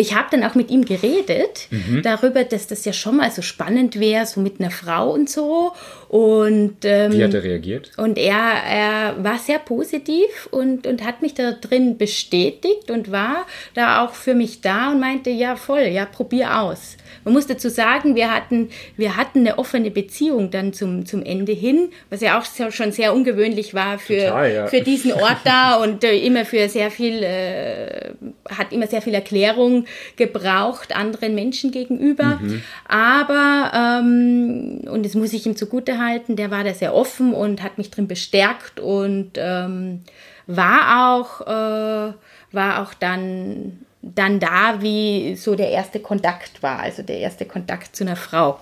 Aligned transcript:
ich 0.00 0.14
habe 0.14 0.28
dann 0.30 0.44
auch 0.44 0.54
mit 0.54 0.70
ihm 0.70 0.84
geredet 0.84 1.66
mhm. 1.70 2.02
darüber, 2.02 2.44
dass 2.44 2.68
das 2.68 2.84
ja 2.84 2.92
schon 2.92 3.16
mal 3.16 3.32
so 3.32 3.42
spannend 3.42 3.98
wäre, 3.98 4.26
so 4.26 4.40
mit 4.40 4.60
einer 4.60 4.70
Frau 4.70 5.10
und 5.10 5.28
so. 5.28 5.72
Und 6.08 6.76
ähm, 6.84 7.12
wie 7.12 7.24
hat 7.24 7.34
er 7.34 7.42
reagiert? 7.42 7.90
Und 7.96 8.16
er, 8.16 8.38
er 8.38 9.24
war 9.24 9.38
sehr 9.38 9.58
positiv 9.58 10.48
und, 10.52 10.86
und 10.86 11.04
hat 11.04 11.20
mich 11.20 11.34
da 11.34 11.50
drin 11.50 11.98
bestätigt 11.98 12.92
und 12.92 13.10
war 13.10 13.44
da 13.74 14.04
auch 14.04 14.14
für 14.14 14.34
mich 14.34 14.60
da 14.60 14.92
und 14.92 15.00
meinte, 15.00 15.30
ja 15.30 15.56
voll, 15.56 15.82
ja 15.82 16.04
probier 16.04 16.60
aus. 16.60 16.96
Man 17.24 17.34
muss 17.34 17.48
dazu 17.48 17.68
sagen, 17.68 18.14
wir 18.14 18.32
hatten, 18.32 18.70
wir 18.96 19.16
hatten 19.16 19.40
eine 19.40 19.58
offene 19.58 19.90
Beziehung 19.90 20.50
dann 20.50 20.72
zum, 20.72 21.06
zum 21.06 21.24
Ende 21.24 21.52
hin, 21.52 21.90
was 22.08 22.20
ja 22.20 22.38
auch 22.38 22.44
sehr, 22.44 22.70
schon 22.70 22.92
sehr 22.92 23.12
ungewöhnlich 23.12 23.74
war 23.74 23.98
für, 23.98 24.18
Total, 24.18 24.54
ja. 24.54 24.66
für 24.68 24.80
diesen 24.80 25.12
Ort 25.12 25.38
da 25.44 25.74
und 25.82 26.04
äh, 26.04 26.16
immer 26.18 26.44
für 26.44 26.68
sehr 26.68 26.90
viel, 26.92 27.22
äh, 27.22 28.12
hat 28.48 28.72
immer 28.72 28.86
sehr 28.86 29.02
viel 29.02 29.14
Erklärung 29.14 29.86
gebraucht 30.16 30.94
anderen 30.94 31.34
Menschen 31.34 31.70
gegenüber. 31.70 32.38
Mhm. 32.40 32.62
Aber, 32.86 33.72
ähm, 33.74 34.80
und 34.90 35.04
das 35.04 35.14
muss 35.14 35.32
ich 35.32 35.46
ihm 35.46 35.56
zugute 35.56 35.98
halten, 35.98 36.36
der 36.36 36.50
war 36.50 36.64
da 36.64 36.74
sehr 36.74 36.94
offen 36.94 37.34
und 37.34 37.62
hat 37.62 37.78
mich 37.78 37.90
drin 37.90 38.08
bestärkt 38.08 38.80
und 38.80 39.32
ähm, 39.36 40.02
war 40.46 41.14
auch, 41.14 41.40
äh, 41.46 42.12
war 42.52 42.82
auch 42.82 42.94
dann 42.94 43.78
dann 44.00 44.38
da, 44.38 44.80
wie 44.80 45.34
so 45.34 45.54
der 45.54 45.70
erste 45.70 46.00
Kontakt 46.00 46.62
war, 46.62 46.78
also 46.78 47.02
der 47.02 47.18
erste 47.18 47.44
Kontakt 47.44 47.96
zu 47.96 48.04
einer 48.04 48.16
Frau. 48.16 48.60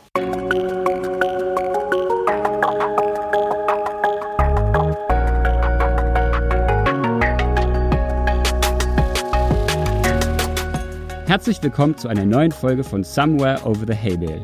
Herzlich 11.36 11.62
willkommen 11.62 11.94
zu 11.98 12.08
einer 12.08 12.24
neuen 12.24 12.50
Folge 12.50 12.82
von 12.82 13.04
Somewhere 13.04 13.60
Over 13.66 13.84
the 13.86 13.92
Hay 13.92 14.16
Bale. 14.16 14.42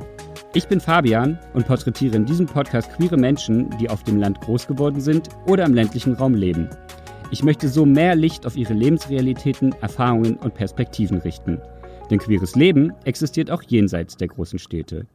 Ich 0.53 0.69
bin 0.69 0.78
Fabian 0.78 1.39
und 1.55 1.67
porträtiere 1.67 2.17
in 2.17 2.27
diesem 2.27 2.44
Podcast 2.44 2.92
queere 2.92 3.17
Menschen, 3.17 3.70
die 3.78 3.89
auf 3.89 4.03
dem 4.03 4.19
Land 4.19 4.42
groß 4.42 4.67
geworden 4.67 5.00
sind 5.00 5.30
oder 5.47 5.64
im 5.64 5.72
ländlichen 5.72 6.12
Raum 6.12 6.34
leben. 6.34 6.69
Ich 7.30 7.42
möchte 7.42 7.69
so 7.69 7.86
mehr 7.86 8.14
Licht 8.14 8.44
auf 8.44 8.58
ihre 8.58 8.75
Lebensrealitäten, 8.75 9.75
Erfahrungen 9.80 10.36
und 10.36 10.52
Perspektiven 10.52 11.17
richten. 11.20 11.62
Denn 12.11 12.19
queeres 12.19 12.56
Leben 12.56 12.92
existiert 13.06 13.50
auch 13.50 13.62
jenseits 13.62 14.19
der 14.19 14.28
großen 14.28 14.58
Städte. 14.58 15.06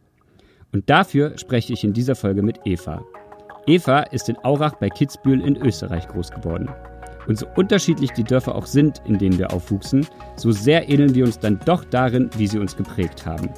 Und 0.73 0.89
dafür 0.89 1.37
spreche 1.37 1.73
ich 1.73 1.83
in 1.83 1.93
dieser 1.93 2.15
Folge 2.15 2.41
mit 2.41 2.59
Eva. 2.65 3.05
Eva 3.67 3.99
ist 3.99 4.29
in 4.29 4.43
Aurach 4.43 4.73
bei 4.79 4.89
Kitzbühel 4.89 5.41
in 5.41 5.55
Österreich 5.55 6.07
groß 6.07 6.31
geworden. 6.31 6.69
Und 7.27 7.37
so 7.37 7.45
unterschiedlich 7.55 8.11
die 8.11 8.23
Dörfer 8.23 8.55
auch 8.55 8.65
sind, 8.65 9.01
in 9.05 9.17
denen 9.17 9.37
wir 9.37 9.51
aufwuchsen, 9.51 10.07
so 10.37 10.51
sehr 10.51 10.89
ähneln 10.89 11.13
wir 11.13 11.25
uns 11.25 11.39
dann 11.39 11.59
doch 11.65 11.83
darin, 11.83 12.29
wie 12.37 12.47
sie 12.47 12.57
uns 12.57 12.75
geprägt 12.75 13.25
haben. 13.25 13.49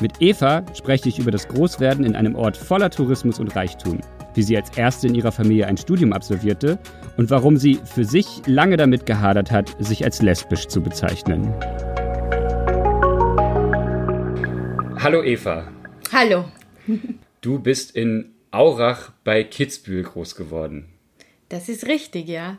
Mit 0.00 0.12
Eva 0.20 0.64
spreche 0.74 1.10
ich 1.10 1.18
über 1.18 1.30
das 1.30 1.46
Großwerden 1.46 2.06
in 2.06 2.16
einem 2.16 2.34
Ort 2.34 2.56
voller 2.56 2.88
Tourismus 2.88 3.38
und 3.38 3.54
Reichtum, 3.54 4.00
wie 4.34 4.42
sie 4.42 4.56
als 4.56 4.76
erste 4.78 5.08
in 5.08 5.14
ihrer 5.14 5.30
Familie 5.30 5.66
ein 5.66 5.76
Studium 5.76 6.14
absolvierte 6.14 6.78
und 7.18 7.28
warum 7.28 7.58
sie 7.58 7.78
für 7.84 8.04
sich 8.04 8.40
lange 8.46 8.78
damit 8.78 9.04
gehadert 9.04 9.50
hat, 9.50 9.76
sich 9.78 10.02
als 10.02 10.22
lesbisch 10.22 10.68
zu 10.68 10.80
bezeichnen. 10.80 11.52
Hallo 14.96 15.22
Eva. 15.22 15.68
Hallo. 16.12 16.46
Du 17.42 17.58
bist 17.58 17.94
in 17.94 18.32
Aurach 18.50 19.12
bei 19.22 19.44
Kitzbühel 19.44 20.02
groß 20.02 20.34
geworden. 20.34 20.86
Das 21.50 21.68
ist 21.68 21.88
richtig, 21.88 22.28
ja. 22.28 22.58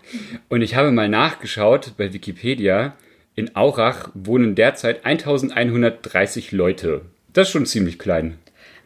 Und 0.50 0.62
ich 0.62 0.76
habe 0.76 0.92
mal 0.92 1.10
nachgeschaut 1.10 1.94
bei 1.98 2.14
Wikipedia. 2.14 2.96
In 3.36 3.56
Aurach 3.56 4.10
wohnen 4.14 4.54
derzeit 4.54 5.06
1130 5.06 6.52
Leute. 6.52 7.04
Das 7.32 7.48
ist 7.48 7.54
schon 7.54 7.66
ziemlich 7.66 7.98
klein. 7.98 8.38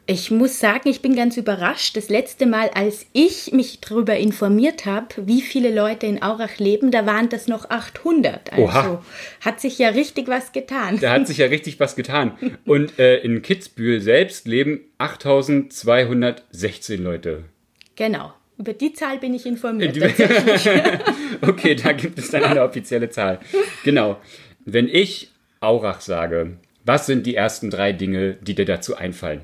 Ich 0.06 0.30
muss 0.30 0.60
sagen, 0.60 0.90
ich 0.90 1.02
bin 1.02 1.16
ganz 1.16 1.38
überrascht. 1.38 1.98
Das 1.98 2.10
letzte 2.10 2.46
Mal, 2.46 2.70
als 2.76 3.08
ich 3.14 3.52
mich 3.54 3.82
darüber 3.82 4.16
informiert 4.16 4.86
habe, 4.86 5.08
wie 5.26 5.42
viele 5.42 5.74
Leute 5.74 6.06
in 6.06 6.22
Aurach 6.22 6.60
leben, 6.60 6.92
da 6.92 7.08
waren 7.08 7.30
das 7.30 7.48
noch 7.48 7.72
800. 7.72 8.54
Also 8.54 8.64
Oha. 8.64 9.04
hat 9.42 9.60
sich 9.60 9.80
ja 9.80 9.90
richtig 9.90 10.28
was 10.28 10.52
getan. 10.52 11.00
Da 11.02 11.14
hat 11.14 11.26
sich 11.26 11.40
ja 11.40 11.48
richtig 11.48 11.80
was 11.80 11.96
getan. 11.96 12.34
Und 12.66 13.00
äh, 13.00 13.18
in 13.22 13.42
Kitzbühel 13.42 14.00
selbst 14.00 14.48
leben 14.48 14.82
8216 15.00 17.04
Leute. 17.04 17.46
Genau. 17.96 18.32
Über 18.58 18.74
die 18.74 18.94
Zahl 18.94 19.18
bin 19.20 19.34
ich 19.34 19.46
informiert. 19.46 19.98
okay, 21.42 21.76
da 21.76 21.92
gibt 21.92 22.18
es 22.20 22.32
dann 22.32 22.44
eine 22.44 22.64
offizielle 22.64 23.10
Zahl. 23.10 23.40
Genau. 23.84 24.18
Wenn 24.64 24.88
ich 24.88 25.32
Aurach 25.60 26.02
sage, 26.02 26.58
was 26.86 27.06
sind 27.06 27.26
die 27.26 27.36
ersten 27.36 27.70
drei 27.70 27.92
Dinge, 27.92 28.38
die 28.42 28.56
dir 28.56 28.66
dazu 28.66 28.96
einfallen? 28.96 29.42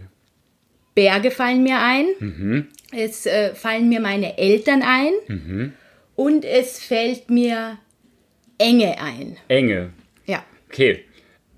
Berge 0.95 1.31
fallen 1.31 1.63
mir 1.63 1.79
ein, 1.79 2.05
mhm. 2.19 2.67
es 2.91 3.25
äh, 3.25 3.55
fallen 3.55 3.89
mir 3.89 4.01
meine 4.01 4.37
Eltern 4.37 4.83
ein 4.83 5.13
mhm. 5.27 5.73
und 6.15 6.45
es 6.45 6.79
fällt 6.79 7.29
mir 7.29 7.77
Enge 8.57 8.99
ein. 9.01 9.37
Enge. 9.47 9.91
Ja. 10.25 10.43
Okay, 10.67 11.05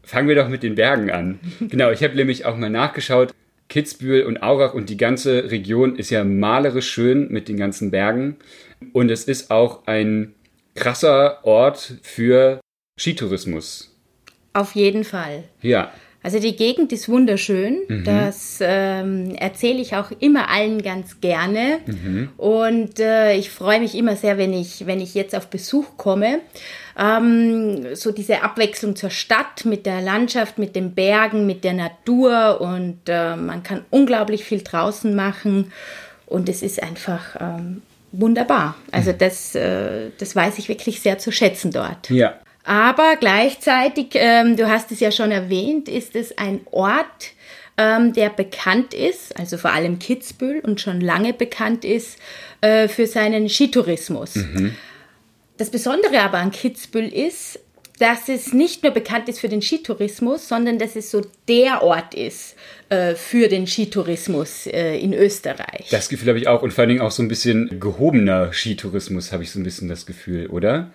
fangen 0.03 0.27
wir 0.27 0.35
doch 0.35 0.49
mit 0.49 0.63
den 0.63 0.75
Bergen 0.75 1.11
an. 1.11 1.39
genau, 1.59 1.91
ich 1.91 2.03
habe 2.03 2.15
nämlich 2.15 2.45
auch 2.45 2.55
mal 2.55 2.69
nachgeschaut. 2.69 3.33
Kitzbühel 3.73 4.27
und 4.27 4.43
Aurach 4.43 4.75
und 4.75 4.91
die 4.91 4.97
ganze 4.97 5.49
Region 5.49 5.95
ist 5.95 6.11
ja 6.11 6.23
malerisch 6.23 6.91
schön 6.91 7.29
mit 7.31 7.49
den 7.49 7.57
ganzen 7.57 7.89
Bergen. 7.89 8.35
Und 8.91 9.09
es 9.09 9.23
ist 9.23 9.49
auch 9.49 9.87
ein 9.87 10.35
krasser 10.75 11.39
Ort 11.43 11.95
für 12.03 12.59
Skitourismus. 12.99 13.97
Auf 14.53 14.75
jeden 14.75 15.03
Fall. 15.03 15.45
Ja. 15.63 15.91
Also 16.21 16.39
die 16.39 16.55
Gegend 16.55 16.93
ist 16.93 17.09
wunderschön. 17.09 17.79
Mhm. 17.87 18.03
Das 18.03 18.59
ähm, 18.61 19.33
erzähle 19.39 19.81
ich 19.81 19.95
auch 19.95 20.11
immer 20.19 20.51
allen 20.51 20.83
ganz 20.83 21.19
gerne. 21.19 21.79
Mhm. 21.87 22.29
Und 22.37 22.99
äh, 22.99 23.35
ich 23.35 23.49
freue 23.49 23.79
mich 23.79 23.95
immer 23.95 24.15
sehr, 24.15 24.37
wenn 24.37 24.53
ich, 24.53 24.85
wenn 24.85 25.01
ich 25.01 25.15
jetzt 25.15 25.35
auf 25.35 25.47
Besuch 25.47 25.97
komme. 25.97 26.41
Ähm, 26.97 27.95
so 27.95 28.11
diese 28.11 28.43
Abwechslung 28.43 28.95
zur 28.95 29.09
Stadt 29.09 29.65
mit 29.65 29.85
der 29.85 30.01
Landschaft, 30.01 30.57
mit 30.57 30.75
den 30.75 30.93
Bergen, 30.93 31.45
mit 31.45 31.63
der 31.63 31.73
Natur. 31.73 32.61
Und 32.61 32.99
äh, 33.07 33.35
man 33.35 33.63
kann 33.63 33.85
unglaublich 33.89 34.43
viel 34.43 34.61
draußen 34.61 35.15
machen. 35.15 35.71
Und 36.25 36.49
es 36.49 36.61
ist 36.61 36.81
einfach 36.81 37.35
ähm, 37.39 37.81
wunderbar. 38.11 38.75
Also 38.91 39.11
mhm. 39.11 39.17
das, 39.17 39.55
äh, 39.55 40.11
das 40.17 40.35
weiß 40.35 40.57
ich 40.59 40.69
wirklich 40.69 41.01
sehr 41.01 41.17
zu 41.17 41.31
schätzen 41.31 41.71
dort. 41.71 42.09
Ja. 42.09 42.35
Aber 42.63 43.17
gleichzeitig, 43.19 44.11
ähm, 44.13 44.55
du 44.55 44.69
hast 44.69 44.91
es 44.91 44.99
ja 44.99 45.11
schon 45.11 45.31
erwähnt, 45.31 45.89
ist 45.89 46.15
es 46.15 46.37
ein 46.37 46.61
Ort, 46.71 47.33
ähm, 47.77 48.13
der 48.13 48.29
bekannt 48.29 48.93
ist, 48.93 49.37
also 49.37 49.57
vor 49.57 49.71
allem 49.71 49.99
Kitzbühel 49.99 50.59
und 50.61 50.79
schon 50.79 51.01
lange 51.01 51.33
bekannt 51.33 51.83
ist 51.83 52.17
äh, 52.61 52.87
für 52.87 53.07
seinen 53.07 53.49
Skitourismus. 53.49 54.35
Mhm. 54.35 54.75
Das 55.57 55.69
Besondere 55.69 56.19
aber 56.21 56.39
an 56.39 56.51
Kitzbühel 56.51 57.13
ist, 57.13 57.59
dass 57.99 58.27
es 58.27 58.53
nicht 58.53 58.83
nur 58.83 58.91
bekannt 58.91 59.29
ist 59.29 59.39
für 59.39 59.49
den 59.49 59.61
Skitourismus, 59.61 60.47
sondern 60.47 60.79
dass 60.79 60.95
es 60.95 61.11
so 61.11 61.21
der 61.47 61.83
Ort 61.83 62.15
ist 62.15 62.55
äh, 62.89 63.15
für 63.15 63.47
den 63.47 63.67
Skitourismus 63.67 64.65
äh, 64.67 64.97
in 64.97 65.13
Österreich. 65.13 65.87
Das 65.91 66.09
Gefühl 66.09 66.29
habe 66.29 66.39
ich 66.39 66.47
auch 66.47 66.63
und 66.63 66.73
vor 66.73 66.81
allen 66.81 66.89
Dingen 66.89 67.01
auch 67.01 67.11
so 67.11 67.21
ein 67.21 67.27
bisschen 67.27 67.79
gehobener 67.79 68.51
Skitourismus 68.51 69.31
habe 69.31 69.43
ich 69.43 69.51
so 69.51 69.59
ein 69.59 69.63
bisschen 69.63 69.89
das 69.89 70.05
Gefühl, 70.05 70.47
oder? 70.47 70.91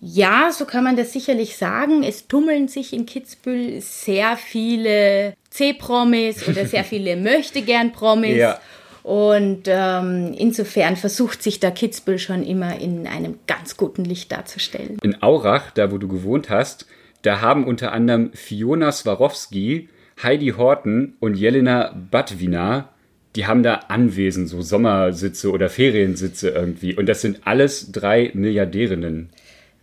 Ja, 0.00 0.50
so 0.52 0.64
kann 0.64 0.84
man 0.84 0.96
das 0.96 1.12
sicherlich 1.12 1.56
sagen. 1.56 2.02
Es 2.02 2.26
tummeln 2.26 2.66
sich 2.66 2.94
in 2.94 3.04
Kitzbühel 3.04 3.80
sehr 3.82 4.38
viele 4.38 5.34
C-Promis 5.50 6.48
oder 6.48 6.66
sehr 6.66 6.84
viele 6.84 7.16
Möchtegern-Promis. 7.16 8.36
Ja. 8.36 8.58
Und 9.02 9.62
ähm, 9.66 10.34
insofern 10.36 10.96
versucht 10.96 11.42
sich 11.42 11.58
da 11.58 11.70
Kitzbühel 11.70 12.18
schon 12.18 12.44
immer 12.44 12.78
in 12.80 13.06
einem 13.06 13.38
ganz 13.46 13.76
guten 13.76 14.04
Licht 14.04 14.30
darzustellen. 14.30 14.98
In 15.02 15.22
Aurach, 15.22 15.70
da 15.72 15.90
wo 15.90 15.98
du 15.98 16.08
gewohnt 16.08 16.50
hast, 16.50 16.86
da 17.22 17.40
haben 17.40 17.64
unter 17.64 17.92
anderem 17.92 18.32
Fiona 18.32 18.92
Swarovski, 18.92 19.88
Heidi 20.22 20.50
Horten 20.50 21.16
und 21.20 21.34
Jelena 21.34 21.94
Badwina, 22.10 22.90
die 23.34 23.46
haben 23.46 23.62
da 23.62 23.74
Anwesen, 23.88 24.46
so 24.46 24.60
Sommersitze 24.60 25.50
oder 25.50 25.70
Feriensitze 25.70 26.50
irgendwie. 26.50 26.94
Und 26.94 27.08
das 27.08 27.22
sind 27.22 27.40
alles 27.44 27.90
drei 27.90 28.30
Milliardärinnen. 28.34 29.30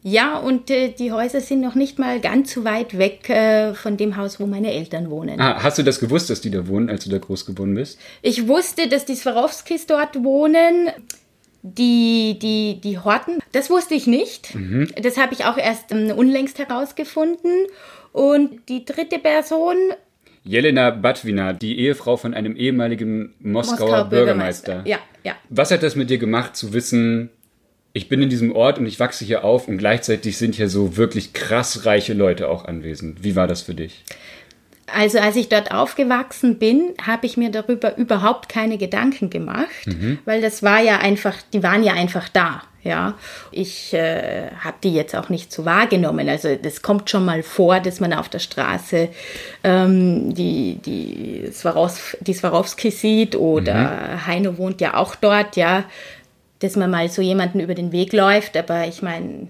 Ja, 0.02 0.38
und 0.38 0.70
äh, 0.70 0.90
die 0.90 1.12
Häuser 1.12 1.42
sind 1.42 1.60
noch 1.60 1.76
nicht 1.76 2.00
mal 2.00 2.22
ganz 2.22 2.54
so 2.54 2.64
weit 2.64 2.98
weg 2.98 3.30
äh, 3.30 3.74
von 3.74 3.98
dem 3.98 4.16
Haus, 4.16 4.40
wo 4.40 4.46
meine 4.46 4.72
Eltern 4.72 5.10
wohnen. 5.10 5.40
Ah, 5.42 5.62
hast 5.62 5.78
du 5.78 5.84
das 5.84 6.00
gewusst, 6.00 6.30
dass 6.30 6.40
die 6.40 6.52
da 6.52 6.68
wohnen, 6.68 6.90
als 6.90 7.04
du 7.04 7.10
da 7.10 7.18
groß 7.18 7.46
geworden 7.46 7.76
bist? 7.76 8.00
Ich 8.22 8.48
wusste, 8.48 8.88
dass 8.88 9.06
die 9.06 9.16
Swarovskis 9.16 9.88
dort 9.88 10.24
wohnen. 10.24 10.90
Die, 11.62 12.40
die, 12.42 12.80
die 12.82 13.00
Horten, 13.00 13.40
das 13.52 13.70
wusste 13.70 13.94
ich 13.94 14.08
nicht. 14.08 14.56
Mhm. 14.56 14.90
Das 15.02 15.18
habe 15.18 15.34
ich 15.34 15.44
auch 15.44 15.58
erst 15.58 15.92
ähm, 15.92 16.12
unlängst 16.12 16.58
herausgefunden. 16.58 17.52
Und 18.14 18.70
die 18.70 18.86
dritte 18.86 19.20
Person. 19.20 19.76
Jelena 20.46 20.92
Batwina, 20.92 21.52
die 21.52 21.78
Ehefrau 21.80 22.16
von 22.16 22.34
einem 22.34 22.56
ehemaligen 22.56 23.36
Moskauer, 23.40 23.80
Moskauer 23.80 24.10
Bürgermeister. 24.10 24.84
Bürgermeister. 24.84 24.90
Ja, 24.90 25.00
ja. 25.30 25.36
Was 25.50 25.72
hat 25.72 25.84
das 25.84 25.98
mit 25.98 26.10
dir 26.10 26.18
gemacht, 26.18 26.56
zu 26.56 26.72
wissen, 26.72 27.30
ich 28.00 28.08
bin 28.08 28.22
in 28.22 28.30
diesem 28.30 28.56
Ort 28.56 28.80
und 28.80 28.86
ich 28.86 28.98
wachse 29.02 29.26
hier 29.26 29.44
auf 29.44 29.68
und 29.68 29.78
gleichzeitig 29.78 30.38
sind 30.38 30.56
hier 30.56 30.70
so 30.70 30.96
wirklich 30.96 31.34
krass 31.34 31.86
reiche 31.86 32.14
Leute 32.14 32.48
auch 32.48 32.64
anwesend. 32.64 33.26
Wie 33.26 33.36
war 33.36 33.46
das 33.46 33.62
für 33.62 33.74
dich? 33.74 34.06
Also 34.88 35.20
als 35.20 35.36
ich 35.36 35.50
dort 35.50 35.72
aufgewachsen 35.72 36.58
bin, 36.58 36.94
habe 37.06 37.26
ich 37.26 37.36
mir 37.36 37.52
darüber 37.52 37.98
überhaupt 37.98 38.48
keine 38.48 38.78
Gedanken 38.78 39.30
gemacht, 39.30 39.86
mhm. 39.86 40.20
weil 40.24 40.42
das 40.42 40.64
war 40.64 40.80
ja 40.82 41.00
einfach, 41.00 41.36
die 41.52 41.62
waren 41.62 41.84
ja 41.84 41.94
einfach 41.94 42.30
da. 42.30 42.64
Ja, 42.82 43.16
ich 43.52 43.94
äh, 43.94 44.52
habe 44.64 44.78
die 44.82 44.94
jetzt 44.94 45.14
auch 45.14 45.28
nicht 45.28 45.52
so 45.52 45.66
wahrgenommen. 45.66 46.30
Also 46.30 46.56
das 46.56 46.82
kommt 46.82 47.10
schon 47.10 47.26
mal 47.26 47.44
vor, 47.44 47.82
dass 47.82 48.00
man 48.00 48.14
auf 48.14 48.30
der 48.30 48.40
Straße 48.40 49.10
ähm, 49.66 50.34
die, 50.34 50.80
die, 50.86 51.50
Swarovski, 51.52 52.18
die 52.22 52.34
Swarovski 52.34 52.90
sieht 52.90 53.36
oder 53.36 53.74
mhm. 53.74 54.28
Heino 54.28 54.58
wohnt 54.58 54.80
ja 54.80 54.94
auch 54.96 55.16
dort, 55.16 55.58
ja, 55.58 55.84
dass 56.60 56.76
man 56.76 56.92
mal 56.92 57.10
so 57.10 57.22
jemanden 57.22 57.60
über 57.60 57.76
den 57.76 57.92
Weg 57.92 58.14
läuft. 58.14 58.58
Aber 58.58 58.88
ich 58.88 59.02
meine, 59.02 59.48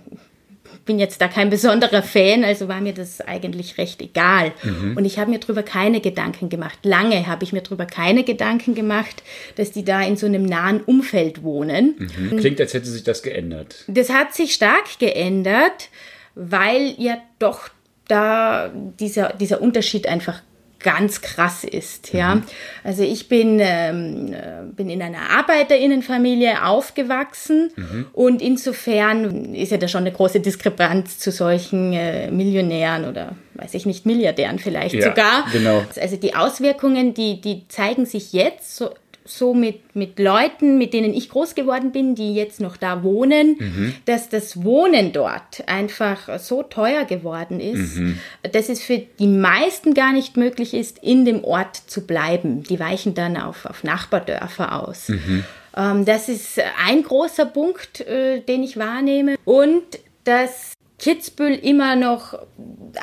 bin 0.90 0.98
jetzt 0.98 1.22
da 1.22 1.28
kein 1.28 1.52
besonderer 1.52 2.02
Fan, 2.02 2.44
also 2.44 2.68
war 2.68 2.82
mir 2.82 2.94
das 2.94 3.22
eigentlich 3.22 3.78
recht 3.78 4.02
egal. 4.02 4.52
Mhm. 4.64 4.98
Und 4.98 5.06
ich 5.06 5.20
habe 5.20 5.30
mir 5.30 5.38
darüber 5.38 5.62
keine 5.62 6.02
Gedanken 6.02 6.50
gemacht. 6.50 6.80
Lange 6.84 7.28
habe 7.28 7.44
ich 7.44 7.54
mir 7.54 7.62
darüber 7.62 7.86
keine 7.86 8.24
Gedanken 8.24 8.74
gemacht, 8.74 9.22
dass 9.56 9.72
die 9.72 9.86
da 9.86 10.02
in 10.02 10.18
so 10.18 10.26
einem 10.26 10.44
nahen 10.44 10.82
Umfeld 10.82 11.44
wohnen. 11.44 12.10
Mhm. 12.18 12.38
Klingt, 12.38 12.60
als 12.60 12.74
hätte 12.74 12.88
sich 12.88 13.04
das 13.04 13.22
geändert. 13.22 13.84
Das 13.88 14.10
hat 14.10 14.34
sich 14.34 14.56
stark 14.56 14.98
geändert, 14.98 15.90
weil 16.34 16.96
ja 16.98 17.20
doch 17.38 17.70
da 18.08 18.72
dieser, 19.00 19.34
dieser 19.34 19.62
Unterschied 19.62 20.08
einfach 20.08 20.42
ganz 20.80 21.22
krass 21.22 21.64
ist. 21.64 22.14
Ja, 22.14 22.36
mhm. 22.36 22.44
also 22.84 23.04
ich 23.04 23.28
bin 23.28 23.60
ähm, 23.62 24.34
äh, 24.34 24.64
bin 24.76 24.90
in 24.90 25.02
einer 25.02 25.30
Arbeiterinnenfamilie 25.38 26.66
aufgewachsen 26.66 27.72
mhm. 27.76 28.06
und 28.14 28.42
insofern 28.42 29.54
ist 29.54 29.72
ja 29.72 29.78
da 29.78 29.88
schon 29.88 30.02
eine 30.02 30.12
große 30.12 30.40
Diskrepanz 30.40 31.20
zu 31.20 31.31
solchen 31.31 31.94
äh, 31.94 32.31
Millionären 32.31 33.06
oder 33.06 33.36
weiß 33.56 33.74
ich 33.74 33.86
nicht 33.86 34.06
Milliardären 34.06 34.60
vielleicht 34.60 34.96
ja, 34.96 35.10
sogar. 35.10 35.46
Genau. 35.52 35.84
Also 36.00 36.16
die 36.16 36.36
Auswirkungen, 36.36 37.14
die 37.14 37.42
die 37.42 37.68
zeigen 37.68 38.06
sich 38.06 38.34
jetzt 38.34 38.75
so 38.75 38.92
so 39.30 39.54
mit, 39.54 39.96
mit 39.96 40.20
Leuten, 40.20 40.78
mit 40.78 40.94
denen 40.94 41.14
ich 41.14 41.30
groß 41.30 41.56
geworden 41.56 41.92
bin, 41.92 42.16
die 42.16 42.34
jetzt 42.34 42.60
noch 42.60 42.78
da 42.78 43.04
wohnen, 43.04 43.58
mhm. 43.60 43.96
dass 44.06 44.30
das 44.30 44.64
Wohnen 44.64 45.12
dort 45.14 45.68
einfach 45.68 46.40
so 46.40 46.64
teuer 46.64 47.06
geworden 47.06 47.60
ist, 47.60 47.98
mhm. 47.98 48.20
dass 48.52 48.70
es 48.70 48.81
für 48.81 48.98
die 49.20 49.28
meisten 49.28 49.94
gar 49.94 50.14
nicht 50.14 50.38
möglich 50.38 50.74
ist, 50.74 51.00
in 51.04 51.26
dem 51.26 51.44
Ort 51.44 51.76
zu 51.76 52.06
bleiben. 52.06 52.64
Die 52.64 52.80
weichen 52.80 53.14
dann 53.14 53.38
auf, 53.38 53.66
auf 53.66 53.84
Nachbardörfer 53.84 54.84
aus. 54.84 55.10
Mhm. 55.10 55.44
Ähm, 55.78 56.06
das 56.06 56.30
ist 56.30 56.60
ein 56.86 57.04
großer 57.04 57.46
Punkt, 57.46 58.02
äh, 58.02 58.42
den 58.42 58.64
ich 58.64 58.78
wahrnehme. 58.78 59.36
Und 59.46 59.84
dass 60.24 60.74
Kitzbühel 61.00 61.56
immer 61.56 61.96
noch 61.96 62.38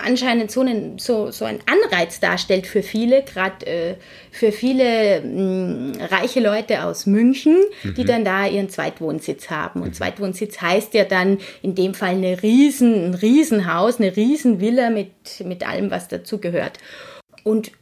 anscheinend 0.04 0.50
so, 0.50 0.60
einen, 0.60 0.98
so, 0.98 1.31
so 1.31 1.44
einen 1.44 1.60
Anreiz 1.66 2.20
darstellt 2.20 2.66
für 2.66 2.82
viele, 2.82 3.22
gerade 3.22 3.66
äh, 3.66 3.94
für 4.31 4.52
viele 4.52 5.22
mh, 5.22 5.32
mm, 5.32 5.93
reiche 6.10 6.40
Leute 6.40 6.84
aus 6.84 7.06
München, 7.06 7.56
mhm. 7.82 7.94
die 7.94 8.04
dann 8.04 8.25
da 8.25 8.46
ihren 8.46 8.69
Zweitwohnsitz 8.69 9.50
haben. 9.50 9.81
Und 9.81 9.88
mhm. 9.88 9.94
Zweitwohnsitz 9.94 10.60
heißt 10.60 10.94
ja 10.94 11.04
dann 11.04 11.38
in 11.62 11.75
dem 11.75 11.94
Fall 11.94 12.10
eine 12.10 12.43
riesen, 12.43 13.10
ein 13.10 13.14
Riesenhaus, 13.14 13.98
eine 13.98 14.14
Riesenvilla 14.14 14.90
mit, 14.90 15.10
mit 15.44 15.66
allem, 15.66 15.90
was 15.90 16.08
dazugehört. 16.08 16.78
Und 17.44 17.72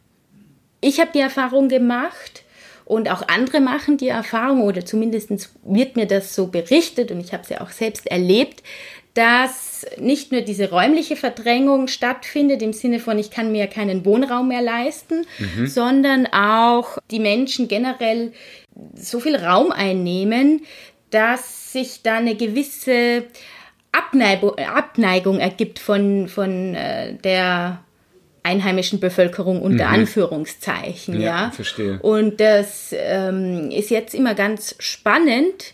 ich 0.80 1.00
habe 1.00 1.10
die 1.12 1.20
Erfahrung 1.20 1.68
gemacht, 1.68 2.44
und 2.86 3.10
auch 3.10 3.26
andere 3.28 3.60
machen 3.60 3.96
die 3.96 4.08
Erfahrung, 4.08 4.62
oder 4.62 4.84
zumindest 4.84 5.30
wird 5.64 5.96
mir 5.96 6.06
das 6.06 6.34
so 6.34 6.48
berichtet 6.48 7.10
und 7.10 7.20
ich 7.20 7.32
habe 7.32 7.42
es 7.42 7.48
ja 7.48 7.62
auch 7.62 7.70
selbst 7.70 8.06
erlebt, 8.06 8.62
dass 9.14 9.86
nicht 9.98 10.32
nur 10.32 10.40
diese 10.40 10.70
räumliche 10.70 11.16
Verdrängung 11.16 11.86
stattfindet, 11.86 12.62
im 12.62 12.72
Sinne 12.72 12.98
von, 12.98 13.18
ich 13.18 13.30
kann 13.30 13.52
mir 13.52 13.68
keinen 13.68 14.04
Wohnraum 14.04 14.48
mehr 14.48 14.62
leisten, 14.62 15.24
mhm. 15.38 15.66
sondern 15.66 16.26
auch 16.26 16.98
die 17.10 17.20
Menschen 17.20 17.68
generell 17.68 18.32
so 18.94 19.20
viel 19.20 19.36
Raum 19.36 19.70
einnehmen, 19.70 20.62
dass 21.10 21.72
sich 21.72 22.02
da 22.02 22.16
eine 22.16 22.34
gewisse 22.34 23.24
Abneigung, 23.92 24.58
Abneigung 24.58 25.38
ergibt 25.38 25.78
von, 25.78 26.26
von 26.26 26.74
äh, 26.74 27.14
der 27.14 27.84
einheimischen 28.42 29.00
Bevölkerung 29.00 29.62
unter 29.62 29.86
mhm. 29.86 29.94
Anführungszeichen. 29.94 31.20
Ja, 31.20 31.44
ja, 31.44 31.50
verstehe. 31.50 31.98
Und 32.00 32.40
das 32.40 32.92
ähm, 32.92 33.70
ist 33.70 33.90
jetzt 33.90 34.14
immer 34.14 34.34
ganz 34.34 34.74
spannend, 34.80 35.73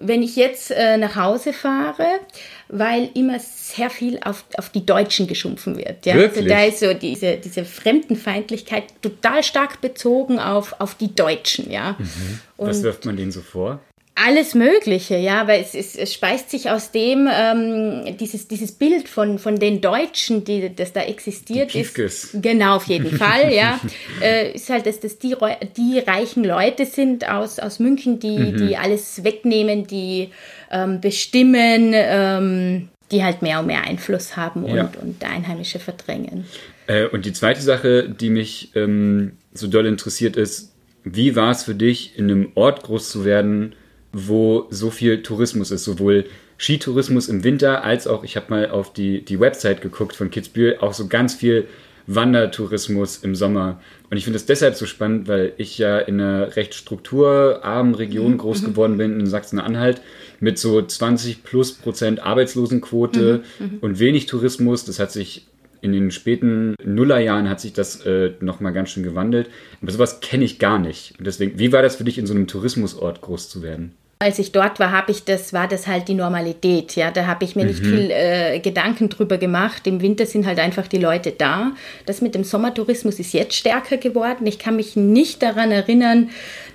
wenn 0.00 0.22
ich 0.22 0.36
jetzt 0.36 0.70
äh, 0.70 0.96
nach 0.96 1.16
Hause 1.16 1.52
fahre, 1.52 2.20
weil 2.68 3.10
immer 3.14 3.38
sehr 3.38 3.90
viel 3.90 4.18
auf, 4.24 4.44
auf 4.56 4.70
die 4.70 4.84
Deutschen 4.84 5.26
geschumpfen 5.26 5.76
wird. 5.76 6.06
Ja? 6.06 6.14
Also 6.14 6.42
da 6.42 6.64
ist 6.64 6.80
so 6.80 6.94
diese, 6.94 7.36
diese 7.36 7.64
Fremdenfeindlichkeit 7.64 8.84
total 9.02 9.42
stark 9.42 9.80
bezogen 9.80 10.38
auf, 10.38 10.74
auf 10.80 10.94
die 10.94 11.14
Deutschen. 11.14 11.70
Ja? 11.70 11.96
Mhm. 11.98 12.40
Was 12.56 12.82
wirft 12.82 13.04
man 13.04 13.16
denen 13.16 13.32
so 13.32 13.40
vor? 13.40 13.80
Alles 14.14 14.54
Mögliche, 14.54 15.16
ja, 15.16 15.46
weil 15.46 15.62
es, 15.62 15.74
es, 15.74 15.96
es 15.96 16.12
speist 16.12 16.50
sich 16.50 16.68
aus 16.68 16.90
dem, 16.90 17.26
ähm, 17.32 18.16
dieses, 18.18 18.48
dieses 18.48 18.72
Bild 18.72 19.08
von, 19.08 19.38
von 19.38 19.56
den 19.56 19.80
Deutschen, 19.80 20.44
die, 20.44 20.74
das 20.74 20.92
da 20.92 21.02
existiert 21.02 21.72
die 21.72 21.80
ist. 21.80 22.30
Genau, 22.42 22.76
auf 22.76 22.86
jeden 22.86 23.10
Fall, 23.16 23.52
ja. 23.52 23.80
Äh, 24.20 24.52
ist 24.52 24.68
halt, 24.68 24.84
dass 24.84 25.00
das 25.00 25.18
die, 25.18 25.34
die 25.76 26.00
reichen 26.00 26.44
Leute 26.44 26.84
sind 26.84 27.26
aus, 27.30 27.58
aus 27.58 27.78
München, 27.78 28.18
die, 28.18 28.38
mhm. 28.38 28.56
die 28.56 28.76
alles 28.76 29.24
wegnehmen, 29.24 29.86
die 29.86 30.28
ähm, 30.70 31.00
bestimmen, 31.00 31.92
ähm, 31.94 32.88
die 33.10 33.24
halt 33.24 33.40
mehr 33.42 33.60
und 33.60 33.66
mehr 33.66 33.84
Einfluss 33.84 34.36
haben 34.36 34.64
und, 34.64 34.76
ja. 34.76 34.92
und 35.00 35.24
Einheimische 35.24 35.78
verdrängen. 35.78 36.44
Äh, 36.86 37.06
und 37.06 37.24
die 37.24 37.32
zweite 37.32 37.62
Sache, 37.62 38.08
die 38.08 38.30
mich 38.30 38.72
ähm, 38.74 39.32
so 39.54 39.66
doll 39.66 39.86
interessiert 39.86 40.36
ist, 40.36 40.72
wie 41.04 41.36
war 41.36 41.52
es 41.52 41.64
für 41.64 41.74
dich, 41.74 42.18
in 42.18 42.30
einem 42.30 42.52
Ort 42.54 42.82
groß 42.82 43.08
zu 43.08 43.24
werden, 43.24 43.74
wo 44.12 44.66
so 44.70 44.90
viel 44.90 45.22
Tourismus 45.22 45.70
ist, 45.70 45.84
sowohl 45.84 46.26
Skitourismus 46.58 47.28
im 47.28 47.42
Winter 47.44 47.84
als 47.84 48.06
auch, 48.06 48.24
ich 48.24 48.36
habe 48.36 48.46
mal 48.50 48.70
auf 48.70 48.92
die, 48.92 49.24
die 49.24 49.40
Website 49.40 49.80
geguckt 49.80 50.14
von 50.14 50.30
Kitzbühel, 50.30 50.78
auch 50.80 50.92
so 50.92 51.06
ganz 51.06 51.34
viel 51.34 51.66
Wandertourismus 52.06 53.18
im 53.18 53.34
Sommer. 53.34 53.80
Und 54.10 54.16
ich 54.16 54.24
finde 54.24 54.36
es 54.36 54.46
deshalb 54.46 54.74
so 54.74 54.84
spannend, 54.84 55.28
weil 55.28 55.52
ich 55.58 55.78
ja 55.78 55.98
in 55.98 56.20
einer 56.20 56.56
recht 56.56 56.74
strukturarmen 56.74 57.94
Region 57.94 58.32
mhm. 58.32 58.38
groß 58.38 58.62
mhm. 58.62 58.66
geworden 58.66 58.98
bin, 58.98 59.20
in 59.20 59.26
Sachsen-Anhalt, 59.26 60.02
mit 60.40 60.58
so 60.58 60.82
20 60.82 61.44
plus 61.44 61.72
Prozent 61.72 62.20
Arbeitslosenquote 62.20 63.42
mhm. 63.58 63.64
mhm. 63.64 63.78
und 63.80 63.98
wenig 63.98 64.26
Tourismus. 64.26 64.84
Das 64.84 64.98
hat 64.98 65.12
sich 65.12 65.46
in 65.82 65.92
den 65.92 66.10
späten 66.10 66.74
Nullerjahren 66.84 67.48
hat 67.48 67.60
sich 67.60 67.72
das 67.72 68.04
äh, 68.04 68.32
nochmal 68.40 68.72
ganz 68.72 68.90
schön 68.90 69.02
gewandelt. 69.02 69.48
Aber 69.80 69.90
sowas 69.90 70.20
kenne 70.20 70.44
ich 70.44 70.58
gar 70.58 70.78
nicht. 70.78 71.14
Und 71.18 71.26
deswegen, 71.26 71.58
wie 71.58 71.72
war 71.72 71.80
das 71.80 71.96
für 71.96 72.04
dich, 72.04 72.18
in 72.18 72.26
so 72.26 72.34
einem 72.34 72.46
Tourismusort 72.46 73.22
groß 73.22 73.48
zu 73.48 73.62
werden? 73.62 73.94
Als 74.22 74.38
ich 74.38 74.52
dort 74.52 74.78
war, 74.78 74.92
habe 74.92 75.12
ich 75.12 75.24
das, 75.24 75.54
war 75.54 75.66
das 75.66 75.86
halt 75.86 76.08
die 76.08 76.14
Normalität. 76.14 76.94
Ja, 76.94 77.10
da 77.10 77.26
habe 77.26 77.42
ich 77.46 77.56
mir 77.56 77.62
mhm. 77.62 77.68
nicht 77.68 77.80
viel 77.80 78.10
äh, 78.10 78.60
Gedanken 78.60 79.08
drüber 79.08 79.38
gemacht. 79.38 79.86
Im 79.86 80.02
Winter 80.02 80.26
sind 80.26 80.44
halt 80.44 80.58
einfach 80.58 80.86
die 80.86 80.98
Leute 80.98 81.32
da. 81.32 81.72
Das 82.04 82.20
mit 82.20 82.34
dem 82.34 82.44
Sommertourismus 82.44 83.18
ist 83.18 83.32
jetzt 83.32 83.54
stärker 83.54 83.96
geworden. 83.96 84.46
Ich 84.46 84.58
kann 84.58 84.76
mich 84.76 84.94
nicht 84.94 85.42
daran 85.42 85.70
erinnern, 85.70 86.28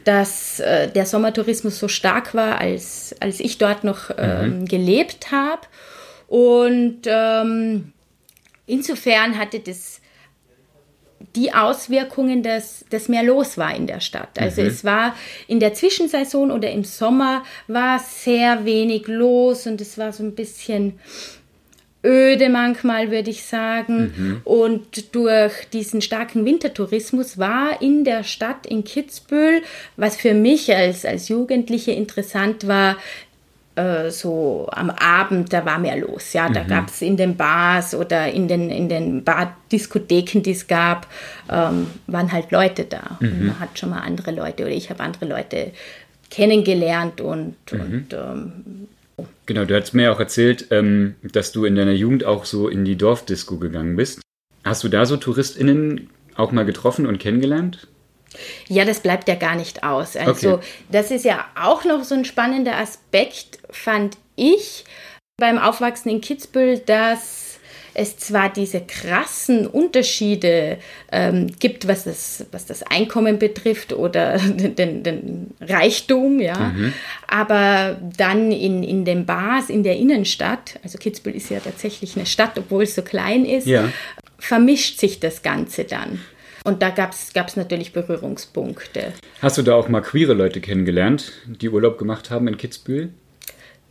dass 0.06 0.60
äh, 0.60 0.90
der 0.90 1.06
Sommertourismus 1.06 1.78
so 1.78 1.88
stark 1.88 2.34
war, 2.34 2.60
als, 2.60 3.16
als 3.20 3.40
ich 3.40 3.60
dort 3.60 3.84
noch 3.84 4.10
ähm, 4.18 4.62
mhm. 4.62 4.66
gelebt 4.66 5.32
habe. 5.32 5.62
Und 6.28 7.02
ähm, 7.06 7.94
insofern 8.66 9.38
hatte 9.38 9.60
das 9.60 10.02
die 11.36 11.54
Auswirkungen, 11.54 12.44
dass, 12.44 12.86
dass 12.90 13.10
mehr 13.10 13.24
los 13.24 13.58
war 13.58 13.76
in 13.76 13.88
der 13.88 14.00
Stadt. 14.00 14.40
Also 14.40 14.62
mhm. 14.62 14.68
es 14.68 14.84
war 14.84 15.16
in 15.48 15.60
der 15.60 15.74
Zwischensaison 15.74 16.52
oder 16.52 16.72
im 16.72 16.84
Sommer 16.84 17.44
war 17.68 18.00
sehr 18.00 18.66
wenig 18.66 19.08
los 19.08 19.68
und 19.68 19.82
es 19.82 19.98
war 19.98 20.14
so 20.14 20.24
ein 20.24 20.36
bisschen 20.36 21.00
öde 22.06 22.50
manchmal, 22.50 23.12
würde 23.12 23.32
ich 23.32 23.44
sagen. 23.44 24.14
Mhm. 24.16 24.42
Und 24.44 25.16
durch 25.16 25.54
diesen 25.74 26.02
starken 26.02 26.46
Wintertourismus 26.46 27.38
war 27.38 27.82
in 27.82 28.04
der 28.04 28.24
Stadt 28.24 28.66
in 28.66 28.84
Kitzbühel, 28.84 29.64
was 29.98 30.16
für 30.16 30.34
mich 30.34 30.74
als, 30.74 31.04
als 31.04 31.28
Jugendliche 31.30 31.92
interessant 31.92 32.68
war, 32.68 32.98
äh, 33.76 34.10
so 34.10 34.68
am 34.72 34.90
Abend, 34.90 35.52
da 35.52 35.66
war 35.66 35.80
mehr 35.80 35.98
los. 35.98 36.34
Ja, 36.34 36.50
da 36.50 36.64
mhm. 36.64 36.68
gab 36.68 36.90
es 36.90 37.02
in 37.02 37.18
den 37.18 37.36
Bars 37.36 37.94
oder 37.94 38.32
in 38.32 38.48
den, 38.48 38.70
in 38.70 38.90
den 38.90 39.24
Bar-Diskotheken, 39.24 40.42
die 40.42 40.52
es 40.52 40.68
gab, 40.68 41.08
ähm, 41.52 41.88
waren 42.08 42.32
halt 42.32 42.52
Leute 42.52 42.86
da. 42.86 43.18
Mhm. 43.20 43.28
Und 43.28 43.46
man 43.48 43.60
hat 43.60 43.78
schon 43.78 43.90
mal 43.90 44.00
andere 44.00 44.32
Leute 44.32 44.64
oder 44.64 44.74
ich 44.74 44.90
habe 44.90 45.04
andere 45.04 45.26
Leute 45.26 45.72
kennengelernt 46.30 47.22
und, 47.22 47.56
mhm. 47.72 47.80
und 47.80 48.14
ähm, 48.14 48.88
Genau, 49.46 49.64
du 49.64 49.76
hast 49.80 49.94
mir 49.94 50.12
auch 50.12 50.20
erzählt, 50.20 50.68
ähm, 50.72 51.16
dass 51.22 51.52
du 51.52 51.66
in 51.66 51.76
deiner 51.76 51.94
Jugend 51.94 52.26
auch 52.26 52.46
so 52.46 52.68
in 52.68 52.84
die 52.84 52.98
Dorfdisco 52.98 53.58
gegangen 53.58 53.96
bist. 53.96 54.22
Hast 54.64 54.84
du 54.84 54.90
da 54.90 55.06
so 55.06 55.18
TouristInnen 55.18 56.10
auch 56.36 56.52
mal 56.52 56.66
getroffen 56.66 57.06
und 57.06 57.20
kennengelernt? 57.20 57.88
Ja, 58.68 58.84
das 58.86 59.00
bleibt 59.00 59.28
ja 59.28 59.36
gar 59.36 59.56
nicht 59.56 59.84
aus. 59.84 60.16
Also 60.18 60.56
Okay. 60.56 60.66
das 60.92 61.12
ist 61.12 61.26
ja 61.26 61.46
auch 61.60 61.86
noch 61.86 62.04
so 62.04 62.16
ein 62.16 62.26
spannender 62.26 62.78
Aspekt, 62.78 63.60
fand 63.70 64.18
ich 64.36 64.84
beim 65.38 65.58
Aufwachsen 65.58 66.12
in 66.12 66.22
Kitzbühel, 66.22 66.80
dass 66.80 67.44
es 67.98 68.18
zwar 68.18 68.50
diese 68.52 68.82
krassen 68.82 69.66
Unterschiede 69.68 70.78
ähm, 71.14 71.48
gibt, 71.60 71.88
was 71.88 72.04
das, 72.04 72.46
was 72.52 72.66
das 72.66 72.84
Einkommen 72.84 73.40
betrifft 73.40 73.94
oder 73.94 74.38
den, 74.40 75.02
den, 75.04 75.52
Reichtum, 75.62 76.42
ja, 76.42 76.74
aber 77.28 77.98
dann 78.18 78.52
in, 78.52 78.84
in 78.84 79.06
den 79.06 79.26
Bars 79.26 79.70
in 79.70 79.84
der 79.84 79.96
Innenstadt, 79.96 80.78
also 80.84 80.98
Kitzbühel 80.98 81.36
ist 81.38 81.50
ja 81.50 81.60
tatsächlich 81.62 82.18
eine 82.18 82.26
Stadt, 82.26 82.58
obwohl 82.58 82.84
es 82.84 82.96
so 82.96 83.02
klein 83.02 83.46
ist, 83.46 83.66
Ja. 83.66 83.90
vermischt 84.40 85.00
sich 85.00 85.22
das 85.22 85.42
Ganze 85.42 85.86
dann. 85.86 86.20
Und 86.66 86.82
da 86.82 86.90
gab 86.90 87.12
es 87.12 87.56
natürlich 87.56 87.94
Berührungspunkte. 87.94 89.14
Hast 89.42 89.58
du 89.58 89.62
da 89.62 89.76
auch 89.76 89.88
mal 89.88 90.02
queere 90.02 90.34
Leute 90.34 90.60
kennengelernt, 90.60 91.32
die 91.46 91.70
Urlaub 91.70 91.98
gemacht 91.98 92.32
haben 92.32 92.48
in 92.48 92.58
Kitzbühel? 92.58 93.14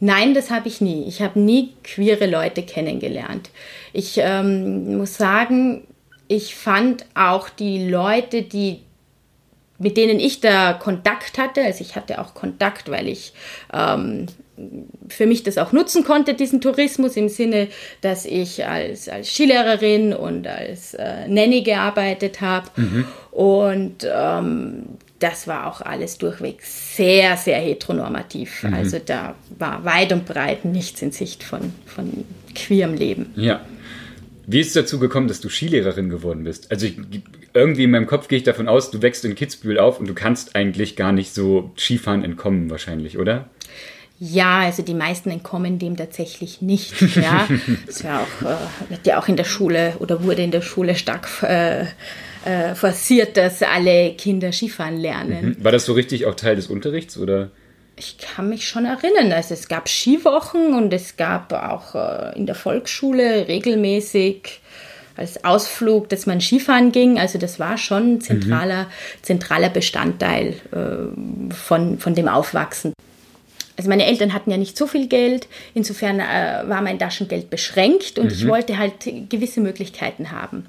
Nein, 0.00 0.34
das 0.34 0.50
habe 0.50 0.66
ich 0.66 0.80
nie. 0.80 1.06
Ich 1.06 1.22
habe 1.22 1.38
nie 1.38 1.72
queere 1.84 2.26
Leute 2.26 2.62
kennengelernt. 2.64 3.50
Ich 3.92 4.18
ähm, 4.18 4.98
muss 4.98 5.16
sagen, 5.16 5.86
ich 6.26 6.56
fand 6.56 7.06
auch 7.14 7.48
die 7.48 7.88
Leute, 7.88 8.42
die 8.42 8.80
mit 9.78 9.96
denen 9.96 10.20
ich 10.20 10.40
da 10.40 10.72
Kontakt 10.72 11.36
hatte, 11.36 11.62
also 11.62 11.82
ich 11.82 11.96
hatte 11.96 12.20
auch 12.20 12.34
Kontakt, 12.34 12.90
weil 12.90 13.08
ich 13.08 13.32
ähm, 13.72 14.26
für 15.08 15.26
mich 15.26 15.42
das 15.42 15.58
auch 15.58 15.72
nutzen 15.72 16.04
konnte, 16.04 16.34
diesen 16.34 16.60
Tourismus, 16.60 17.16
im 17.16 17.28
Sinne, 17.28 17.68
dass 18.00 18.24
ich 18.24 18.66
als, 18.66 19.08
als 19.08 19.32
Skilehrerin 19.32 20.12
und 20.12 20.46
als 20.46 20.94
äh, 20.94 21.28
Nanny 21.28 21.62
gearbeitet 21.62 22.40
habe. 22.40 22.70
Und 23.30 24.06
ähm, 24.10 24.84
das 25.18 25.46
war 25.46 25.66
auch 25.66 25.80
alles 25.80 26.18
durchweg 26.18 26.62
sehr, 26.62 27.36
sehr 27.36 27.58
heteronormativ. 27.58 28.64
Also 28.72 28.98
da 29.04 29.34
war 29.58 29.84
weit 29.84 30.12
und 30.12 30.26
breit 30.26 30.64
nichts 30.64 31.00
in 31.02 31.12
Sicht 31.12 31.42
von, 31.42 31.72
von 31.86 32.24
queerem 32.54 32.94
Leben. 32.94 33.32
Ja. 33.36 33.64
Wie 34.46 34.60
ist 34.60 34.68
es 34.68 34.72
dazu 34.74 34.98
gekommen, 34.98 35.28
dass 35.28 35.40
du 35.40 35.48
Skilehrerin 35.48 36.10
geworden 36.10 36.44
bist? 36.44 36.70
Also 36.70 36.86
ich, 36.86 36.98
irgendwie 37.54 37.84
in 37.84 37.90
meinem 37.90 38.06
Kopf 38.06 38.28
gehe 38.28 38.36
ich 38.36 38.44
davon 38.44 38.68
aus, 38.68 38.90
du 38.90 39.00
wächst 39.00 39.24
in 39.24 39.34
Kitzbühel 39.34 39.78
auf 39.78 39.98
und 39.98 40.06
du 40.06 40.14
kannst 40.14 40.54
eigentlich 40.54 40.96
gar 40.96 41.12
nicht 41.12 41.32
so 41.32 41.72
Skifahren 41.78 42.22
entkommen 42.22 42.68
wahrscheinlich, 42.68 43.16
oder? 43.16 43.48
Ja, 44.26 44.60
also 44.60 44.82
die 44.82 44.94
meisten 44.94 45.30
entkommen 45.30 45.78
dem 45.78 45.98
tatsächlich 45.98 46.62
nicht. 46.62 46.98
Ja, 47.14 47.46
ist 47.86 48.02
ja 48.02 48.20
auch, 48.20 48.46
äh, 48.46 48.90
wird 48.90 49.06
ja 49.06 49.18
auch 49.20 49.28
in 49.28 49.36
der 49.36 49.44
Schule 49.44 49.94
oder 49.98 50.22
wurde 50.24 50.42
in 50.42 50.50
der 50.50 50.62
Schule 50.62 50.94
stark 50.94 51.28
äh, 51.42 51.82
äh, 52.44 52.74
forciert, 52.74 53.36
dass 53.36 53.62
alle 53.62 54.14
Kinder 54.14 54.50
Skifahren 54.50 54.96
lernen. 54.96 55.56
War 55.60 55.72
das 55.72 55.84
so 55.84 55.92
richtig 55.92 56.24
auch 56.24 56.34
Teil 56.34 56.56
des 56.56 56.68
Unterrichts 56.68 57.18
oder? 57.18 57.50
Ich 57.96 58.16
kann 58.16 58.48
mich 58.48 58.66
schon 58.66 58.86
erinnern, 58.86 59.30
also 59.32 59.52
es 59.52 59.68
gab 59.68 59.88
Skiwochen 59.88 60.72
und 60.72 60.92
es 60.94 61.18
gab 61.18 61.52
auch 61.52 61.94
äh, 61.94 62.36
in 62.36 62.46
der 62.46 62.54
Volksschule 62.54 63.46
regelmäßig 63.46 64.60
als 65.16 65.44
Ausflug, 65.44 66.08
dass 66.08 66.24
man 66.24 66.40
Skifahren 66.40 66.92
ging. 66.92 67.18
Also 67.18 67.38
das 67.38 67.60
war 67.60 67.76
schon 67.76 68.14
ein 68.14 68.20
zentraler, 68.22 68.86
zentraler 69.20 69.68
Bestandteil 69.68 70.54
äh, 70.72 71.54
von, 71.54 71.98
von 71.98 72.14
dem 72.14 72.26
Aufwachsen. 72.26 72.94
Also 73.76 73.90
meine 73.90 74.06
Eltern 74.06 74.32
hatten 74.32 74.50
ja 74.50 74.56
nicht 74.56 74.76
so 74.76 74.86
viel 74.86 75.08
Geld, 75.08 75.48
insofern 75.74 76.20
äh, 76.20 76.62
war 76.68 76.80
mein 76.80 76.98
Taschengeld 76.98 77.50
beschränkt 77.50 78.18
und 78.18 78.30
ich 78.30 78.46
wollte 78.46 78.78
halt 78.78 78.92
gewisse 79.28 79.60
Möglichkeiten 79.60 80.30
haben. 80.30 80.66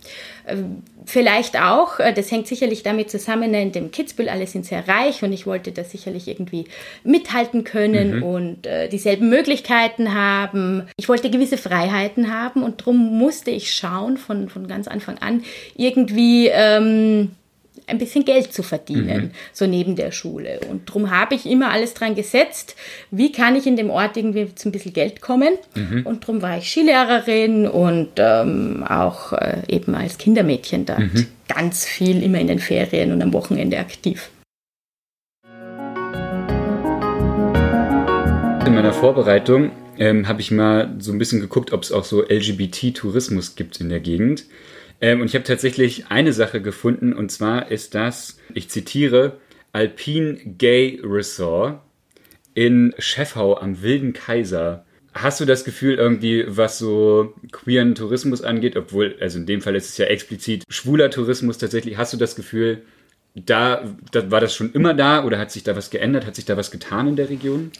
Ähm, 0.48 0.84
vielleicht 1.06 1.60
auch, 1.60 2.00
äh, 2.00 2.14
das 2.14 2.32
hängt 2.32 2.48
sicherlich 2.48 2.82
damit 2.82 3.12
zusammen, 3.12 3.54
in 3.54 3.72
dem 3.72 3.92
Kitzbühel 3.92 4.28
alle 4.28 4.48
sind 4.48 4.66
sehr 4.66 4.88
reich 4.88 5.22
und 5.24 5.34
ich 5.34 5.46
wollte 5.46 5.72
da 5.72 5.84
sicherlich 5.84 6.28
irgendwie 6.28 6.66
mithalten 7.04 7.64
können 7.64 8.24
und 8.24 8.66
äh, 8.66 8.90
dieselben 8.90 9.30
Möglichkeiten 9.30 10.16
haben. 10.16 10.88
Ich 10.98 11.08
wollte 11.08 11.30
gewisse 11.30 11.58
Freiheiten 11.58 12.34
haben 12.34 12.64
und 12.64 12.82
darum 12.82 13.20
musste 13.20 13.52
ich 13.52 13.72
schauen 13.72 14.18
von, 14.18 14.50
von 14.50 14.68
ganz 14.68 14.88
Anfang 14.88 15.20
an 15.20 15.44
irgendwie... 15.76 16.50
Ähm, 16.52 17.32
ein 17.88 17.98
bisschen 17.98 18.25
Geld 18.25 18.54
zu 18.54 18.63
verdienen, 18.63 19.32
so 19.54 19.68
neben 19.68 19.96
der 19.96 20.12
Schule. 20.12 20.60
Und 20.70 20.89
darum 20.89 21.12
habe 21.12 21.36
ich 21.36 21.46
immer 21.46 21.72
alles 21.72 21.94
dran 21.94 22.15
gesetzt, 22.15 22.75
wie 23.12 23.32
kann 23.32 23.56
ich 23.56 23.68
in 23.68 23.75
dem 23.75 23.89
Ort 23.89 24.18
irgendwie 24.18 24.54
zu 24.56 24.70
ein 24.70 24.72
bisschen 24.72 24.94
Geld 24.94 25.22
kommen. 25.22 25.54
Und 26.06 26.24
darum 26.24 26.42
war 26.42 26.58
ich 26.58 26.70
Skilehrerin 26.70 27.68
und 27.68 28.10
ähm, 28.18 28.84
auch 28.88 29.34
äh, 29.34 29.62
eben 29.68 29.96
als 29.96 30.18
Kindermädchen 30.18 30.86
dort 30.86 31.01
ganz 31.48 31.86
viel 31.86 32.24
immer 32.24 32.39
in 32.39 32.48
den 32.48 32.60
Ferien 32.60 33.12
und 33.12 33.22
am 33.22 33.34
Wochenende 33.34 33.77
aktiv. 33.77 34.30
In 38.65 38.74
meiner 38.74 38.94
Vorbereitung 38.94 39.72
ähm, 39.98 40.27
habe 40.27 40.42
ich 40.42 40.51
mal 40.51 40.96
so 41.00 41.12
ein 41.12 41.18
bisschen 41.18 41.39
geguckt, 41.39 41.72
ob 41.72 41.84
es 41.84 41.92
auch 41.92 42.04
so 42.04 42.24
LGBT-Tourismus 42.24 43.56
gibt 43.56 43.80
in 43.80 43.89
der 43.89 44.00
Gegend. 44.00 44.46
Ähm, 45.02 45.22
und 45.22 45.28
ich 45.28 45.36
habe 45.36 45.44
tatsächlich 45.44 46.08
eine 46.10 46.34
Sache 46.34 46.62
gefunden, 46.62 47.14
und 47.14 47.32
zwar 47.32 47.72
ist 47.72 47.96
das, 47.96 48.38
ich 48.54 48.70
zitiere, 48.70 49.38
Alpine 49.72 50.38
Gay 50.58 51.02
Resort 51.04 51.82
in 52.54 52.94
Scheffau 52.98 53.58
am 53.58 53.82
Wilden 53.82 54.14
Kaiser. 54.14 54.86
Hast 55.14 55.40
du 55.40 55.46
das 55.46 55.64
Gefühl 55.64 55.96
irgendwie, 55.96 56.46
was 56.48 56.78
so 56.78 57.34
queeren 57.52 57.96
Tourismus 57.96 58.42
angeht, 58.42 58.75
obwohl, 58.78 59.16
also 59.20 59.38
in 59.38 59.46
dem 59.46 59.62
Fall 59.62 59.75
ist 59.75 59.90
es 59.90 59.98
ja 59.98 60.06
explizit 60.06 60.64
schwuler 60.70 61.10
Tourismus 61.10 61.58
tatsächlich, 61.58 61.98
hast 61.98 62.14
du 62.14 62.18
das 62.18 62.36
Gefühl, 62.36 62.84
da, 63.36 63.84
da 64.12 64.32
war 64.32 64.40
das 64.40 64.56
schon 64.56 64.72
immer 64.72 64.94
da 64.94 65.25
oder 65.25 65.38
hat 65.38 65.52
sich 65.52 65.64
da 65.64 65.75
was 65.75 65.90
geändert, 65.90 66.25
hat 66.25 66.36
sich 66.36 66.46
da 66.46 66.56
was 66.56 66.72
getan 66.72 67.08
in 67.08 67.16
der 67.18 67.30
Region? 67.30 67.72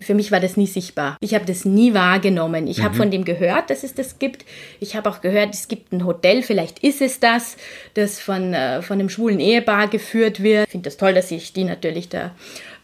Für 0.00 0.14
mich 0.14 0.30
war 0.30 0.40
das 0.40 0.56
nie 0.56 0.66
sichtbar. 0.66 1.16
Ich 1.20 1.34
habe 1.34 1.44
das 1.44 1.64
nie 1.64 1.92
wahrgenommen. 1.94 2.66
Ich 2.66 2.82
habe 2.82 2.94
von 2.94 3.10
dem 3.10 3.24
gehört, 3.24 3.70
dass 3.70 3.82
es 3.82 3.94
das 3.94 4.18
gibt. 4.18 4.44
Ich 4.80 4.94
habe 4.96 5.10
auch 5.10 5.20
gehört, 5.20 5.54
es 5.54 5.68
gibt 5.68 5.92
ein 5.92 6.04
Hotel, 6.06 6.42
vielleicht 6.42 6.78
ist 6.80 7.00
es 7.02 7.20
das, 7.20 7.56
das 7.94 8.20
von, 8.20 8.54
äh, 8.54 8.80
von 8.82 8.98
einem 8.98 9.08
schwulen 9.08 9.40
Ehepaar 9.40 9.88
geführt 9.88 10.42
wird. 10.42 10.66
Ich 10.66 10.72
finde 10.72 10.88
das 10.88 10.96
toll, 10.96 11.14
dass 11.14 11.30
ich 11.30 11.52
die 11.52 11.64
natürlich 11.64 12.08
da, 12.08 12.30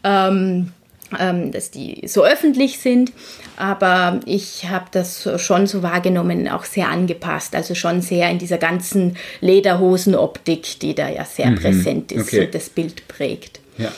ähm, 0.03 0.71
ähm, 1.19 1.51
dass 1.51 1.71
die 1.71 2.05
so 2.07 2.25
öffentlich 2.25 2.79
sind. 2.79 3.11
Aber 3.57 4.19
ich 4.25 4.67
habe 4.69 4.85
das 4.91 5.29
schon 5.37 5.67
so 5.67 5.81
wahrgenommen, 5.83 6.49
auch 6.49 6.65
sehr 6.65 6.89
angepasst. 6.89 7.55
Also 7.55 7.75
schon 7.75 8.01
sehr 8.01 8.29
in 8.29 8.39
dieser 8.39 8.57
ganzen 8.57 9.15
Lederhosenoptik, 9.39 10.79
die 10.79 10.93
da 10.95 11.09
ja 11.09 11.23
sehr 11.25 11.51
präsent 11.51 12.11
ist 12.11 12.27
Okay. 12.27 12.45
und 12.45 12.55
das 12.55 12.69
Bild 12.69 13.07
prägt. 13.07 13.59
Ja. 13.77 13.91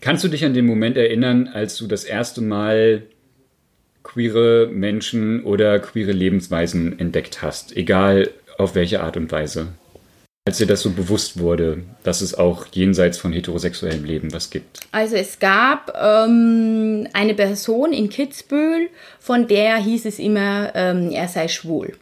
Kannst 0.00 0.24
du 0.24 0.28
dich 0.28 0.44
an 0.44 0.54
den 0.54 0.66
Moment 0.66 0.96
erinnern, 0.96 1.48
als 1.52 1.76
du 1.76 1.86
das 1.86 2.04
erste 2.04 2.40
Mal 2.40 3.02
queere 4.02 4.68
Menschen 4.72 5.44
oder 5.44 5.78
queere 5.78 6.12
Lebensweisen 6.12 6.98
entdeckt 6.98 7.42
hast, 7.42 7.76
egal 7.76 8.30
auf 8.56 8.74
welche 8.74 9.02
Art 9.02 9.16
und 9.16 9.30
Weise? 9.30 9.68
Als 10.46 10.56
dir 10.56 10.66
das 10.66 10.80
so 10.80 10.90
bewusst 10.90 11.38
wurde, 11.38 11.82
dass 12.02 12.22
es 12.22 12.34
auch 12.34 12.66
jenseits 12.72 13.18
von 13.18 13.30
heterosexuellem 13.30 14.04
Leben 14.04 14.32
was 14.32 14.48
gibt. 14.48 14.80
Also 14.90 15.16
es 15.16 15.38
gab 15.38 15.92
ähm, 16.02 17.06
eine 17.12 17.34
Person 17.34 17.92
in 17.92 18.08
Kitzbühel, 18.08 18.88
von 19.18 19.48
der 19.48 19.76
hieß 19.76 20.06
es 20.06 20.18
immer, 20.18 20.72
ähm, 20.74 21.10
er 21.10 21.28
sei 21.28 21.46
schwul. 21.46 21.92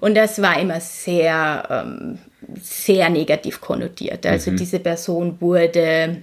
Und 0.00 0.16
das 0.16 0.42
war 0.42 0.60
immer 0.60 0.80
sehr, 0.80 1.68
ähm, 1.70 2.18
sehr 2.60 3.10
negativ 3.10 3.60
konnotiert. 3.60 4.26
Also 4.26 4.50
diese 4.50 4.80
Person 4.80 5.40
wurde, 5.40 6.16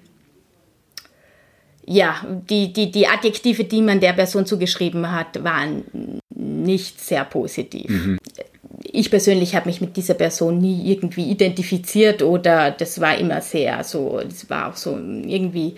ja, 1.91 2.25
die, 2.49 2.71
die, 2.71 2.91
die 2.91 3.07
Adjektive, 3.07 3.65
die 3.65 3.81
man 3.81 3.99
der 3.99 4.13
Person 4.13 4.45
zugeschrieben 4.45 5.11
hat, 5.11 5.43
waren 5.43 5.83
nicht 6.29 6.99
sehr 7.01 7.25
positiv. 7.25 8.17
Ich 8.83 9.09
persönlich 9.09 9.55
habe 9.55 9.67
mich 9.67 9.81
mit 9.81 9.95
dieser 9.97 10.13
Person 10.13 10.57
nie 10.57 10.91
irgendwie 10.91 11.29
identifiziert 11.29 12.21
oder 12.21 12.71
das 12.71 12.99
war 12.99 13.17
immer 13.17 13.41
sehr 13.41 13.83
so, 13.83 14.21
das 14.23 14.49
war 14.49 14.69
auch 14.69 14.75
so 14.75 14.97
irgendwie 14.97 15.75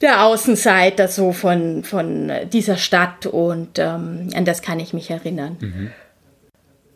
der 0.00 0.24
Außenseiter 0.24 1.08
so 1.08 1.32
von, 1.32 1.82
von 1.82 2.30
dieser 2.52 2.76
Stadt 2.76 3.26
und 3.26 3.78
ähm, 3.78 4.28
an 4.34 4.44
das 4.44 4.60
kann 4.60 4.78
ich 4.78 4.92
mich 4.92 5.10
erinnern. 5.10 5.56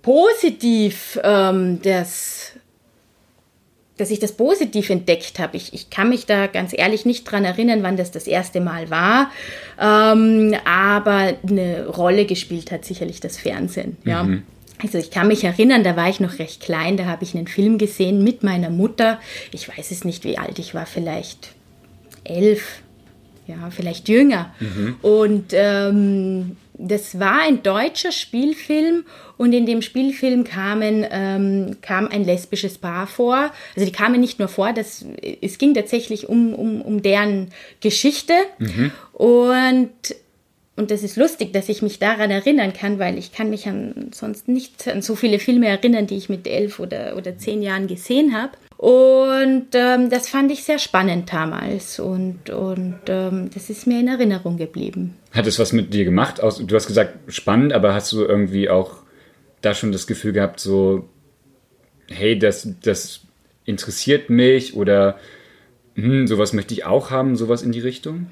Positiv, 0.02 1.18
ähm, 1.22 1.80
das, 1.82 2.52
dass 4.00 4.10
ich 4.10 4.18
das 4.18 4.32
positiv 4.32 4.88
entdeckt 4.88 5.38
habe. 5.38 5.56
Ich, 5.56 5.74
ich 5.74 5.90
kann 5.90 6.08
mich 6.08 6.24
da 6.24 6.46
ganz 6.46 6.72
ehrlich 6.76 7.04
nicht 7.04 7.24
dran 7.24 7.44
erinnern, 7.44 7.82
wann 7.82 7.96
das 7.96 8.10
das 8.10 8.26
erste 8.26 8.60
Mal 8.60 8.88
war, 8.88 9.30
ähm, 9.78 10.54
aber 10.64 11.34
eine 11.46 11.86
Rolle 11.86 12.24
gespielt 12.24 12.72
hat 12.72 12.84
sicherlich 12.84 13.20
das 13.20 13.36
Fernsehen. 13.36 13.98
Ja. 14.04 14.26
Also 14.82 14.96
ich 14.96 15.10
kann 15.10 15.28
mich 15.28 15.44
erinnern, 15.44 15.84
da 15.84 15.96
war 15.96 16.08
ich 16.08 16.20
noch 16.20 16.38
recht 16.38 16.62
klein, 16.62 16.96
da 16.96 17.04
habe 17.04 17.24
ich 17.24 17.36
einen 17.36 17.46
Film 17.46 17.76
gesehen 17.76 18.24
mit 18.24 18.42
meiner 18.42 18.70
Mutter. 18.70 19.20
Ich 19.52 19.68
weiß 19.68 19.90
es 19.90 20.04
nicht, 20.04 20.24
wie 20.24 20.38
alt 20.38 20.58
ich 20.58 20.74
war, 20.74 20.86
vielleicht 20.86 21.50
elf, 22.24 22.80
ja, 23.46 23.68
vielleicht 23.70 24.08
jünger. 24.08 24.54
Und 25.02 25.52
ähm, 25.52 26.56
das 26.82 27.18
war 27.18 27.42
ein 27.42 27.62
deutscher 27.62 28.12
Spielfilm 28.12 29.04
und 29.36 29.52
in 29.52 29.66
dem 29.66 29.82
Spielfilm 29.82 30.44
kamen, 30.44 31.06
ähm, 31.10 31.76
kam 31.82 32.08
ein 32.08 32.24
lesbisches 32.24 32.78
Paar 32.78 33.06
vor. 33.06 33.52
Also 33.74 33.86
die 33.86 33.92
kamen 33.92 34.20
nicht 34.20 34.38
nur 34.38 34.48
vor, 34.48 34.72
das, 34.72 35.04
es 35.40 35.58
ging 35.58 35.74
tatsächlich 35.74 36.28
um, 36.28 36.54
um, 36.54 36.80
um 36.82 37.02
deren 37.02 37.48
Geschichte. 37.80 38.34
Mhm. 38.58 38.92
Und, 39.12 39.90
und 40.80 40.90
das 40.90 41.02
ist 41.02 41.16
lustig, 41.16 41.52
dass 41.52 41.68
ich 41.68 41.82
mich 41.82 41.98
daran 41.98 42.30
erinnern 42.30 42.72
kann, 42.72 42.98
weil 42.98 43.18
ich 43.18 43.32
kann 43.32 43.50
mich 43.50 43.68
an 43.68 44.10
sonst 44.14 44.48
nicht 44.48 44.88
an 44.88 45.02
so 45.02 45.14
viele 45.14 45.38
Filme 45.38 45.68
erinnern, 45.68 46.06
die 46.06 46.16
ich 46.16 46.30
mit 46.30 46.46
elf 46.46 46.80
oder, 46.80 47.18
oder 47.18 47.36
zehn 47.36 47.60
Jahren 47.60 47.86
gesehen 47.86 48.34
habe. 48.34 48.52
Und 48.78 49.66
ähm, 49.74 50.08
das 50.08 50.30
fand 50.30 50.50
ich 50.50 50.64
sehr 50.64 50.78
spannend 50.78 51.30
damals 51.30 52.00
und, 52.00 52.48
und 52.48 53.00
ähm, 53.08 53.50
das 53.52 53.68
ist 53.68 53.86
mir 53.86 54.00
in 54.00 54.08
Erinnerung 54.08 54.56
geblieben. 54.56 55.16
Hat 55.32 55.46
es 55.46 55.58
was 55.58 55.74
mit 55.74 55.92
dir 55.92 56.06
gemacht? 56.06 56.38
Du 56.38 56.74
hast 56.74 56.86
gesagt 56.86 57.30
spannend, 57.30 57.74
aber 57.74 57.92
hast 57.92 58.10
du 58.12 58.22
irgendwie 58.22 58.70
auch 58.70 59.02
da 59.60 59.74
schon 59.74 59.92
das 59.92 60.06
Gefühl 60.06 60.32
gehabt, 60.32 60.60
so, 60.60 61.10
hey, 62.08 62.38
das, 62.38 62.66
das 62.82 63.20
interessiert 63.66 64.30
mich 64.30 64.74
oder 64.74 65.18
hm, 65.94 66.26
sowas 66.26 66.54
möchte 66.54 66.72
ich 66.72 66.86
auch 66.86 67.10
haben, 67.10 67.36
sowas 67.36 67.60
in 67.60 67.72
die 67.72 67.80
Richtung? 67.80 68.28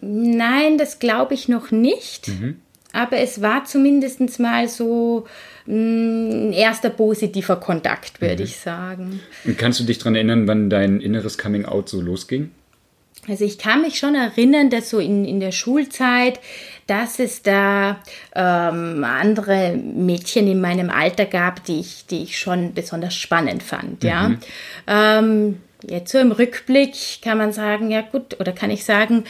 Nein, 0.00 0.78
das 0.78 0.98
glaube 0.98 1.34
ich 1.34 1.48
noch 1.48 1.70
nicht. 1.70 2.28
Mhm. 2.28 2.60
Aber 2.92 3.18
es 3.18 3.42
war 3.42 3.64
zumindest 3.64 4.40
mal 4.40 4.66
so 4.66 5.26
ein 5.66 6.52
erster 6.52 6.90
positiver 6.90 7.56
Kontakt, 7.56 8.20
würde 8.20 8.42
mhm. 8.42 8.48
ich 8.48 8.56
sagen. 8.56 9.20
Und 9.44 9.58
kannst 9.58 9.80
du 9.80 9.84
dich 9.84 9.98
daran 9.98 10.14
erinnern, 10.14 10.48
wann 10.48 10.70
dein 10.70 11.00
inneres 11.00 11.36
Coming-out 11.36 11.88
so 11.88 12.00
losging? 12.00 12.50
Also 13.28 13.44
ich 13.44 13.58
kann 13.58 13.82
mich 13.82 13.98
schon 13.98 14.14
erinnern, 14.14 14.70
dass 14.70 14.88
so 14.88 14.98
in, 14.98 15.26
in 15.26 15.38
der 15.38 15.52
Schulzeit, 15.52 16.40
dass 16.86 17.18
es 17.18 17.42
da 17.42 18.00
ähm, 18.34 19.04
andere 19.04 19.76
Mädchen 19.76 20.46
in 20.46 20.60
meinem 20.60 20.88
Alter 20.88 21.26
gab, 21.26 21.64
die 21.64 21.80
ich, 21.80 22.06
die 22.06 22.22
ich 22.22 22.38
schon 22.38 22.72
besonders 22.72 23.14
spannend 23.14 23.62
fand. 23.62 24.02
Ja. 24.02 24.30
Mhm. 24.30 24.38
Ähm, 24.86 25.60
jetzt 25.86 26.10
so 26.10 26.18
im 26.18 26.32
Rückblick 26.32 27.20
kann 27.22 27.36
man 27.36 27.52
sagen, 27.52 27.90
ja 27.90 28.00
gut, 28.00 28.40
oder 28.40 28.52
kann 28.52 28.70
ich 28.70 28.84
sagen, 28.84 29.24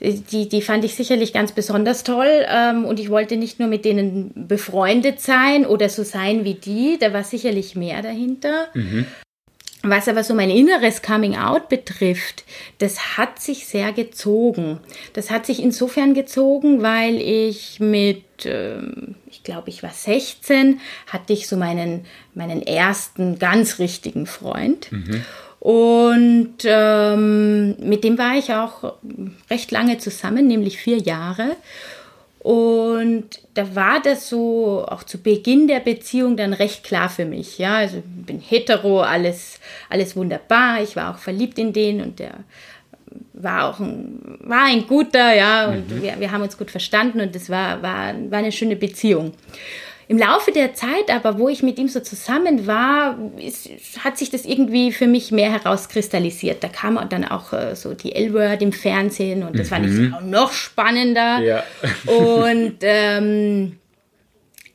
die, 0.00 0.48
die 0.48 0.62
fand 0.62 0.84
ich 0.84 0.94
sicherlich 0.94 1.32
ganz 1.32 1.52
besonders 1.52 2.04
toll 2.04 2.46
ähm, 2.48 2.84
und 2.84 3.00
ich 3.00 3.10
wollte 3.10 3.36
nicht 3.36 3.58
nur 3.58 3.68
mit 3.68 3.84
denen 3.84 4.32
befreundet 4.34 5.20
sein 5.20 5.66
oder 5.66 5.88
so 5.88 6.04
sein 6.04 6.44
wie 6.44 6.54
die, 6.54 6.98
da 7.00 7.12
war 7.12 7.24
sicherlich 7.24 7.74
mehr 7.74 8.02
dahinter. 8.02 8.68
Mhm. 8.74 9.06
Was 9.82 10.08
aber 10.08 10.24
so 10.24 10.34
mein 10.34 10.50
inneres 10.50 11.02
Coming 11.02 11.36
Out 11.36 11.68
betrifft, 11.68 12.44
das 12.78 13.16
hat 13.16 13.40
sich 13.40 13.66
sehr 13.66 13.92
gezogen. 13.92 14.80
Das 15.12 15.30
hat 15.30 15.46
sich 15.46 15.62
insofern 15.62 16.14
gezogen, 16.14 16.82
weil 16.82 17.16
ich 17.20 17.78
mit, 17.78 18.24
ähm, 18.44 19.14
ich 19.30 19.44
glaube, 19.44 19.70
ich 19.70 19.84
war 19.84 19.92
16, 19.92 20.80
hatte 21.06 21.32
ich 21.32 21.46
so 21.46 21.56
meinen, 21.56 22.06
meinen 22.34 22.60
ersten 22.60 23.38
ganz 23.38 23.78
richtigen 23.78 24.26
Freund. 24.26 24.90
Mhm. 24.90 25.24
Und 25.60 26.54
ähm, 26.64 27.76
mit 27.80 28.04
dem 28.04 28.16
war 28.16 28.36
ich 28.36 28.52
auch 28.52 28.94
recht 29.50 29.70
lange 29.70 29.98
zusammen, 29.98 30.46
nämlich 30.46 30.78
vier 30.78 30.98
Jahre. 30.98 31.56
Und 32.40 33.40
da 33.54 33.74
war 33.74 34.00
das 34.00 34.28
so 34.28 34.86
auch 34.88 35.02
zu 35.02 35.18
Beginn 35.18 35.66
der 35.66 35.80
Beziehung 35.80 36.36
dann 36.36 36.52
recht 36.52 36.84
klar 36.84 37.08
für 37.08 37.24
mich. 37.24 37.58
Ja, 37.58 37.76
also 37.78 37.98
ich 37.98 38.26
bin 38.26 38.40
hetero, 38.40 39.02
alles, 39.02 39.58
alles 39.90 40.14
wunderbar. 40.14 40.80
Ich 40.82 40.94
war 40.94 41.14
auch 41.14 41.18
verliebt 41.18 41.58
in 41.58 41.72
den 41.72 42.00
und 42.00 42.20
der 42.20 42.34
war 43.32 43.68
auch 43.68 43.80
ein, 43.80 44.38
war 44.40 44.64
ein 44.64 44.86
guter, 44.86 45.34
ja, 45.34 45.68
und 45.68 45.90
mhm. 45.90 46.02
wir, 46.02 46.20
wir 46.20 46.30
haben 46.30 46.42
uns 46.42 46.56
gut 46.56 46.70
verstanden 46.70 47.20
und 47.20 47.34
das 47.34 47.50
war, 47.50 47.82
war, 47.82 48.14
war 48.30 48.38
eine 48.38 48.52
schöne 48.52 48.76
Beziehung. 48.76 49.32
Im 50.08 50.16
Laufe 50.16 50.52
der 50.52 50.72
Zeit 50.72 51.10
aber, 51.10 51.38
wo 51.38 51.50
ich 51.50 51.62
mit 51.62 51.78
ihm 51.78 51.88
so 51.88 52.00
zusammen 52.00 52.66
war, 52.66 53.18
ist, 53.36 53.68
hat 54.02 54.16
sich 54.16 54.30
das 54.30 54.46
irgendwie 54.46 54.90
für 54.90 55.06
mich 55.06 55.32
mehr 55.32 55.52
herauskristallisiert. 55.52 56.64
Da 56.64 56.68
kam 56.68 56.98
dann 57.10 57.26
auch 57.26 57.52
äh, 57.52 57.76
so 57.76 57.92
die 57.92 58.14
L-Word 58.14 58.62
im 58.62 58.72
Fernsehen 58.72 59.42
und 59.42 59.58
das 59.58 59.66
mhm. 59.66 59.74
fand 59.74 59.86
ich 59.86 59.92
mhm. 59.92 60.14
auch 60.14 60.22
noch 60.22 60.52
spannender. 60.52 61.40
Ja. 61.40 61.62
und 62.06 62.76
ähm, 62.80 63.76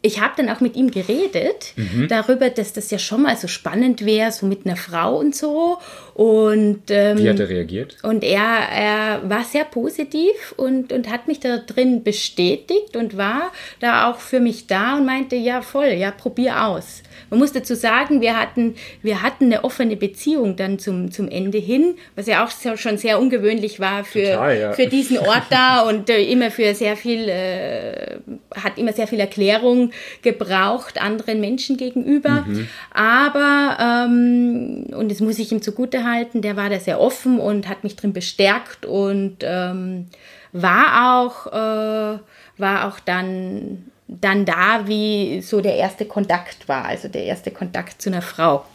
ich 0.06 0.20
habe 0.20 0.34
dann 0.36 0.50
auch 0.50 0.60
mit 0.60 0.76
ihm 0.76 0.92
geredet 0.92 1.74
mhm. 1.78 2.10
darüber, 2.10 2.50
dass 2.50 2.74
das 2.74 2.92
ja 2.92 3.00
schon 3.00 3.22
mal 3.22 3.38
so 3.38 3.48
spannend 3.48 4.06
wäre, 4.06 4.34
so 4.34 4.46
mit 4.46 4.66
einer 4.66 4.76
Frau 4.76 5.18
und 5.18 5.34
so. 5.34 5.78
Und, 6.14 6.84
ähm, 6.90 7.18
Wie 7.20 7.30
hat 7.30 7.40
er 7.40 7.48
reagiert? 7.48 7.98
Und 8.04 8.22
er, 8.22 8.44
er 8.44 9.30
war 9.30 9.46
sehr 9.46 9.64
positiv 9.64 10.54
und, 10.58 10.92
und 10.92 11.10
hat 11.10 11.30
mich 11.30 11.40
da 11.40 11.58
drin 11.58 12.04
bestätigt 12.04 12.98
und 12.98 13.16
war 13.16 13.54
da 13.80 14.12
auch 14.12 14.18
für 14.20 14.42
mich 14.42 14.68
da 14.68 14.98
und 14.98 15.06
meinte, 15.06 15.38
ja 15.38 15.62
voll, 15.62 15.94
ja, 15.94 16.12
probier 16.12 16.66
aus. 16.66 17.02
Man 17.30 17.40
muss 17.40 17.54
dazu 17.54 17.74
sagen, 17.74 18.20
wir 18.20 18.38
hatten, 18.38 18.76
wir 19.02 19.22
hatten 19.22 19.46
eine 19.46 19.64
offene 19.64 19.96
Beziehung 19.96 20.58
dann 20.58 20.80
zum, 20.80 21.12
zum 21.12 21.30
Ende 21.30 21.60
hin, 21.60 21.96
was 22.16 22.28
ja 22.28 22.44
auch 22.46 22.52
sehr, 22.52 22.76
schon 22.76 22.98
sehr 22.98 23.20
ungewöhnlich 23.20 23.80
war 23.80 24.04
für, 24.04 24.34
Total, 24.34 24.60
ja. 24.60 24.74
für 24.74 24.88
diesen 24.88 25.18
Ort 25.18 25.46
da 25.50 25.82
und 25.88 26.10
äh, 26.10 26.24
immer 26.24 26.52
für 26.52 26.76
sehr 26.76 26.98
viel, 26.98 27.30
äh, 27.30 28.18
hat 28.54 28.78
immer 28.78 28.92
sehr 28.92 29.08
viel 29.08 29.22
Erklärung 29.22 29.93
gebraucht 30.22 31.02
anderen 31.02 31.40
Menschen 31.40 31.78
gegenüber. 31.78 32.46
Mhm. 32.48 32.68
Aber, 32.92 33.78
ähm, 33.80 34.86
und 34.96 35.12
das 35.12 35.20
muss 35.20 35.40
ich 35.40 35.52
ihm 35.52 35.62
zugute 35.62 36.04
halten, 36.04 36.42
der 36.42 36.56
war 36.56 36.70
da 36.70 36.80
sehr 36.80 37.00
offen 37.00 37.40
und 37.40 37.68
hat 37.68 37.84
mich 37.84 37.96
drin 37.96 38.14
bestärkt 38.14 38.86
und 38.86 39.38
ähm, 39.42 40.08
war 40.52 41.20
auch, 41.20 41.48
äh, 41.48 42.20
war 42.58 42.88
auch 42.88 43.00
dann 43.00 43.86
dann 44.08 44.46
da, 44.46 44.88
wie 44.88 45.42
so 45.42 45.62
der 45.62 45.76
erste 45.76 46.06
Kontakt 46.06 46.68
war, 46.68 46.86
also 46.86 47.08
der 47.08 47.24
erste 47.24 47.52
Kontakt 47.52 48.02
zu 48.02 48.10
einer 48.10 48.22
Frau. 48.22 48.66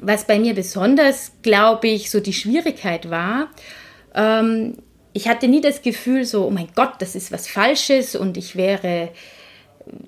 Was 0.00 0.26
bei 0.26 0.38
mir 0.38 0.54
besonders, 0.54 1.32
glaube 1.42 1.88
ich, 1.88 2.10
so 2.10 2.20
die 2.20 2.32
Schwierigkeit 2.32 3.10
war, 3.10 3.48
ähm, 4.14 4.74
ich 5.12 5.28
hatte 5.28 5.48
nie 5.48 5.60
das 5.60 5.82
Gefühl 5.82 6.24
so, 6.24 6.46
oh 6.46 6.50
mein 6.50 6.68
Gott, 6.74 6.94
das 7.00 7.14
ist 7.14 7.32
was 7.32 7.48
Falsches 7.48 8.14
und 8.14 8.36
ich 8.36 8.54
wäre, 8.54 9.08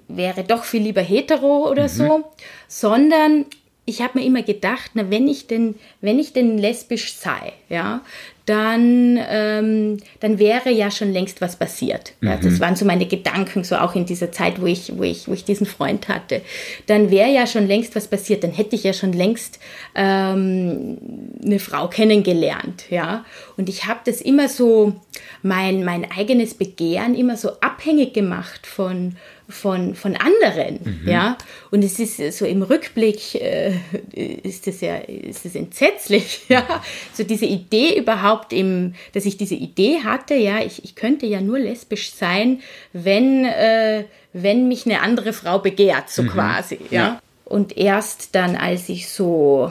wäre 0.08 0.44
doch 0.44 0.64
viel 0.64 0.82
lieber 0.82 1.02
hetero 1.02 1.68
oder 1.68 1.84
mhm. 1.84 1.88
so, 1.88 2.24
sondern 2.68 3.46
ich 3.86 4.00
habe 4.02 4.18
mir 4.18 4.24
immer 4.24 4.42
gedacht, 4.42 4.92
na, 4.94 5.10
wenn 5.10 5.26
ich 5.26 5.46
denn, 5.46 5.74
wenn 6.00 6.18
ich 6.18 6.32
denn 6.32 6.58
lesbisch 6.58 7.14
sei, 7.14 7.52
ja, 7.68 8.02
dann, 8.46 9.18
ähm, 9.28 9.98
dann 10.18 10.38
wäre 10.38 10.70
ja 10.70 10.90
schon 10.90 11.12
längst 11.12 11.40
was 11.40 11.56
passiert. 11.56 12.14
Ja, 12.20 12.36
mhm. 12.36 12.40
Das 12.42 12.60
waren 12.60 12.74
so 12.74 12.84
meine 12.84 13.06
Gedanken, 13.06 13.62
so 13.62 13.76
auch 13.76 13.94
in 13.94 14.06
dieser 14.06 14.32
Zeit, 14.32 14.60
wo 14.60 14.66
ich, 14.66 14.96
wo 14.96 15.02
ich, 15.02 15.28
wo 15.28 15.32
ich 15.32 15.44
diesen 15.44 15.66
Freund 15.66 16.08
hatte. 16.08 16.40
Dann 16.86 17.10
wäre 17.10 17.30
ja 17.30 17.46
schon 17.46 17.66
längst 17.66 17.94
was 17.94 18.08
passiert, 18.08 18.42
dann 18.42 18.50
hätte 18.50 18.74
ich 18.74 18.82
ja 18.82 18.92
schon 18.92 19.12
längst 19.12 19.60
ähm, 19.94 20.98
eine 21.44 21.58
Frau 21.58 21.88
kennengelernt. 21.88 22.90
Ja? 22.90 23.24
Und 23.56 23.68
ich 23.68 23.86
habe 23.86 24.00
das 24.04 24.20
immer 24.20 24.48
so, 24.48 24.94
mein, 25.42 25.84
mein 25.84 26.10
eigenes 26.10 26.54
Begehren 26.54 27.14
immer 27.14 27.36
so 27.36 27.52
abhängig 27.60 28.14
gemacht 28.14 28.66
von, 28.66 29.16
von, 29.50 29.94
von 29.94 30.16
anderen. 30.16 30.80
Mhm. 31.02 31.08
Ja? 31.08 31.36
Und 31.70 31.84
es 31.84 31.98
ist 31.98 32.38
so 32.38 32.46
im 32.46 32.62
Rückblick, 32.62 33.34
äh, 33.34 33.74
ist 34.12 34.66
das 34.66 34.80
ja 34.80 34.96
ist 34.96 35.44
das 35.44 35.54
entsetzlich. 35.54 36.40
Ja? 36.50 36.64
So 37.12 37.22
diese 37.22 37.46
Idee 37.46 37.96
überhaupt, 37.96 38.52
im, 38.52 38.94
dass 39.12 39.24
ich 39.24 39.36
diese 39.36 39.54
Idee 39.54 40.00
hatte, 40.02 40.34
ja, 40.34 40.60
ich, 40.60 40.82
ich 40.84 40.96
könnte 40.96 41.26
ja 41.26 41.40
nur 41.40 41.58
lesbisch 41.58 42.12
sein, 42.12 42.60
wenn, 42.92 43.44
äh, 43.44 44.04
wenn 44.32 44.66
mich 44.66 44.86
eine 44.86 45.00
andere 45.00 45.32
Frau 45.32 45.60
begehrt, 45.60 46.10
so 46.10 46.22
mhm. 46.22 46.28
quasi. 46.28 46.78
Ja? 46.90 47.00
ja? 47.00 47.22
Und 47.44 47.76
erst 47.76 48.34
dann, 48.34 48.56
als 48.56 48.88
ich 48.88 49.08
so 49.08 49.70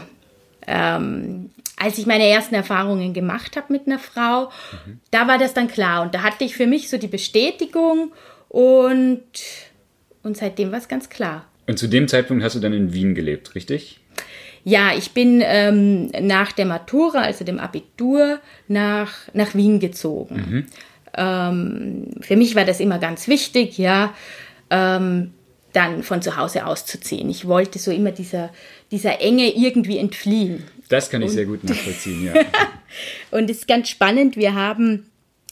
ähm, 0.68 1.50
als 1.80 1.98
ich 1.98 2.06
meine 2.06 2.28
ersten 2.28 2.56
Erfahrungen 2.56 3.14
gemacht 3.14 3.56
habe 3.56 3.72
mit 3.72 3.88
einer 3.88 4.00
Frau, 4.00 4.52
mhm. 4.86 5.00
da 5.12 5.28
war 5.28 5.38
das 5.38 5.54
dann 5.54 5.70
klar. 5.70 6.02
Und 6.02 6.14
da 6.14 6.22
hatte 6.22 6.44
ich 6.44 6.56
für 6.56 6.68
mich 6.68 6.90
so 6.90 6.98
die 6.98 7.08
Bestätigung 7.08 8.12
und 8.50 9.24
und 10.24 10.38
seitdem 10.38 10.72
war 10.72 10.80
es 10.80 10.88
ganz 10.88 11.10
klar. 11.10 11.46
Und 11.68 11.78
zu 11.78 11.88
dem 11.88 12.08
Zeitpunkt 12.08 12.44
hast 12.44 12.56
du 12.56 12.60
dann 12.60 12.74
in 12.74 12.94
Wien 12.94 13.16
gelebt, 13.16 13.56
richtig? 13.56 14.00
Ja, 14.64 14.92
ich 14.98 15.12
bin 15.12 15.42
ähm, 15.44 16.08
nach 16.22 16.52
der 16.52 16.66
Matura, 16.66 17.20
also 17.20 17.46
dem 17.46 17.60
Abitur, 17.60 18.40
nach, 18.68 19.14
nach 19.34 19.56
Wien 19.56 19.80
gezogen. 19.80 20.36
Mhm. 20.36 20.66
Ähm, 21.16 22.08
für 22.22 22.36
mich 22.36 22.56
war 22.56 22.66
das 22.66 22.80
immer 22.80 23.00
ganz 23.00 23.28
wichtig, 23.28 23.78
ja, 23.78 24.14
ähm, 24.70 25.32
dann 25.74 26.04
von 26.04 26.22
zu 26.22 26.36
Hause 26.36 26.66
auszuziehen. 26.66 27.30
Ich 27.30 27.48
wollte 27.48 27.80
so 27.80 27.92
immer 27.92 28.12
dieser, 28.12 28.50
dieser 28.92 29.22
Enge 29.22 29.56
irgendwie 29.56 29.98
entfliehen. 29.98 30.64
Das 30.90 31.10
kann 31.10 31.22
ich 31.22 31.30
Und, 31.30 31.34
sehr 31.36 31.46
gut 31.46 31.64
nachvollziehen, 31.64 32.26
ja. 32.26 32.34
Und 33.32 33.50
es 33.50 33.60
ist 33.60 33.68
ganz 33.68 33.90
spannend, 33.90 34.36
wir 34.36 34.56
haben 34.56 35.09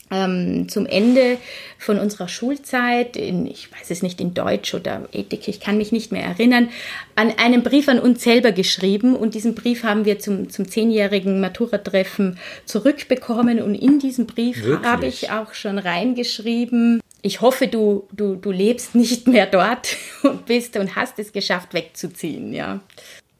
ähm, 0.10 0.70
zum 0.70 0.86
Ende 0.86 1.38
von 1.78 2.00
unserer 2.00 2.28
Schulzeit, 2.28 3.18
in, 3.18 3.46
ich 3.46 3.72
weiß 3.72 3.92
es 3.92 4.02
nicht, 4.02 4.22
in 4.22 4.34
Deutsch 4.34 4.74
oder 4.74 5.08
Ethik, 5.12 5.48
ich 5.48 5.60
kann 5.60 5.78
mich 5.78 5.92
nicht 5.92 6.12
mehr 6.12 6.24
erinnern, 6.24 6.70
an 7.16 7.34
einen 7.38 7.64
Brief 7.64 7.90
an 7.90 8.00
uns 8.00 8.24
selber 8.24 8.52
geschrieben. 8.52 9.16
Und 9.16 9.34
diesen 9.34 9.56
Brief 9.56 9.84
haben 9.84 10.06
wir 10.06 10.20
zum, 10.20 10.50
zum 10.50 10.68
zehnjährigen 10.68 11.42
Matura-Treffen 11.42 12.38
zurückbekommen. 12.66 13.62
Und 13.62 13.76
in 13.76 14.00
diesem 14.00 14.28
Brief 14.28 14.64
habe 14.84 15.08
ich 15.08 15.32
auch 15.32 15.54
schon 15.54 15.78
reingeschrieben, 15.78 17.02
ich 17.22 17.42
hoffe, 17.42 17.68
du, 17.68 18.08
du, 18.12 18.36
du 18.36 18.52
lebst 18.52 18.96
nicht 18.96 19.28
mehr 19.28 19.48
dort 19.48 19.98
und 20.24 20.46
bist 20.46 20.78
und 20.78 20.96
hast 20.96 21.20
es 21.20 21.34
geschafft, 21.34 21.74
wegzuziehen, 21.74 22.54
ja. 22.54 22.80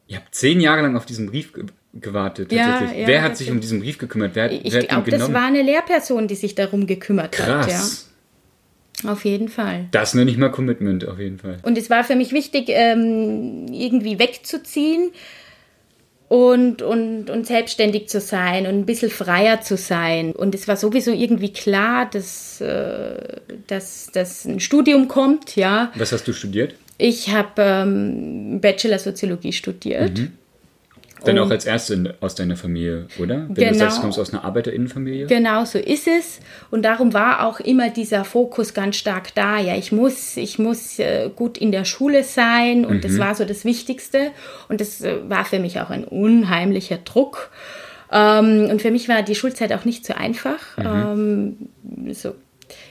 Ihr 0.06 0.18
habt 0.18 0.34
zehn 0.34 0.60
Jahre 0.60 0.82
lang 0.82 0.96
auf 0.96 1.06
diesen 1.06 1.26
Brief 1.30 1.52
gewartet. 2.00 2.52
Ja, 2.52 2.82
ja, 2.82 3.06
wer 3.06 3.22
hat 3.22 3.36
sich 3.36 3.50
um 3.50 3.60
diesen 3.60 3.80
Brief 3.80 3.98
gekümmert? 3.98 4.32
Wer, 4.34 4.52
ich 4.52 4.88
glaube, 4.88 5.10
das 5.10 5.32
war 5.32 5.46
eine 5.46 5.62
Lehrperson, 5.62 6.28
die 6.28 6.34
sich 6.34 6.54
darum 6.54 6.86
gekümmert 6.86 7.32
Krass. 7.32 7.66
hat. 7.66 7.70
Ja. 7.70 9.12
Auf 9.12 9.24
jeden 9.24 9.48
Fall. 9.48 9.86
Das 9.92 10.14
nenne 10.14 10.30
ich 10.30 10.38
mal 10.38 10.50
Commitment, 10.50 11.06
auf 11.06 11.18
jeden 11.18 11.38
Fall. 11.38 11.58
Und 11.62 11.78
es 11.78 11.88
war 11.88 12.02
für 12.02 12.16
mich 12.16 12.32
wichtig, 12.32 12.64
ähm, 12.68 13.66
irgendwie 13.70 14.18
wegzuziehen 14.18 15.12
und, 16.28 16.82
und, 16.82 17.30
und 17.30 17.46
selbstständig 17.46 18.08
zu 18.08 18.20
sein 18.20 18.66
und 18.66 18.74
ein 18.74 18.86
bisschen 18.86 19.10
freier 19.10 19.60
zu 19.60 19.76
sein. 19.76 20.32
Und 20.32 20.54
es 20.54 20.66
war 20.66 20.76
sowieso 20.76 21.12
irgendwie 21.12 21.52
klar, 21.52 22.08
dass, 22.10 22.60
äh, 22.60 23.40
dass, 23.66 24.10
dass 24.12 24.44
ein 24.44 24.60
Studium 24.60 25.08
kommt, 25.08 25.56
ja. 25.56 25.92
Was 25.94 26.12
hast 26.12 26.26
du 26.26 26.32
studiert? 26.32 26.74
Ich 26.98 27.30
habe 27.30 27.62
ähm, 27.62 28.60
Bachelor 28.60 28.98
Soziologie 28.98 29.52
studiert. 29.52 30.18
Mhm. 30.18 30.32
Dann 31.24 31.38
auch 31.38 31.50
als 31.50 31.64
Erste 31.66 32.14
aus 32.20 32.34
deiner 32.34 32.56
Familie, 32.56 33.06
oder? 33.18 33.46
Wenn 33.48 33.54
genau, 33.54 33.72
du 33.72 33.78
sagst, 33.78 33.98
du 33.98 34.02
kommst 34.02 34.18
aus 34.18 34.32
einer 34.32 34.44
Arbeiterinnenfamilie? 34.44 35.26
Genau, 35.26 35.64
so 35.64 35.78
ist 35.78 36.06
es. 36.06 36.40
Und 36.70 36.82
darum 36.82 37.12
war 37.12 37.46
auch 37.46 37.60
immer 37.60 37.90
dieser 37.90 38.24
Fokus 38.24 38.74
ganz 38.74 38.96
stark 38.96 39.34
da. 39.34 39.58
Ja, 39.58 39.74
ich 39.76 39.92
muss, 39.92 40.36
ich 40.36 40.58
muss 40.58 40.98
äh, 40.98 41.30
gut 41.34 41.58
in 41.58 41.72
der 41.72 41.84
Schule 41.84 42.24
sein 42.24 42.84
und 42.84 42.98
mhm. 42.98 43.00
das 43.00 43.18
war 43.18 43.34
so 43.34 43.44
das 43.44 43.64
Wichtigste. 43.64 44.30
Und 44.68 44.80
das 44.80 45.00
äh, 45.00 45.16
war 45.28 45.44
für 45.44 45.58
mich 45.58 45.80
auch 45.80 45.90
ein 45.90 46.04
unheimlicher 46.04 46.98
Druck. 46.98 47.50
Ähm, 48.10 48.68
und 48.70 48.80
für 48.80 48.90
mich 48.90 49.08
war 49.08 49.22
die 49.22 49.34
Schulzeit 49.34 49.72
auch 49.72 49.84
nicht 49.84 50.06
so 50.06 50.14
einfach. 50.14 50.76
Mhm. 50.76 51.68
Ähm, 51.96 52.14
so 52.14 52.34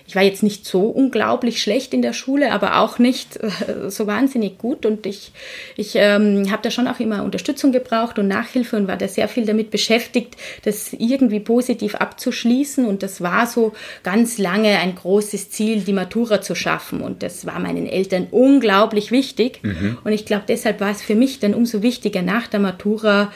ich 0.08 0.16
war 0.16 0.24
jetzt 0.24 0.42
nicht 0.42 0.66
so 0.66 0.84
unglaublich 0.84 1.62
schlecht 1.62 1.94
in 1.94 2.02
der 2.02 2.14
Schule, 2.14 2.54
aber 2.54 2.80
auch 2.80 2.98
nicht 2.98 3.36
äh, 3.36 3.90
so 3.90 4.08
wahnsinnig 4.08 4.58
gut. 4.58 4.86
Und 4.86 5.06
ich, 5.06 5.34
ich 5.76 5.96
ähm, 5.96 6.50
habe 6.50 6.62
da 6.62 6.72
schon 6.72 6.88
auch 6.88 7.02
immer 7.02 7.24
Unterstützung 7.24 7.74
gebraucht 7.74 8.18
und 8.18 8.30
Nachhilfe 8.30 8.78
und 8.78 8.88
war 8.88 8.96
da 8.96 9.10
sehr 9.10 9.28
viel 9.28 9.46
damit 9.46 9.70
beschäftigt, 9.70 10.38
das 10.64 10.94
irgendwie 10.94 11.42
positiv 11.42 11.96
abzuschließen. 11.96 12.86
Und 12.86 13.04
das 13.04 13.20
war 13.20 13.48
so 13.48 13.74
ganz 14.04 14.38
lange 14.38 14.80
ein 14.80 14.96
großes 14.96 15.50
Ziel, 15.50 15.82
die 15.82 15.94
Matura 15.94 16.42
zu 16.42 16.56
schaffen. 16.56 17.02
Und 17.02 17.22
das 17.22 17.46
war 17.46 17.60
meinen 17.60 17.86
Eltern 17.86 18.28
unglaublich 18.32 19.12
wichtig. 19.12 19.60
Mhm. 19.62 19.98
Und 20.06 20.14
ich 20.14 20.26
glaube, 20.26 20.46
deshalb 20.48 20.80
war 20.80 20.92
es 20.92 21.02
für 21.02 21.16
mich 21.16 21.40
dann 21.40 21.54
umso 21.54 21.82
wichtiger, 21.82 22.22
nach 22.22 22.48
der 22.48 22.62
Matura 22.62 23.30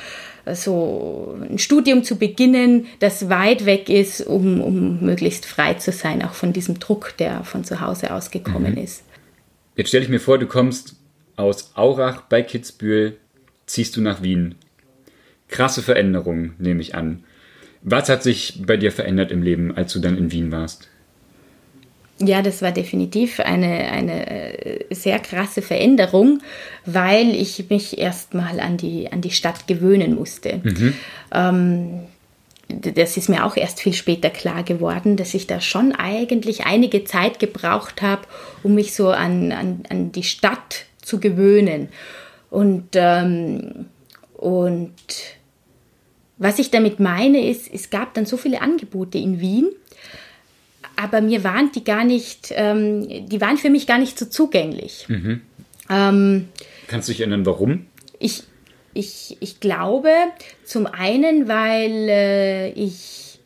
so 0.54 1.38
ein 1.50 1.60
Studium 1.60 2.04
zu 2.04 2.18
beginnen, 2.18 2.88
das 3.00 3.30
weit 3.30 3.66
weg 3.66 3.90
ist, 3.90 4.22
um, 4.22 4.62
um 4.62 5.00
möglichst 5.02 5.46
frei 5.46 5.76
zu 5.76 5.92
sein, 5.92 6.24
auch 6.24 6.34
von 6.34 6.54
diesem 6.54 6.80
Druck, 6.80 7.16
der 7.18 7.44
von 7.44 7.64
zu 7.64 7.82
Hause 7.82 8.14
aus 8.14 8.32
gekommen 8.32 8.74
mhm. 8.74 8.84
ist. 8.84 9.04
Jetzt 9.76 9.90
stelle 9.90 10.04
ich 10.04 10.10
mir 10.10 10.20
vor, 10.20 10.38
du 10.38 10.48
kommst 10.48 10.96
aus 11.36 11.72
Aurach 11.76 12.22
bei 12.22 12.42
Kitzbühel, 12.42 13.18
ziehst 13.66 13.96
du 13.96 14.02
nach 14.02 14.22
Wien. 14.22 14.56
Krasse 15.48 15.82
Veränderung, 15.82 16.54
nehme 16.60 16.82
ich 16.82 16.96
an. 16.96 17.24
Was 17.82 18.10
hat 18.10 18.24
sich 18.24 18.62
bei 18.66 18.78
dir 18.78 18.92
verändert 18.92 19.32
im 19.32 19.42
Leben, 19.42 19.76
als 19.76 19.94
du 19.94 20.00
dann 20.00 20.18
in 20.18 20.32
Wien 20.32 20.52
warst? 20.52 20.90
Ja, 22.24 22.42
das 22.42 22.62
war 22.62 22.72
definitiv 22.72 23.40
eine, 23.40 23.92
eine 23.92 24.28
äh, 24.30 24.94
sehr 24.94 25.20
krasse 25.20 25.62
Veränderung, 25.62 26.40
weil 26.86 27.34
ich 27.34 27.70
mich 27.70 27.98
erstmal 27.98 28.60
an 28.60 28.78
die, 28.78 29.12
an 29.12 29.22
die 29.22 29.32
Stadt 29.32 29.68
gewöhnen 29.68 30.16
musste. 30.16 30.62
Mhm. 30.64 30.94
Ähm, 31.34 32.00
das 32.68 33.18
ist 33.18 33.28
mir 33.30 33.46
auch 33.46 33.58
erst 33.58 33.82
viel 33.82 33.94
später 33.94 34.30
klar 34.30 34.64
geworden, 34.64 35.18
dass 35.18 35.34
ich 35.34 35.48
da 35.48 35.60
schon 35.60 35.94
eigentlich 35.94 36.66
einige 36.66 37.04
Zeit 37.04 37.40
gebraucht 37.40 38.02
habe, 38.02 38.22
um 38.64 38.76
mich 38.76 38.94
so 38.94 39.10
an, 39.10 39.52
an, 39.52 39.84
an 39.90 40.12
die 40.12 40.24
Stadt 40.24 40.86
zu 41.02 41.20
gewöhnen. 41.20 41.90
Und, 42.50 42.90
ähm, 42.94 43.86
und 44.34 44.94
was 46.38 46.60
ich 46.60 46.72
damit 46.72 47.00
meine, 47.00 47.48
ist, 47.50 47.72
es 47.74 47.90
gab 47.90 48.14
dann 48.14 48.26
so 48.26 48.38
viele 48.38 48.62
Angebote 48.62 49.18
in 49.18 49.40
Wien 49.40 49.70
aber 51.02 51.22
mir 51.22 51.44
waren 51.44 51.72
die 51.72 51.84
gar 51.84 52.04
nicht, 52.04 52.54
ähm, 52.56 53.28
die 53.28 53.42
waren 53.42 53.58
für 53.58 53.70
mich 53.70 53.88
gar 53.88 53.98
nicht 53.98 54.18
so 54.18 54.26
zugänglich. 54.26 55.06
Mhm. 55.08 55.42
Ähm, 55.90 56.50
Kannst 56.88 57.08
du 57.08 57.14
dich 57.14 57.22
erinnern, 57.22 57.46
warum? 57.46 57.88
Ich, 58.20 58.44
ich, 58.94 59.38
ich 59.40 59.60
glaube, 59.60 60.12
zum 60.64 60.86
einen, 60.86 61.48
weil 61.48 62.10
äh, 62.10 62.70
ich 62.72 63.40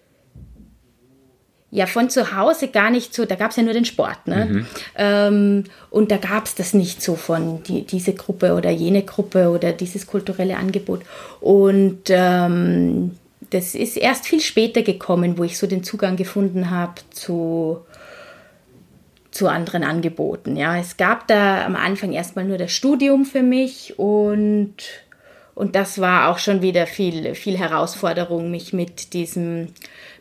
ja 1.72 1.88
von 1.88 2.10
zu 2.10 2.36
Hause 2.36 2.70
gar 2.70 2.90
nicht 2.90 3.14
so, 3.14 3.26
da 3.26 3.36
gab 3.36 3.52
es 3.52 3.58
ja 3.58 3.64
nur 3.64 3.74
den 3.74 3.84
Sport, 3.84 4.28
ne? 4.28 4.46
Mhm. 4.46 4.66
Ähm, 4.96 5.64
und 5.90 6.10
da 6.10 6.18
gab 6.18 6.46
es 6.46 6.56
das 6.56 6.74
nicht 6.74 7.02
so 7.02 7.16
von 7.16 7.64
die, 7.64 7.86
diese 7.86 8.14
Gruppe 8.14 8.54
oder 8.54 8.70
jene 8.70 9.04
Gruppe 9.04 9.50
oder 9.50 9.74
dieses 9.74 10.08
kulturelle 10.08 10.56
Angebot. 10.56 11.02
Und 11.42 12.04
ähm, 12.08 13.12
das 13.56 13.74
ist 13.74 13.96
erst 13.96 14.28
viel 14.28 14.42
später 14.42 14.82
gekommen, 14.82 15.38
wo 15.38 15.46
ich 15.46 15.58
so 15.58 15.66
den 15.66 15.82
Zugang 15.82 16.18
gefunden 16.18 16.72
habe 16.72 16.96
zu, 17.12 17.80
zu 19.32 19.48
anderen 19.48 19.86
Angeboten. 19.86 20.58
Ja, 20.58 20.78
es 20.78 20.98
gab 20.98 21.28
da 21.28 21.66
am 21.66 21.78
Anfang 21.78 22.12
erstmal 22.12 22.44
nur 22.44 22.58
das 22.58 22.74
Studium 22.74 23.24
für 23.24 23.44
mich 23.44 23.98
und, 23.98 24.76
und 25.54 25.76
das 25.76 26.02
war 26.02 26.30
auch 26.30 26.38
schon 26.38 26.62
wieder 26.62 26.86
viel, 26.86 27.34
viel 27.34 27.58
Herausforderung, 27.58 28.52
mich 28.52 28.74
mit 28.74 29.14
diesem 29.14 29.70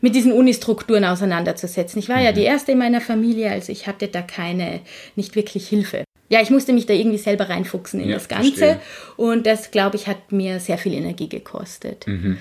mit 0.00 0.14
diesen 0.14 0.32
Unistrukturen 0.32 1.04
auseinanderzusetzen. 1.06 1.98
Ich 1.98 2.10
war 2.10 2.18
mhm. 2.18 2.24
ja 2.24 2.32
die 2.32 2.42
erste 2.42 2.72
in 2.72 2.78
meiner 2.78 3.00
Familie, 3.00 3.50
also 3.50 3.72
ich 3.72 3.86
hatte 3.86 4.06
da 4.06 4.20
keine, 4.20 4.80
nicht 5.16 5.34
wirklich 5.34 5.66
Hilfe. 5.66 6.04
Ja, 6.28 6.42
ich 6.42 6.50
musste 6.50 6.74
mich 6.74 6.84
da 6.84 6.92
irgendwie 6.92 7.18
selber 7.18 7.48
reinfuchsen 7.48 8.00
in 8.00 8.10
ja, 8.10 8.16
das 8.16 8.28
Ganze 8.28 8.54
verstehe. 8.54 8.80
und 9.16 9.46
das, 9.46 9.70
glaube 9.70 9.96
ich, 9.96 10.06
hat 10.06 10.30
mir 10.30 10.60
sehr 10.60 10.76
viel 10.76 10.92
Energie 10.92 11.28
gekostet. 11.28 12.06
Mhm. 12.06 12.36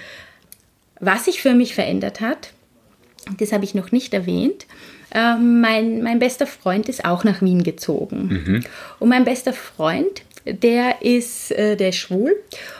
Was 1.05 1.25
sich 1.25 1.41
für 1.41 1.53
mich 1.53 1.75
verändert 1.75 2.21
hat, 2.21 2.51
das 3.37 3.51
habe 3.51 3.63
ich 3.63 3.75
noch 3.75 3.91
nicht 3.91 4.13
erwähnt, 4.13 4.65
äh, 5.13 5.35
mein, 5.35 6.01
mein 6.01 6.19
bester 6.19 6.47
Freund 6.47 6.89
ist 6.89 7.05
auch 7.05 7.23
nach 7.23 7.41
Wien 7.41 7.63
gezogen. 7.63 8.43
Mhm. 8.45 8.63
Und 8.99 9.09
mein 9.09 9.25
bester 9.25 9.53
Freund, 9.53 10.23
der 10.45 11.01
ist, 11.01 11.51
äh, 11.51 11.75
der 11.75 11.89
ist 11.89 11.97
schwul 11.97 12.35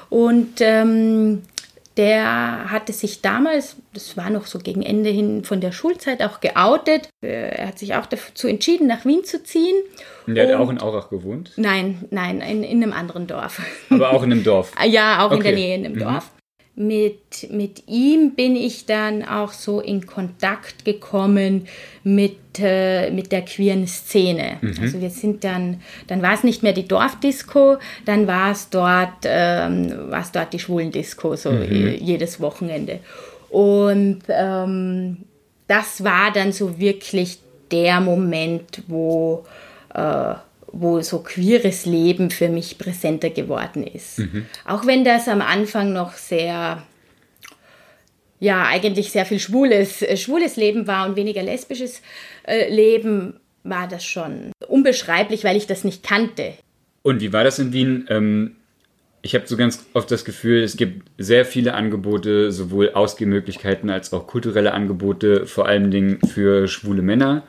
und 0.09 0.59
ähm, 0.59 1.43
der 1.95 2.71
hatte 2.71 2.91
sich 2.91 3.21
damals, 3.21 3.75
das 3.93 4.17
war 4.17 4.31
noch 4.31 4.47
so 4.47 4.57
gegen 4.57 4.81
Ende 4.81 5.11
hin 5.11 5.43
von 5.43 5.61
der 5.61 5.71
Schulzeit, 5.71 6.23
auch 6.23 6.39
geoutet. 6.39 7.07
Äh, 7.21 7.57
er 7.57 7.67
hat 7.67 7.77
sich 7.77 7.93
auch 7.93 8.07
dazu 8.07 8.47
entschieden, 8.47 8.87
nach 8.87 9.05
Wien 9.05 9.23
zu 9.23 9.43
ziehen. 9.43 9.75
Und 10.25 10.33
der 10.33 10.45
und, 10.45 10.53
hat 10.53 10.59
auch 10.59 10.69
in 10.71 10.81
Aurach 10.81 11.09
gewohnt? 11.09 11.51
Nein, 11.55 12.05
nein, 12.09 12.41
in, 12.41 12.63
in 12.63 12.81
einem 12.81 12.93
anderen 12.93 13.27
Dorf. 13.27 13.61
Aber 13.91 14.11
auch 14.11 14.23
in 14.23 14.31
einem 14.31 14.43
Dorf? 14.43 14.71
ja, 14.87 15.19
auch 15.19 15.31
okay. 15.31 15.35
in 15.35 15.43
der 15.43 15.53
Nähe 15.53 15.75
in 15.75 15.85
einem 15.85 15.95
mhm. 15.95 15.99
Dorf 15.99 16.31
mit, 16.75 17.51
mit 17.51 17.83
ihm 17.87 18.31
bin 18.31 18.55
ich 18.55 18.87
dann 18.87 19.23
auch 19.23 19.51
so 19.51 19.79
in 19.79 20.07
Kontakt 20.07 20.85
gekommen 20.85 21.67
mit, 22.03 22.37
äh, 22.59 23.11
mit 23.11 23.31
der 23.31 23.43
queeren 23.43 23.87
Szene. 23.87 24.57
Mhm. 24.61 24.75
Also 24.81 24.99
wir 24.99 25.11
sind 25.11 25.43
dann, 25.43 25.81
dann 26.07 26.23
war 26.23 26.33
es 26.33 26.43
nicht 26.43 26.63
mehr 26.63 26.73
die 26.73 26.87
Dorfdisco, 26.87 27.77
dann 28.05 28.25
war 28.25 28.51
es 28.51 28.69
dort, 28.69 29.23
ähm, 29.23 30.09
war 30.09 30.25
dort 30.33 30.51
die 30.53 30.59
Schwulendisco, 30.59 31.35
so 31.35 31.51
mhm. 31.51 31.95
jedes 31.99 32.39
Wochenende. 32.39 32.99
Und 33.49 34.21
ähm, 34.29 35.17
das 35.67 36.03
war 36.03 36.31
dann 36.33 36.51
so 36.51 36.79
wirklich 36.79 37.37
der 37.71 37.99
Moment, 37.99 38.81
wo 38.87 39.45
äh, 39.93 40.33
wo 40.73 40.99
so 41.01 41.19
queeres 41.19 41.85
Leben 41.85 42.31
für 42.31 42.49
mich 42.49 42.77
präsenter 42.77 43.29
geworden 43.29 43.85
ist. 43.85 44.19
Mhm. 44.19 44.47
Auch 44.65 44.85
wenn 44.87 45.05
das 45.05 45.27
am 45.27 45.41
Anfang 45.41 45.93
noch 45.93 46.13
sehr, 46.13 46.83
ja, 48.39 48.65
eigentlich 48.65 49.11
sehr 49.11 49.25
viel 49.25 49.39
schwules, 49.39 50.01
äh, 50.01 50.17
schwules 50.17 50.55
Leben 50.55 50.87
war 50.87 51.07
und 51.07 51.15
weniger 51.15 51.43
lesbisches 51.43 52.01
äh, 52.47 52.73
Leben, 52.73 53.39
war 53.63 53.87
das 53.87 54.03
schon 54.03 54.51
unbeschreiblich, 54.67 55.43
weil 55.43 55.55
ich 55.55 55.67
das 55.67 55.83
nicht 55.83 56.03
kannte. 56.03 56.53
Und 57.03 57.21
wie 57.21 57.31
war 57.31 57.43
das 57.43 57.59
in 57.59 57.71
Wien? 57.71 58.07
Ähm, 58.09 58.55
ich 59.21 59.35
habe 59.35 59.47
so 59.47 59.55
ganz 59.55 59.85
oft 59.93 60.09
das 60.11 60.25
Gefühl, 60.25 60.63
es 60.63 60.75
gibt 60.75 61.07
sehr 61.17 61.45
viele 61.45 61.75
Angebote, 61.75 62.51
sowohl 62.51 62.91
Ausgehmöglichkeiten 62.93 63.89
als 63.89 64.11
auch 64.11 64.27
kulturelle 64.27 64.73
Angebote, 64.73 65.45
vor 65.45 65.67
allen 65.67 65.91
Dingen 65.91 66.19
für 66.27 66.67
schwule 66.67 67.03
Männer. 67.03 67.43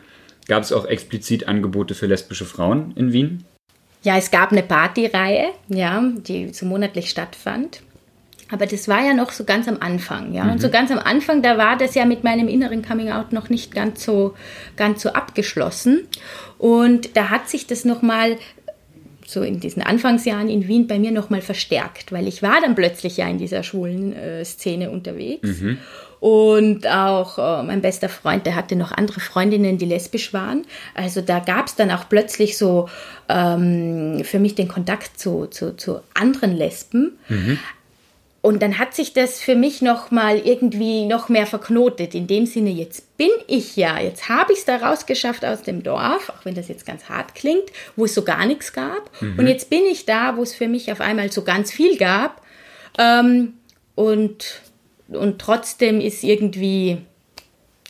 Gab 0.46 0.62
es 0.62 0.72
auch 0.72 0.86
explizit 0.86 1.48
Angebote 1.48 1.94
für 1.94 2.06
lesbische 2.06 2.44
Frauen 2.44 2.92
in 2.96 3.12
Wien? 3.12 3.44
Ja, 4.02 4.18
es 4.18 4.30
gab 4.30 4.52
eine 4.52 4.62
Partyreihe, 4.62 5.48
ja, 5.68 6.02
die 6.14 6.52
so 6.52 6.66
monatlich 6.66 7.08
stattfand. 7.08 7.80
Aber 8.50 8.66
das 8.66 8.88
war 8.88 9.02
ja 9.02 9.14
noch 9.14 9.32
so 9.32 9.44
ganz 9.44 9.66
am 9.68 9.78
Anfang, 9.80 10.34
ja. 10.34 10.44
Mhm. 10.44 10.52
Und 10.52 10.60
so 10.60 10.68
mhm. 10.68 10.72
ganz 10.72 10.90
am 10.90 10.98
Anfang, 10.98 11.42
da 11.42 11.56
war 11.56 11.78
das 11.78 11.94
ja 11.94 12.04
mit 12.04 12.24
meinem 12.24 12.48
inneren 12.48 12.82
Coming 12.82 13.10
Out 13.10 13.32
noch 13.32 13.48
nicht 13.48 13.74
ganz 13.74 14.04
so, 14.04 14.34
ganz 14.76 15.02
so 15.02 15.10
abgeschlossen. 15.10 16.06
Und 16.58 17.16
da 17.16 17.30
hat 17.30 17.48
sich 17.48 17.66
das 17.66 17.86
nochmal 17.86 18.36
so 19.26 19.42
in 19.42 19.60
diesen 19.60 19.82
Anfangsjahren 19.82 20.48
in 20.48 20.68
Wien 20.68 20.86
bei 20.86 20.98
mir 20.98 21.10
nochmal 21.10 21.40
verstärkt, 21.40 22.12
weil 22.12 22.28
ich 22.28 22.42
war 22.42 22.60
dann 22.60 22.74
plötzlich 22.74 23.16
ja 23.16 23.28
in 23.28 23.38
dieser 23.38 23.62
schwulen 23.62 24.14
äh, 24.14 24.44
Szene 24.44 24.90
unterwegs. 24.90 25.60
Mhm. 25.60 25.78
Und 26.20 26.86
auch 26.86 27.38
äh, 27.38 27.62
mein 27.64 27.82
bester 27.82 28.08
Freund, 28.08 28.46
der 28.46 28.54
hatte 28.54 28.76
noch 28.76 28.92
andere 28.92 29.20
Freundinnen, 29.20 29.76
die 29.76 29.84
lesbisch 29.84 30.32
waren. 30.32 30.64
Also 30.94 31.20
da 31.20 31.38
gab 31.38 31.66
es 31.66 31.74
dann 31.74 31.90
auch 31.90 32.08
plötzlich 32.08 32.56
so 32.56 32.88
ähm, 33.28 34.22
für 34.24 34.38
mich 34.38 34.54
den 34.54 34.68
Kontakt 34.68 35.18
zu, 35.18 35.46
zu, 35.46 35.76
zu 35.76 36.00
anderen 36.14 36.56
Lesben. 36.56 37.18
Mhm. 37.28 37.58
Und 38.44 38.60
dann 38.60 38.78
hat 38.78 38.92
sich 38.94 39.14
das 39.14 39.40
für 39.40 39.54
mich 39.54 39.80
noch 39.80 40.10
mal 40.10 40.36
irgendwie 40.36 41.06
noch 41.06 41.30
mehr 41.30 41.46
verknotet. 41.46 42.14
In 42.14 42.26
dem 42.26 42.44
Sinne, 42.44 42.68
jetzt 42.68 43.16
bin 43.16 43.30
ich 43.46 43.74
ja, 43.74 43.98
jetzt 43.98 44.28
habe 44.28 44.52
ich 44.52 44.58
es 44.58 44.64
da 44.66 44.76
rausgeschafft 44.76 45.46
aus 45.46 45.62
dem 45.62 45.82
Dorf, 45.82 46.28
auch 46.28 46.44
wenn 46.44 46.54
das 46.54 46.68
jetzt 46.68 46.84
ganz 46.84 47.08
hart 47.08 47.34
klingt, 47.34 47.64
wo 47.96 48.04
es 48.04 48.14
so 48.14 48.20
gar 48.20 48.44
nichts 48.44 48.74
gab. 48.74 49.10
Mhm. 49.22 49.38
Und 49.38 49.46
jetzt 49.46 49.70
bin 49.70 49.86
ich 49.90 50.04
da, 50.04 50.36
wo 50.36 50.42
es 50.42 50.54
für 50.54 50.68
mich 50.68 50.92
auf 50.92 51.00
einmal 51.00 51.32
so 51.32 51.42
ganz 51.42 51.72
viel 51.72 51.96
gab. 51.96 52.42
Ähm, 52.98 53.54
und, 53.94 54.60
und 55.08 55.38
trotzdem 55.38 55.98
ist 55.98 56.22
irgendwie, 56.22 56.98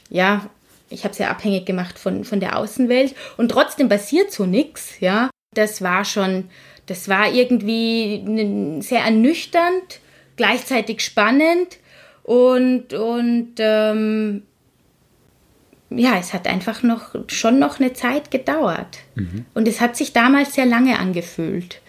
ja, 0.09 0.49
ich 0.89 1.03
habe 1.03 1.11
es 1.11 1.19
ja 1.19 1.31
abhängig 1.31 1.67
gemacht 1.67 1.99
von, 1.99 2.23
von 2.23 2.39
der 2.39 2.57
Außenwelt. 2.57 3.17
Und 3.37 3.49
trotzdem 3.49 3.89
passiert 3.89 4.31
so 4.31 4.47
nichts, 4.47 5.01
ja. 5.01 5.31
Das 5.53 5.83
war 5.83 6.05
schon, 6.05 6.49
das 6.87 7.09
war 7.09 7.33
irgendwie 7.33 8.81
sehr 8.83 9.01
ernüchternd 9.01 9.99
gleichzeitig 10.37 11.01
spannend 11.01 11.79
und, 12.23 12.93
und 12.95 13.53
ähm, 13.59 14.43
ja, 15.91 16.19
es 16.19 16.33
hat 16.33 16.47
einfach 16.47 16.83
noch 16.83 17.15
schon 17.29 17.59
noch 17.59 17.79
eine 17.79 17.93
Zeit 17.93 18.31
gedauert. 18.31 18.99
Mhm. 19.15 19.45
Und 19.55 19.69
es 19.69 19.81
hat 19.81 19.97
sich 19.97 20.13
damals 20.13 20.55
sehr 20.55 20.67
lange 20.67 20.99
angefühlt, 20.99 21.81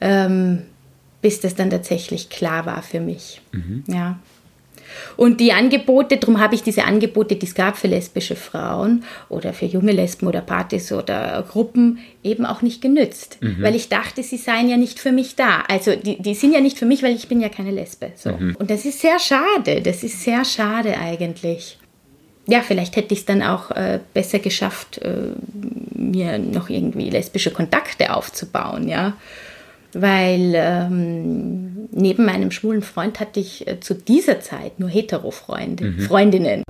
ähm, 0.00 0.64
bis 1.22 1.40
das 1.40 1.54
dann 1.54 1.70
tatsächlich 1.70 2.28
klar 2.30 2.66
war 2.66 2.82
für 2.82 3.00
mich. 3.00 3.40
Mhm. 3.52 3.84
Ja. 3.86 4.18
Und 5.16 5.40
die 5.40 5.52
Angebote, 5.52 6.16
darum 6.16 6.40
habe 6.40 6.54
ich 6.54 6.62
diese 6.62 6.84
Angebote, 6.84 7.36
die 7.36 7.46
es 7.46 7.54
gab 7.54 7.76
für 7.76 7.88
lesbische 7.88 8.36
Frauen 8.36 9.04
oder 9.28 9.52
für 9.52 9.66
junge 9.66 9.92
Lesben 9.92 10.26
oder 10.26 10.40
Partys 10.40 10.92
oder 10.92 11.44
Gruppen, 11.48 11.98
eben 12.22 12.46
auch 12.46 12.62
nicht 12.62 12.80
genützt. 12.80 13.38
Mhm. 13.40 13.62
Weil 13.62 13.74
ich 13.74 13.88
dachte, 13.88 14.22
sie 14.22 14.36
seien 14.36 14.68
ja 14.68 14.76
nicht 14.76 14.98
für 14.98 15.12
mich 15.12 15.36
da. 15.36 15.62
Also 15.68 15.94
die, 15.96 16.20
die 16.20 16.34
sind 16.34 16.52
ja 16.52 16.60
nicht 16.60 16.78
für 16.78 16.86
mich, 16.86 17.02
weil 17.02 17.14
ich 17.14 17.28
bin 17.28 17.40
ja 17.40 17.48
keine 17.48 17.70
Lesbe. 17.70 18.12
So. 18.14 18.30
Mhm. 18.30 18.56
Und 18.58 18.70
das 18.70 18.84
ist 18.84 19.00
sehr 19.00 19.18
schade. 19.18 19.82
Das 19.82 20.02
ist 20.02 20.22
sehr 20.22 20.44
schade 20.44 20.96
eigentlich. 20.98 21.78
Ja, 22.46 22.62
vielleicht 22.62 22.96
hätte 22.96 23.12
ich 23.12 23.20
es 23.20 23.26
dann 23.26 23.42
auch 23.42 23.70
äh, 23.72 24.00
besser 24.14 24.38
geschafft, 24.38 24.98
äh, 24.98 25.32
mir 25.94 26.38
noch 26.38 26.70
irgendwie 26.70 27.10
lesbische 27.10 27.50
Kontakte 27.50 28.14
aufzubauen, 28.14 28.88
ja 28.88 29.14
weil 29.92 30.52
ähm, 30.54 31.88
neben 31.90 32.24
meinem 32.24 32.50
schwulen 32.50 32.82
Freund 32.82 33.20
hatte 33.20 33.40
ich 33.40 33.66
äh, 33.66 33.80
zu 33.80 33.94
dieser 33.94 34.40
Zeit 34.40 34.78
nur 34.78 34.88
hetero-Freunde, 34.88 35.84
mhm. 35.84 36.00
Freundinnen. 36.00 36.62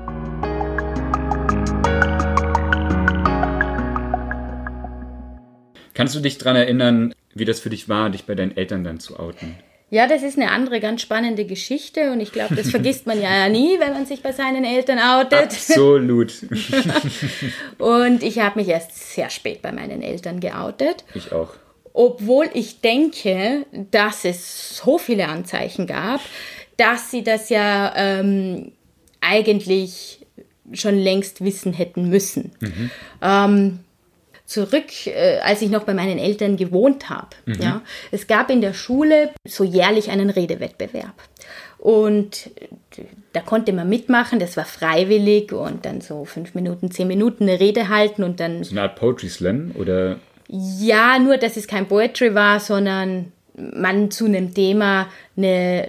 Kannst 5.95 6.15
du 6.15 6.21
dich 6.21 6.39
daran 6.39 6.55
erinnern, 6.55 7.13
wie 7.35 7.45
das 7.45 7.59
für 7.59 7.71
dich 7.71 7.89
war, 7.89 8.11
dich 8.11 8.25
bei 8.25 8.37
deinen 8.37 8.57
Eltern 8.57 8.85
dann 8.85 9.01
zu 9.01 9.19
outen? 9.19 9.57
Ja, 9.91 10.07
das 10.07 10.23
ist 10.23 10.39
eine 10.39 10.51
andere 10.51 10.81
ganz 10.81 11.01
spannende 11.01 11.47
Geschichte 11.47 12.13
und 12.13 12.21
ich 12.21 12.31
glaube, 12.31 12.55
das 12.55 12.71
vergisst 12.71 13.07
man 13.07 13.21
ja 13.21 13.49
nie, 13.49 13.81
wenn 13.81 13.95
man 13.95 14.05
sich 14.05 14.23
bei 14.23 14.33
seinen 14.33 14.65
Eltern 14.65 14.99
outet. 14.99 15.45
Absolut. 15.45 16.33
und 17.79 18.23
ich 18.23 18.39
habe 18.39 18.61
mich 18.61 18.69
erst 18.69 19.15
sehr 19.15 19.31
spät 19.31 19.63
bei 19.63 19.73
meinen 19.73 20.03
Eltern 20.03 20.41
geoutet. 20.41 21.05
Ich 21.15 21.33
auch 21.33 21.55
obwohl 21.99 22.49
ich 22.55 22.81
denke, 22.81 23.67
dass 23.91 24.25
es 24.25 24.77
so 24.77 24.99
viele 24.99 25.27
Anzeichen 25.27 25.89
gab, 25.89 26.21
dass 26.77 27.11
sie 27.11 27.25
das 27.25 27.49
ja 27.49 27.93
ähm, 27.97 28.71
eigentlich 29.21 30.25
schon 30.73 30.97
längst 30.97 31.45
wissen 31.45 31.73
hätten 31.73 32.09
müssen. 32.09 32.53
Mhm. 32.61 32.91
Ähm, 33.21 33.79
zurück, 34.47 35.09
äh, 35.09 35.41
als 35.41 35.61
ich 35.61 35.71
noch 35.71 35.83
bei 35.83 35.93
meinen 35.93 36.21
Eltern 36.21 36.57
gewohnt 36.57 37.11
habe. 37.11 37.31
Mhm. 37.47 37.61
Ja, 37.61 37.83
es 38.13 38.29
gab 38.29 38.49
in 38.49 38.61
der 38.61 38.75
Schule 38.75 39.31
so 39.45 39.65
jährlich 39.65 40.11
einen 40.11 40.31
Redewettbewerb. 40.31 41.15
Und 41.79 42.51
da 43.33 43.41
konnte 43.41 43.73
man 43.73 43.89
mitmachen, 43.89 44.39
das 44.39 44.57
war 44.57 44.67
freiwillig 44.67 45.53
und 45.53 45.85
dann 45.85 46.01
so 46.01 46.25
fünf 46.25 46.55
Minuten, 46.55 46.93
zehn 46.93 47.09
Minuten 47.09 47.49
eine 47.49 47.59
Rede 47.59 47.89
halten 47.89 48.23
und 48.23 48.39
dann. 48.39 48.63
So 48.63 48.71
eine 48.71 48.83
Art 48.83 48.95
Poetry 48.95 49.29
Slam 49.29 49.73
oder? 49.75 50.21
Ja, 50.49 51.19
nur 51.19 51.37
dass 51.37 51.57
es 51.57 51.69
kein 51.69 51.87
Poetry 51.87 52.35
war, 52.35 52.59
sondern 52.59 53.33
man 53.55 54.11
zu 54.11 54.25
einem 54.25 54.55
Thema 54.55 55.09
eine, 55.37 55.89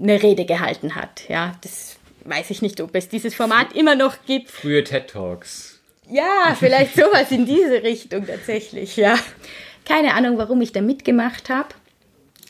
eine 0.00 0.22
Rede 0.22 0.44
gehalten 0.46 0.94
hat. 0.94 1.28
Ja, 1.28 1.52
das 1.62 1.96
weiß 2.24 2.50
ich 2.50 2.62
nicht, 2.62 2.80
ob 2.80 2.94
es 2.94 3.08
dieses 3.08 3.34
Format 3.34 3.74
immer 3.74 3.94
noch 3.94 4.24
gibt. 4.26 4.50
Frühe 4.50 4.82
TED 4.84 5.08
Talks. 5.08 5.80
Ja, 6.08 6.56
vielleicht 6.58 6.94
sowas 6.96 7.30
in 7.30 7.46
diese 7.46 7.82
Richtung 7.82 8.26
tatsächlich, 8.26 8.96
ja. 8.96 9.18
Keine 9.86 10.14
Ahnung, 10.14 10.38
warum 10.38 10.60
ich 10.60 10.72
da 10.72 10.80
mitgemacht 10.80 11.50
habe. 11.50 11.68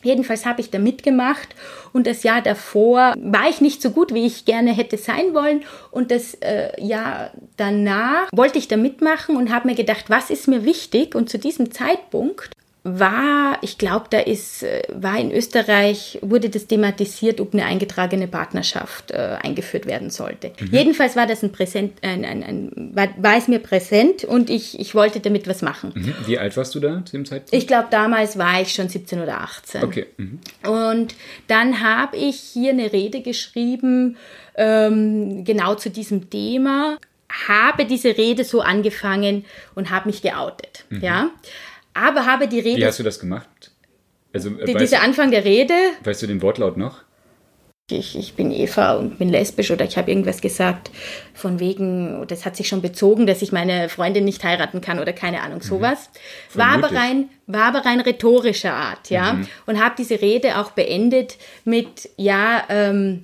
Jedenfalls 0.03 0.47
habe 0.47 0.61
ich 0.61 0.71
da 0.71 0.79
mitgemacht 0.79 1.49
und 1.93 2.07
das 2.07 2.23
Jahr 2.23 2.41
davor 2.41 3.15
war 3.19 3.49
ich 3.49 3.61
nicht 3.61 3.83
so 3.83 3.91
gut, 3.91 4.15
wie 4.15 4.27
ich 4.27 4.45
gerne 4.45 4.73
hätte 4.73 4.97
sein 4.97 5.35
wollen. 5.35 5.63
Und 5.91 6.11
das 6.11 6.35
äh, 6.35 6.81
Jahr 6.83 7.31
danach 7.57 8.29
wollte 8.33 8.59
ich 8.59 8.69
da 8.69 8.77
mitmachen 8.77 9.37
und 9.37 9.53
habe 9.53 9.69
mir 9.69 9.75
gedacht, 9.75 10.07
was 10.09 10.31
ist 10.31 10.49
mir 10.49 10.65
wichtig? 10.65 11.15
Und 11.15 11.29
zu 11.29 11.39
diesem 11.39 11.71
Zeitpunkt 11.71 12.51
war, 12.83 13.59
ich 13.61 13.77
glaube, 13.77 14.07
da 14.09 14.21
ist, 14.21 14.63
äh, 14.63 14.83
war 14.89 15.19
in 15.19 15.33
Österreich, 15.33 16.19
wurde 16.23 16.49
das 16.49 16.67
thematisiert, 16.67 17.41
ob 17.41 17.53
eine 17.53 17.67
eingetragene 17.67 18.27
Partnerschaft 18.27 19.11
äh, 19.11 19.37
eingeführt 19.43 19.85
werden 19.85 20.09
sollte. 20.09 20.53
Mhm. 20.59 20.69
Jedenfalls 20.73 21.15
war 21.15 21.27
das 21.27 21.43
ein 21.43 21.53
Präsent, 21.53 21.99
ein, 22.03 22.25
ein, 22.25 22.43
ein, 22.43 22.91
war, 22.95 23.09
war 23.19 23.37
es 23.37 23.49
mir 23.49 23.59
präsent 23.59 24.25
und 24.25 24.49
ich, 24.49 24.81
ich 24.81 24.95
wollte 24.95 25.21
damit 25.21 25.47
was 25.47 25.61
machen. 25.61 25.93
Mhm. 25.95 26.15
Wie 26.27 26.39
alt 26.39 26.57
warst 26.57 26.75
du 26.75 26.81
da 26.81 27.05
zu 27.05 27.13
dem 27.13 27.27
Zeitpunkt? 27.27 27.53
Ich 27.53 27.67
glaube, 27.67 27.89
damals 27.91 28.39
war 28.39 28.63
ich 28.63 28.73
schon 28.73 28.89
17 28.89 29.21
oder 29.21 29.43
18. 29.43 29.85
Okay. 29.85 30.07
Mhm. 30.17 30.39
Und 30.67 31.15
dann 31.49 31.83
habe 31.83 32.17
ich 32.17 32.37
hier 32.37 32.71
eine 32.71 32.95
Rede 32.95 33.21
geschrieben, 33.21 34.17
ähm, 34.55 35.45
genau 35.45 35.75
zu 35.75 35.91
diesem 35.91 36.31
Thema, 36.31 36.97
habe 37.47 37.85
diese 37.85 38.17
Rede 38.17 38.43
so 38.43 38.63
angefangen 38.63 39.45
und 39.75 39.91
habe 39.91 40.09
mich 40.09 40.23
geoutet. 40.23 40.87
Mhm. 40.89 41.01
Ja 41.03 41.31
aber 41.95 42.27
habe 42.27 42.49
die 42.49 42.61
Rede. 42.61 42.79
Wie 42.79 42.87
hast 42.87 42.99
du 42.99 43.03
das 43.03 43.19
gemacht? 43.19 43.73
Also, 44.33 44.51
die, 44.51 44.75
weißt, 44.75 44.81
dieser 44.81 45.03
Anfang 45.03 45.31
der 45.31 45.45
Rede. 45.45 45.75
Weißt 46.05 46.23
du 46.23 46.27
den 46.27 46.43
Wortlaut 46.43 46.77
noch? 46.77 47.03
Ich, 47.91 48.17
ich 48.17 48.35
bin 48.35 48.53
Eva 48.53 48.95
und 48.95 49.19
bin 49.19 49.29
lesbisch 49.29 49.73
oder 49.73 49.85
ich 49.85 49.99
habe 49.99 50.13
irgendwas 50.13 50.41
gesagt 50.41 50.93
von 51.35 51.59
wegen, 51.59 52.25
das 52.29 52.47
hat 52.47 52.57
sich 52.57 52.69
schon 52.69 52.83
bezogen, 52.83 53.27
dass 53.27 53.43
ich 53.43 53.51
meine 53.51 53.89
Freundin 53.89 54.25
nicht 54.25 54.45
heiraten 54.45 54.81
kann 54.81 55.01
oder 55.01 55.13
keine 55.13 55.41
Ahnung, 55.43 55.59
mhm. 55.59 55.65
sowas. 55.65 56.11
Mhm. 56.55 56.59
War, 56.59 56.69
aber 56.69 56.93
rein, 56.93 57.29
war 57.49 57.65
aber 57.65 57.85
rein 57.85 57.99
rhetorischer 57.99 58.75
Art, 58.75 59.11
ja. 59.11 59.33
Mhm. 59.33 59.49
Und 59.67 59.83
habe 59.83 59.97
diese 59.99 60.21
Rede 60.21 60.59
auch 60.59 60.71
beendet 60.71 61.37
mit, 61.65 62.11
ja, 62.17 62.63
ähm, 62.69 63.23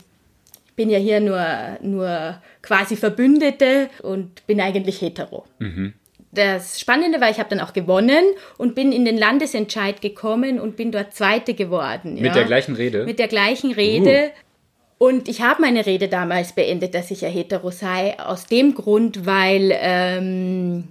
bin 0.75 0.91
ja 0.91 0.99
hier 0.99 1.21
nur, 1.21 1.47
nur 1.81 2.43
quasi 2.61 2.97
Verbündete 2.97 3.89
und 4.03 4.45
bin 4.49 4.61
eigentlich 4.61 5.01
hetero. 5.01 5.45
Mhm 5.61 5.95
das 6.33 6.81
Spannende 6.81 7.21
war, 7.21 7.31
ich 7.31 7.39
habe 7.39 7.49
dann 7.49 7.61
auch 7.61 7.73
gewonnen 7.73 8.25
und 8.59 8.75
bin 8.75 8.93
in 8.93 9.05
den 9.05 9.17
Landesentscheid 9.17 10.01
gekommen 10.01 10.61
und 10.61 10.77
bin 10.77 10.93
dort 10.93 11.15
Zweite 11.15 11.55
geworden. 11.55 12.15
Mit 12.15 12.25
ja. 12.25 12.35
der 12.35 12.45
gleichen 12.45 12.75
Rede? 12.75 13.05
Mit 13.05 13.19
der 13.19 13.29
gleichen 13.29 13.73
Rede. 13.73 14.31
Uh. 14.35 14.41
Und 14.99 15.29
ich 15.29 15.43
habe 15.43 15.61
meine 15.61 15.85
Rede 15.85 16.09
damals 16.09 16.55
beendet, 16.55 16.95
dass 16.95 17.11
ich 17.11 17.21
ja 17.21 17.29
hetero 17.29 17.71
sei, 17.71 18.19
aus 18.19 18.47
dem 18.47 18.75
Grund, 18.75 19.27
weil, 19.27 19.71
ähm, 19.75 20.85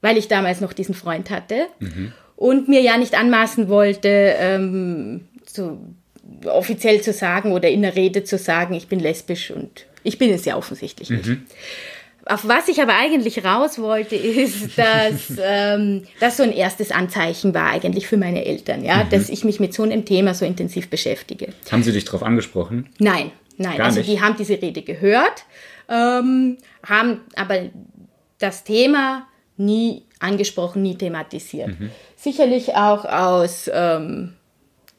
weil 0.00 0.16
ich 0.16 0.28
damals 0.28 0.60
noch 0.60 0.72
diesen 0.72 0.94
Freund 0.94 1.28
hatte 1.30 1.66
mhm. 1.80 2.12
und 2.36 2.68
mir 2.68 2.80
ja 2.80 2.96
nicht 2.98 3.18
anmaßen 3.18 3.68
wollte, 3.68 4.08
ähm, 4.38 5.26
so 5.44 5.78
offiziell 6.44 7.00
zu 7.02 7.12
sagen 7.12 7.52
oder 7.52 7.68
in 7.68 7.82
der 7.82 7.96
Rede 7.96 8.22
zu 8.22 8.38
sagen, 8.38 8.74
ich 8.74 8.86
bin 8.86 9.00
lesbisch 9.00 9.50
und 9.50 9.86
ich 10.04 10.18
bin 10.18 10.30
es 10.30 10.44
ja 10.44 10.56
offensichtlich 10.56 11.10
mhm. 11.10 11.16
nicht. 11.16 11.28
Auf 12.26 12.46
was 12.46 12.68
ich 12.68 12.80
aber 12.80 12.94
eigentlich 12.94 13.44
raus 13.44 13.78
wollte, 13.78 14.14
ist, 14.14 14.70
dass 14.78 15.32
ähm, 15.42 16.04
das 16.20 16.36
so 16.36 16.42
ein 16.42 16.52
erstes 16.52 16.90
Anzeichen 16.90 17.54
war 17.54 17.70
eigentlich 17.70 18.06
für 18.06 18.16
meine 18.16 18.44
Eltern, 18.44 18.84
ja, 18.84 19.04
mhm. 19.04 19.10
dass 19.10 19.28
ich 19.28 19.44
mich 19.44 19.60
mit 19.60 19.74
so 19.74 19.82
einem 19.82 20.04
Thema 20.04 20.34
so 20.34 20.44
intensiv 20.44 20.88
beschäftige. 20.88 21.48
Haben 21.70 21.82
Sie 21.82 21.92
dich 21.92 22.04
darauf 22.04 22.22
angesprochen? 22.22 22.88
Nein, 22.98 23.32
nein. 23.56 23.76
Gar 23.76 23.86
also 23.86 23.98
nicht. 23.98 24.10
die 24.10 24.20
haben 24.20 24.36
diese 24.36 24.60
Rede 24.60 24.82
gehört, 24.82 25.44
ähm, 25.88 26.58
haben 26.86 27.20
aber 27.34 27.70
das 28.38 28.64
Thema 28.64 29.26
nie 29.56 30.02
angesprochen, 30.18 30.82
nie 30.82 30.96
thematisiert. 30.96 31.80
Mhm. 31.80 31.90
Sicherlich 32.16 32.74
auch 32.74 33.04
aus 33.04 33.70
ähm, 33.72 34.34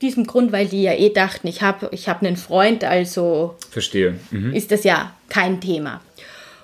diesem 0.01 0.27
Grund, 0.27 0.51
weil 0.51 0.67
die 0.67 0.83
ja 0.83 0.93
eh 0.93 1.09
dachten, 1.09 1.47
ich 1.47 1.61
habe 1.61 1.89
ich 1.91 2.09
hab 2.09 2.21
einen 2.21 2.35
Freund, 2.35 2.83
also 2.83 3.55
Verstehe. 3.69 4.19
Mhm. 4.31 4.53
ist 4.53 4.71
das 4.71 4.83
ja 4.83 5.15
kein 5.29 5.61
Thema. 5.61 6.01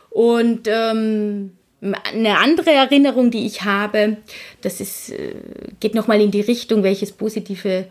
Und 0.09 0.67
ähm, 0.67 1.51
eine 1.81 2.37
andere 2.39 2.71
Erinnerung, 2.71 3.31
die 3.31 3.45
ich 3.45 3.63
habe, 3.63 4.17
das 4.61 4.81
ist, 4.81 5.11
äh, 5.11 5.35
geht 5.79 5.95
nochmal 5.95 6.21
in 6.21 6.31
die 6.31 6.41
Richtung, 6.41 6.83
welches 6.83 7.11
positive 7.11 7.85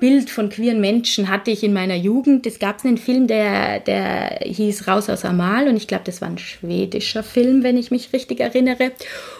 Bild 0.00 0.30
von 0.30 0.48
queeren 0.48 0.80
Menschen 0.80 1.28
hatte 1.28 1.50
ich 1.50 1.62
in 1.62 1.74
meiner 1.74 1.94
Jugend. 1.94 2.46
Es 2.46 2.58
gab 2.58 2.84
einen 2.84 2.96
Film, 2.96 3.26
der, 3.26 3.80
der 3.80 4.40
hieß 4.42 4.88
Raus 4.88 5.10
aus 5.10 5.24
Amal 5.26 5.68
und 5.68 5.76
ich 5.76 5.86
glaube, 5.86 6.04
das 6.06 6.22
war 6.22 6.28
ein 6.28 6.38
schwedischer 6.38 7.22
Film, 7.22 7.62
wenn 7.62 7.76
ich 7.76 7.90
mich 7.90 8.12
richtig 8.12 8.40
erinnere. 8.40 8.92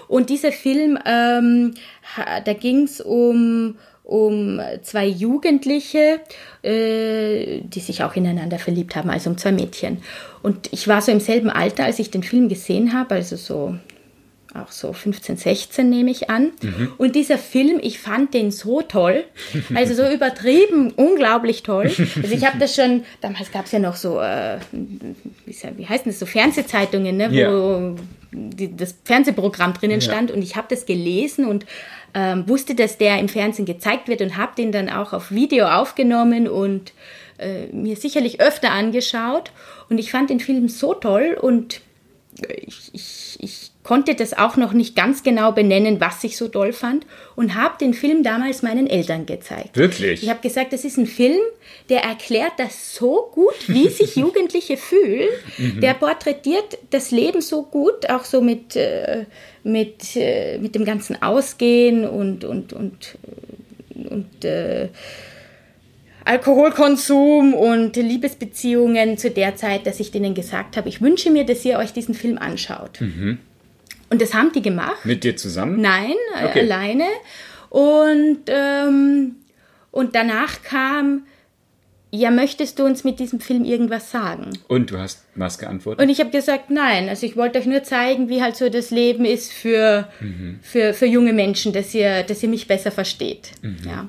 Und 0.07 0.29
dieser 0.29 0.53
Film, 0.53 0.99
ähm, 1.07 1.75
da 2.45 2.53
ging 2.53 2.83
es 2.83 3.01
um, 3.01 3.77
um 4.11 4.61
zwei 4.83 5.07
Jugendliche, 5.07 6.21
äh, 6.63 7.61
die 7.63 7.81
sich 7.81 8.03
auch 8.03 8.17
ineinander 8.17 8.59
verliebt 8.59 8.97
haben, 8.97 9.09
also 9.09 9.31
um 9.31 9.39
zwei 9.39 9.53
Mädchen. 9.53 9.99
Und 10.43 10.69
ich 10.73 10.89
war 10.89 11.01
so 11.01 11.13
im 11.13 11.21
selben 11.21 11.49
Alter, 11.49 11.85
als 11.85 12.01
ich 12.01 12.11
den 12.11 12.25
Film 12.25 12.49
gesehen 12.49 12.93
habe, 12.93 13.15
also 13.15 13.37
so 13.37 13.77
auch 14.55 14.73
so 14.73 14.93
15, 14.93 15.37
16 15.37 15.89
nehme 15.89 16.11
ich 16.11 16.29
an. 16.29 16.53
Mhm. 16.63 16.93
Und 16.99 17.15
dieser 17.15 17.39
Film, 17.39 17.79
ich 17.81 18.01
fand 18.01 18.35
den 18.35 18.51
so 18.51 18.83
toll, 18.83 19.25
also 19.75 19.95
so 19.95 20.09
übertrieben, 20.13 20.93
unglaublich 20.93 21.63
toll. 21.63 21.91
Also 22.23 22.35
ich 22.35 22.45
habe 22.45 22.59
das 22.59 22.75
schon, 22.75 23.05
damals 23.21 23.53
gab 23.53 23.67
es 23.67 23.73
ja 23.73 23.79
noch 23.79 23.97
so, 23.97 24.21
äh, 24.21 24.59
wie 25.45 25.87
heißt 25.87 26.07
das, 26.07 26.19
so 26.19 26.27
Fernsehzeitungen, 26.27 27.17
ne, 27.17 27.31
wo 27.31 27.35
yeah. 27.35 27.95
die, 28.33 28.77
das 28.77 28.97
Fernsehprogramm 29.05 29.75
drinnen 29.75 30.01
ja. 30.01 30.07
stand 30.07 30.31
und 30.31 30.43
ich 30.43 30.57
habe 30.57 30.67
das 30.69 30.87
gelesen 30.87 31.47
und 31.47 31.65
ähm, 32.15 32.49
wusste, 32.49 32.75
dass 32.75 32.99
der 32.99 33.19
im 33.19 33.29
Fernsehen 33.29 33.67
gezeigt 33.67 34.09
wird 34.09 34.21
und 34.21 34.37
habe 34.37 34.53
den 34.57 34.73
dann 34.73 34.89
auch 34.89 35.13
auf 35.13 35.31
Video 35.31 35.67
aufgenommen 35.67 36.49
und 36.49 36.93
äh, 37.39 37.67
mir 37.73 37.97
sicherlich 37.97 38.41
öfter 38.41 38.73
angeschaut. 38.73 39.53
Und 39.89 39.99
ich 39.99 40.11
fand 40.11 40.31
den 40.31 40.41
Film 40.41 40.69
so 40.69 40.95
toll 40.95 41.37
und 41.41 41.81
ich, 42.49 42.91
ich, 42.93 43.39
ich 43.41 43.70
konnte 43.83 44.15
das 44.15 44.37
auch 44.37 44.57
noch 44.57 44.73
nicht 44.73 44.95
ganz 44.95 45.23
genau 45.23 45.53
benennen, 45.53 46.01
was 46.01 46.23
ich 46.23 46.37
so 46.37 46.49
toll 46.49 46.73
fand 46.73 47.07
und 47.35 47.55
habe 47.55 47.79
den 47.81 47.95
Film 47.95 48.23
damals 48.23 48.63
meinen 48.63 48.87
Eltern 48.87 49.25
gezeigt. 49.25 49.77
Wirklich? 49.77 50.23
Ich 50.23 50.29
habe 50.29 50.41
gesagt, 50.41 50.73
das 50.73 50.85
ist 50.85 50.99
ein 50.99 51.07
Film, 51.07 51.41
der 51.89 52.03
erklärt 52.03 52.53
das 52.59 52.95
so 52.95 53.31
gut, 53.33 53.69
wie 53.69 53.89
sich 53.91 54.17
Jugendliche 54.17 54.77
fühlen. 54.77 55.29
Mhm. 55.57 55.81
Der 55.81 55.95
porträtiert 55.95 56.79
das 56.91 57.11
Leben 57.11 57.41
so 57.41 57.63
gut, 57.63 58.09
auch 58.11 58.25
so 58.25 58.43
mit, 58.43 58.77
äh, 58.77 59.25
mit, 59.65 60.15
äh, 60.15 60.59
mit 60.59 60.75
dem 60.75 60.85
ganzen 60.85 61.21
Ausgehen 61.23 62.07
und, 62.07 62.45
und, 62.45 62.75
und, 62.75 63.17
und 63.95 64.45
äh, 64.45 64.89
Alkoholkonsum 66.23 67.55
und 67.55 67.97
Liebesbeziehungen 67.97 69.17
zu 69.17 69.31
der 69.31 69.57
Zeit, 69.57 69.87
dass 69.87 70.01
ich 70.01 70.11
denen 70.11 70.35
gesagt 70.35 70.77
habe, 70.77 70.89
ich 70.91 71.01
wünsche 71.01 71.31
mir, 71.31 71.45
dass 71.45 71.65
ihr 71.65 71.79
euch 71.79 71.95
diesen 71.95 72.15
Film 72.15 72.37
anschaut. 72.37 73.01
Mhm. 73.01 73.39
Und 74.11 74.21
das 74.21 74.35
haben 74.35 74.53
die 74.53 74.63
gemacht. 74.63 75.05
Mit 75.05 75.25
dir 75.25 75.37
zusammen? 75.37 75.81
Nein, 75.81 76.15
äh, 76.41 76.47
okay. 76.47 76.61
alleine. 76.61 77.07
Und, 77.71 78.41
ähm, 78.49 79.37
und 79.93 80.15
danach 80.17 80.63
kam, 80.63 81.23
ja, 82.11 82.33
möchtest 82.33 82.81
du 82.81 82.85
uns 82.85 83.05
mit 83.05 83.21
diesem 83.21 83.39
Film 83.39 83.65
irgendwas 83.65 84.11
sagen? 84.11 84.51
Und 84.67 84.91
du 84.91 84.99
hast 84.99 85.25
was 85.37 85.59
geantwortet? 85.59 86.03
Und 86.03 86.11
ich 86.11 86.19
habe 86.19 86.31
gesagt, 86.31 86.71
nein. 86.71 87.09
Also 87.09 87.25
ich 87.25 87.37
wollte 87.37 87.61
euch 87.61 87.67
nur 87.67 87.85
zeigen, 87.85 88.29
wie 88.29 88.43
halt 88.43 88.57
so 88.57 88.69
das 88.69 88.91
Leben 88.91 89.25
ist 89.25 89.53
für, 89.53 90.09
mhm. 90.19 90.59
für, 90.61 90.93
für 90.93 91.07
junge 91.07 91.33
Menschen, 91.33 91.73
dass 91.73 91.95
ihr, 91.95 92.25
dass 92.25 92.43
ihr 92.43 92.49
mich 92.49 92.67
besser 92.67 92.91
versteht. 92.91 93.53
Mhm. 93.63 93.77
Ja. 93.87 94.09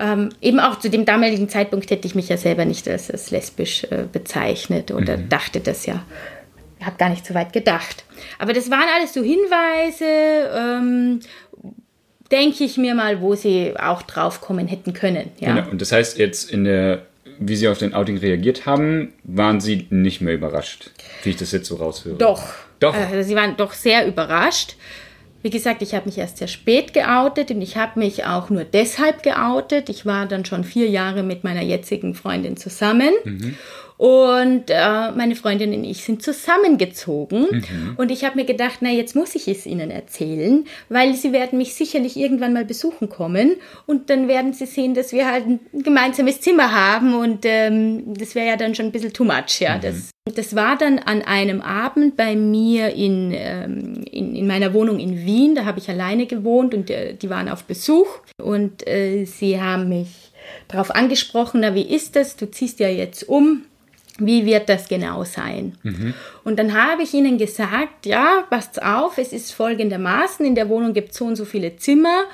Ähm, 0.00 0.30
eben 0.40 0.58
auch 0.58 0.80
zu 0.80 0.90
dem 0.90 1.04
damaligen 1.04 1.48
Zeitpunkt 1.48 1.90
hätte 1.90 2.08
ich 2.08 2.16
mich 2.16 2.28
ja 2.28 2.36
selber 2.36 2.64
nicht 2.64 2.88
als, 2.88 3.08
als 3.08 3.30
lesbisch 3.30 3.84
äh, 3.84 4.04
bezeichnet 4.10 4.90
oder 4.90 5.16
mhm. 5.16 5.28
dachte 5.28 5.60
das 5.60 5.86
ja 5.86 6.04
habe 6.86 6.96
gar 6.96 7.08
nicht 7.08 7.26
so 7.26 7.34
weit 7.34 7.52
gedacht. 7.52 8.04
Aber 8.38 8.52
das 8.52 8.70
waren 8.70 8.86
alles 8.96 9.14
so 9.14 9.22
Hinweise, 9.22 10.04
ähm, 10.54 11.20
denke 12.30 12.64
ich 12.64 12.76
mir 12.78 12.94
mal, 12.94 13.20
wo 13.20 13.34
sie 13.34 13.74
auch 13.78 14.02
drauf 14.02 14.40
kommen 14.40 14.66
hätten 14.66 14.92
können. 14.92 15.30
Ja. 15.38 15.54
Genau. 15.54 15.70
Und 15.70 15.80
das 15.80 15.92
heißt 15.92 16.18
jetzt 16.18 16.50
in 16.50 16.64
der, 16.64 17.06
wie 17.38 17.56
sie 17.56 17.68
auf 17.68 17.78
den 17.78 17.94
Outing 17.94 18.18
reagiert 18.18 18.66
haben, 18.66 19.12
waren 19.24 19.60
sie 19.60 19.86
nicht 19.90 20.20
mehr 20.20 20.34
überrascht, 20.34 20.90
wie 21.22 21.30
ich 21.30 21.36
das 21.36 21.52
jetzt 21.52 21.68
so 21.68 21.76
raushöre. 21.76 22.16
Doch. 22.16 22.42
Doch. 22.80 22.94
Also 22.94 23.22
sie 23.28 23.36
waren 23.36 23.56
doch 23.56 23.72
sehr 23.74 24.06
überrascht. 24.06 24.74
Wie 25.42 25.50
gesagt, 25.50 25.82
ich 25.82 25.94
habe 25.94 26.06
mich 26.06 26.18
erst 26.18 26.38
sehr 26.38 26.48
spät 26.48 26.94
geoutet 26.94 27.50
und 27.50 27.62
ich 27.62 27.76
habe 27.76 27.98
mich 27.98 28.24
auch 28.24 28.48
nur 28.48 28.64
deshalb 28.64 29.22
geoutet. 29.22 29.88
Ich 29.88 30.06
war 30.06 30.26
dann 30.26 30.44
schon 30.44 30.62
vier 30.62 30.88
Jahre 30.88 31.22
mit 31.22 31.42
meiner 31.42 31.62
jetzigen 31.62 32.14
Freundin 32.14 32.56
zusammen. 32.56 33.12
Mhm. 33.24 33.56
Und 34.02 34.64
äh, 34.66 35.12
meine 35.12 35.36
Freundin 35.36 35.72
und 35.72 35.84
ich 35.84 36.02
sind 36.02 36.24
zusammengezogen. 36.24 37.46
Mhm. 37.52 37.94
Und 37.96 38.10
ich 38.10 38.24
habe 38.24 38.34
mir 38.34 38.44
gedacht, 38.44 38.78
na, 38.80 38.90
jetzt 38.90 39.14
muss 39.14 39.36
ich 39.36 39.46
es 39.46 39.64
ihnen 39.64 39.92
erzählen, 39.92 40.64
weil 40.88 41.14
sie 41.14 41.32
werden 41.32 41.56
mich 41.56 41.74
sicherlich 41.74 42.16
irgendwann 42.16 42.52
mal 42.52 42.64
besuchen 42.64 43.08
kommen. 43.08 43.58
Und 43.86 44.10
dann 44.10 44.26
werden 44.26 44.54
sie 44.54 44.66
sehen, 44.66 44.94
dass 44.94 45.12
wir 45.12 45.30
halt 45.30 45.46
ein 45.46 45.60
gemeinsames 45.84 46.40
Zimmer 46.40 46.72
haben. 46.72 47.14
Und 47.14 47.44
ähm, 47.44 48.14
das 48.14 48.34
wäre 48.34 48.48
ja 48.48 48.56
dann 48.56 48.74
schon 48.74 48.86
ein 48.86 48.90
bisschen 48.90 49.12
too 49.12 49.22
much. 49.22 49.60
Ja, 49.60 49.76
mhm. 49.76 49.82
das, 49.82 50.10
das 50.34 50.56
war 50.56 50.76
dann 50.76 50.98
an 50.98 51.22
einem 51.22 51.60
Abend 51.60 52.16
bei 52.16 52.34
mir 52.34 52.88
in, 52.96 53.30
ähm, 53.32 54.02
in, 54.10 54.34
in, 54.34 54.48
meiner 54.48 54.74
Wohnung 54.74 54.98
in 54.98 55.24
Wien. 55.24 55.54
Da 55.54 55.64
habe 55.64 55.78
ich 55.78 55.88
alleine 55.88 56.26
gewohnt 56.26 56.74
und 56.74 56.90
äh, 56.90 57.14
die 57.14 57.30
waren 57.30 57.48
auf 57.48 57.62
Besuch. 57.62 58.08
Und 58.42 58.84
äh, 58.84 59.26
sie 59.26 59.60
haben 59.60 59.88
mich 59.90 60.32
darauf 60.66 60.90
angesprochen, 60.90 61.60
na, 61.60 61.76
wie 61.76 61.82
ist 61.82 62.16
das? 62.16 62.34
Du 62.34 62.50
ziehst 62.50 62.80
ja 62.80 62.88
jetzt 62.88 63.28
um 63.28 63.62
wie 64.18 64.44
wird 64.44 64.68
das 64.68 64.88
genau 64.88 65.24
sein? 65.24 65.76
Mhm. 65.82 66.14
Und 66.44 66.58
dann 66.58 66.74
habe 66.74 67.02
ich 67.02 67.14
ihnen 67.14 67.38
gesagt, 67.38 68.04
ja, 68.04 68.44
passt 68.50 68.82
auf, 68.82 69.18
es 69.18 69.32
ist 69.32 69.52
folgendermaßen, 69.52 70.44
in 70.44 70.54
der 70.54 70.68
Wohnung 70.68 70.92
gibt 70.92 71.12
es 71.12 71.18
so 71.18 71.24
und 71.24 71.36
so 71.36 71.44
viele 71.44 71.76
Zimmer 71.76 72.24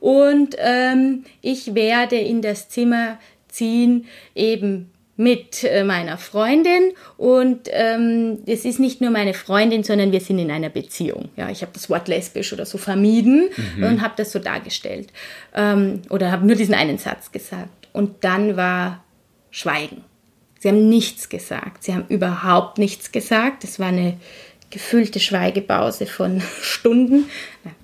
und 0.00 0.56
ähm, 0.58 1.24
ich 1.40 1.74
werde 1.74 2.16
in 2.16 2.42
das 2.42 2.68
Zimmer 2.68 3.18
ziehen, 3.48 4.06
eben 4.34 4.90
mit 5.16 5.64
äh, 5.64 5.82
meiner 5.82 6.16
Freundin 6.16 6.92
und 7.16 7.68
ähm, 7.72 8.38
es 8.46 8.64
ist 8.64 8.78
nicht 8.78 9.00
nur 9.00 9.10
meine 9.10 9.34
Freundin, 9.34 9.82
sondern 9.82 10.12
wir 10.12 10.20
sind 10.20 10.38
in 10.38 10.50
einer 10.50 10.68
Beziehung. 10.68 11.28
Ja, 11.36 11.50
ich 11.50 11.62
habe 11.62 11.72
das 11.72 11.90
Wort 11.90 12.06
lesbisch 12.06 12.52
oder 12.52 12.64
so 12.64 12.78
vermieden 12.78 13.48
mhm. 13.76 13.82
und 13.82 14.00
habe 14.00 14.14
das 14.16 14.30
so 14.30 14.38
dargestellt 14.38 15.08
ähm, 15.54 16.02
oder 16.08 16.30
habe 16.30 16.46
nur 16.46 16.54
diesen 16.54 16.74
einen 16.74 16.98
Satz 16.98 17.32
gesagt. 17.32 17.88
Und 17.92 18.22
dann 18.22 18.56
war 18.56 19.02
Schweigen. 19.50 20.04
Sie 20.58 20.68
haben 20.68 20.88
nichts 20.88 21.28
gesagt. 21.28 21.84
Sie 21.84 21.94
haben 21.94 22.06
überhaupt 22.08 22.78
nichts 22.78 23.12
gesagt. 23.12 23.64
Es 23.64 23.78
war 23.78 23.88
eine 23.88 24.18
gefüllte 24.70 25.20
Schweigepause 25.20 26.06
von 26.06 26.42
Stunden, 26.60 27.30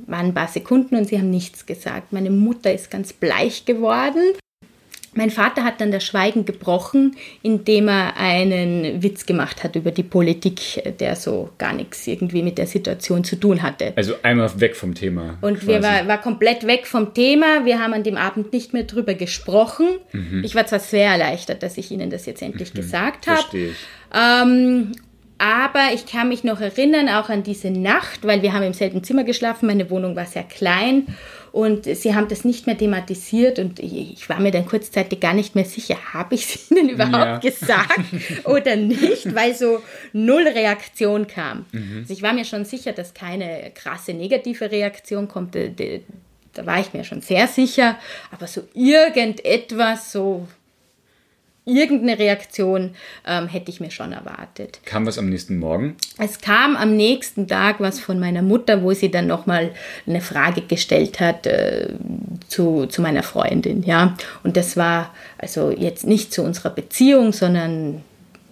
waren 0.07 0.27
ein 0.27 0.35
paar 0.35 0.49
Sekunden 0.49 0.97
und 0.97 1.07
sie 1.07 1.19
haben 1.19 1.31
nichts 1.31 1.67
gesagt. 1.67 2.13
Meine 2.13 2.31
Mutter 2.31 2.73
ist 2.73 2.91
ganz 2.91 3.13
bleich 3.13 3.65
geworden. 3.65 4.23
Mein 5.15 5.31
Vater 5.31 5.65
hat 5.65 5.81
dann 5.81 5.93
das 5.93 6.05
Schweigen 6.05 6.45
gebrochen, 6.45 7.17
indem 7.43 7.89
er 7.89 8.17
einen 8.17 9.03
Witz 9.03 9.27
gemacht 9.27 9.65
hat 9.65 9.77
über 9.77 9.91
die 9.91 10.03
Politik, 10.03 10.97
der 10.99 11.17
so 11.17 11.51
gar 11.59 11.73
nichts 11.73 12.07
irgendwie 12.07 12.43
mit 12.43 12.59
der 12.59 12.67
Situation 12.67 13.25
zu 13.25 13.37
tun 13.37 13.63
hatte. 13.63 13.93
Also 13.97 14.15
einmal 14.23 14.51
weg 14.61 14.77
vom 14.77 14.95
Thema. 14.95 15.39
Und 15.41 15.61
quasi. 15.61 15.67
wir 15.69 15.83
war, 15.83 16.09
war 16.09 16.21
komplett 16.21 16.67
weg 16.67 16.87
vom 16.87 17.15
Thema. 17.15 17.65
Wir 17.65 17.79
haben 17.79 17.93
an 17.93 18.03
dem 18.03 18.17
Abend 18.17 18.53
nicht 18.53 18.73
mehr 18.73 18.85
drüber 18.85 19.15
gesprochen. 19.15 19.87
Mhm. 20.13 20.43
Ich 20.45 20.55
war 20.55 20.67
zwar 20.67 20.81
sehr 20.81 21.11
erleichtert, 21.11 21.63
dass 21.63 21.79
ich 21.79 21.91
Ihnen 21.91 22.11
das 22.11 22.27
jetzt 22.27 22.43
endlich 22.43 22.73
mhm. 22.75 22.79
gesagt 22.79 23.27
habe. 23.27 23.39
Verstehe 23.39 23.71
ich. 23.71 23.77
Ähm, 24.15 24.93
aber 25.39 25.93
ich 25.93 26.07
kann 26.07 26.29
mich 26.29 26.45
noch 26.45 26.61
erinnern, 26.61 27.09
auch 27.09 27.29
an 27.29 27.43
diese 27.43 27.71
Nacht, 27.71 28.25
weil 28.25 28.43
wir 28.43 28.53
haben 28.53 28.63
im 28.63 28.73
selben 28.73 29.03
Zimmer 29.03 29.25
geschlafen. 29.25 29.67
Meine 29.67 29.91
Wohnung 29.91 30.15
war 30.17 30.27
sehr 30.27 30.45
klein 30.45 31.07
und 31.55 31.85
sie 31.85 32.17
haben 32.17 32.27
das 32.27 32.45
nicht 32.45 32.67
mehr 32.67 32.77
thematisiert 32.77 33.61
und 33.61 33.79
ich 33.79 34.29
war 34.29 34.41
mir 34.41 34.51
dann 34.51 34.67
kurzzeitig 34.67 35.21
gar 35.21 35.35
nicht 35.35 35.55
mehr 35.55 35.65
sicher, 35.65 35.97
habe 36.13 36.35
ich 36.35 36.53
es 36.53 36.71
ihnen 36.73 36.89
überhaupt 36.89 37.15
ja. 37.15 37.39
gesagt 37.39 38.01
oder 38.43 38.75
nicht, 38.75 39.33
weil 39.37 39.55
so 39.55 39.81
null 40.13 40.49
Reaktion 40.49 41.29
kam. 41.29 41.65
Mhm. 41.71 41.99
Also 42.01 42.13
ich 42.13 42.23
war 42.23 42.33
mir 42.33 42.45
schon 42.45 42.65
sicher, 42.65 42.91
dass 42.93 43.15
keine 43.15 43.71
krasse 43.73 44.15
negative 44.15 44.69
Reaktion 44.69 45.29
kommt. 45.29 45.55
Da 45.55 46.67
war 46.67 46.81
ich 46.81 46.93
mir 46.93 47.05
schon 47.05 47.21
sehr 47.21 47.47
sicher, 47.47 47.99
aber 48.33 48.49
so 48.49 48.63
irgendetwas, 48.75 50.11
so 50.11 50.49
irgendeine 51.67 52.19
Reaktion 52.19 52.95
ähm, 53.27 53.49
hätte 53.49 53.71
ich 53.71 53.81
mir 53.81 53.91
schon 53.91 54.13
erwartet. 54.13 54.81
Kam 54.85 55.07
was 55.07 55.19
am 55.19 55.31
nächsten 55.31 55.59
Morgen? 55.59 55.97
Es 56.19 56.41
kam 56.41 56.77
am 56.77 56.97
nächsten 56.97 57.49
Tag 57.49 57.81
was 57.81 58.01
von 58.01 58.21
meiner 58.21 58.43
Mutter, 58.43 58.83
wo 58.83 58.93
sie 58.93 59.11
dann 59.11 59.27
nochmal 59.27 59.71
eine 60.07 60.21
Frage 60.21 60.63
gestellt 60.63 61.21
hat 61.21 61.47
äh, 61.47 61.95
zu, 62.49 62.87
zu 62.87 63.01
meiner 63.01 63.23
Freundin. 63.23 63.83
Ja? 63.83 64.17
Und 64.43 64.57
das 64.57 64.77
war 64.77 65.15
also 65.39 65.71
jetzt 65.71 66.07
nicht 66.07 66.33
zu 66.33 66.43
unserer 66.43 66.71
Beziehung, 66.71 67.33
sondern 67.33 68.03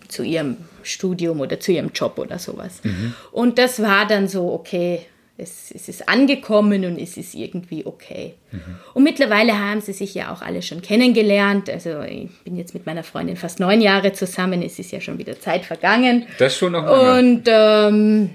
zu 0.09 0.23
ihrem 0.23 0.57
Studium 0.83 1.41
oder 1.41 1.61
zu 1.61 1.73
ihrem 1.73 1.91
Job 1.95 2.19
oder 2.19 2.39
sowas. 2.39 2.81
Mhm. 2.83 3.15
Und 3.31 3.59
das 3.59 3.81
war 3.83 4.07
dann 4.07 4.29
so, 4.29 4.53
okay, 4.53 5.07
es, 5.39 5.73
es, 5.75 5.89
ist 5.89 6.09
angekommen 6.09 6.85
und 6.85 6.99
es 6.99 7.17
ist 7.17 7.35
irgendwie 7.35 7.85
okay. 7.87 8.35
Mhm. 8.51 8.61
Und 8.95 9.03
mittlerweile 9.03 9.59
haben 9.59 9.81
sie 9.81 9.93
sich 9.93 10.15
ja 10.15 10.33
auch 10.33 10.43
alle 10.43 10.63
schon 10.63 10.83
kennengelernt. 10.83 11.71
Also 11.71 12.03
ich 12.03 12.31
bin 12.45 12.57
jetzt 12.57 12.75
mit 12.75 12.87
meiner 12.87 13.03
Freundin 13.03 13.37
fast 13.37 13.59
neun 13.59 13.81
Jahre 13.81 14.13
zusammen. 14.13 14.63
Es 14.63 14.79
ist 14.79 14.93
ja 14.93 15.01
schon 15.01 15.19
wieder 15.19 15.41
Zeit 15.41 15.65
vergangen. 15.65 16.27
Das 16.39 16.57
schon 16.57 16.73
noch 16.73 16.85
lange. 16.85 17.19
Und 17.19 17.45
ähm, 17.47 18.31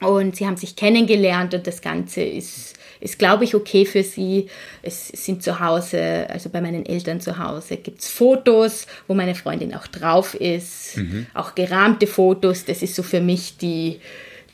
Und 0.00 0.36
sie 0.36 0.46
haben 0.46 0.56
sich 0.56 0.76
kennengelernt 0.76 1.52
und 1.52 1.66
das 1.66 1.82
Ganze 1.82 2.22
ist, 2.22 2.74
ist 3.00 3.18
glaube 3.18 3.44
ich, 3.44 3.54
okay 3.54 3.84
für 3.84 4.02
sie. 4.02 4.46
Es 4.82 5.08
sind 5.08 5.42
zu 5.42 5.60
Hause, 5.60 6.26
also 6.30 6.48
bei 6.48 6.62
meinen 6.62 6.86
Eltern 6.86 7.20
zu 7.20 7.38
Hause, 7.38 7.76
gibt 7.76 8.00
es 8.00 8.08
Fotos, 8.08 8.86
wo 9.06 9.14
meine 9.14 9.34
Freundin 9.34 9.74
auch 9.74 9.86
drauf 9.86 10.34
ist, 10.34 10.96
mhm. 10.96 11.26
auch 11.34 11.54
gerahmte 11.54 12.06
Fotos. 12.06 12.64
Das 12.64 12.82
ist 12.82 12.94
so 12.94 13.02
für 13.02 13.20
mich 13.20 13.58
die, 13.58 14.00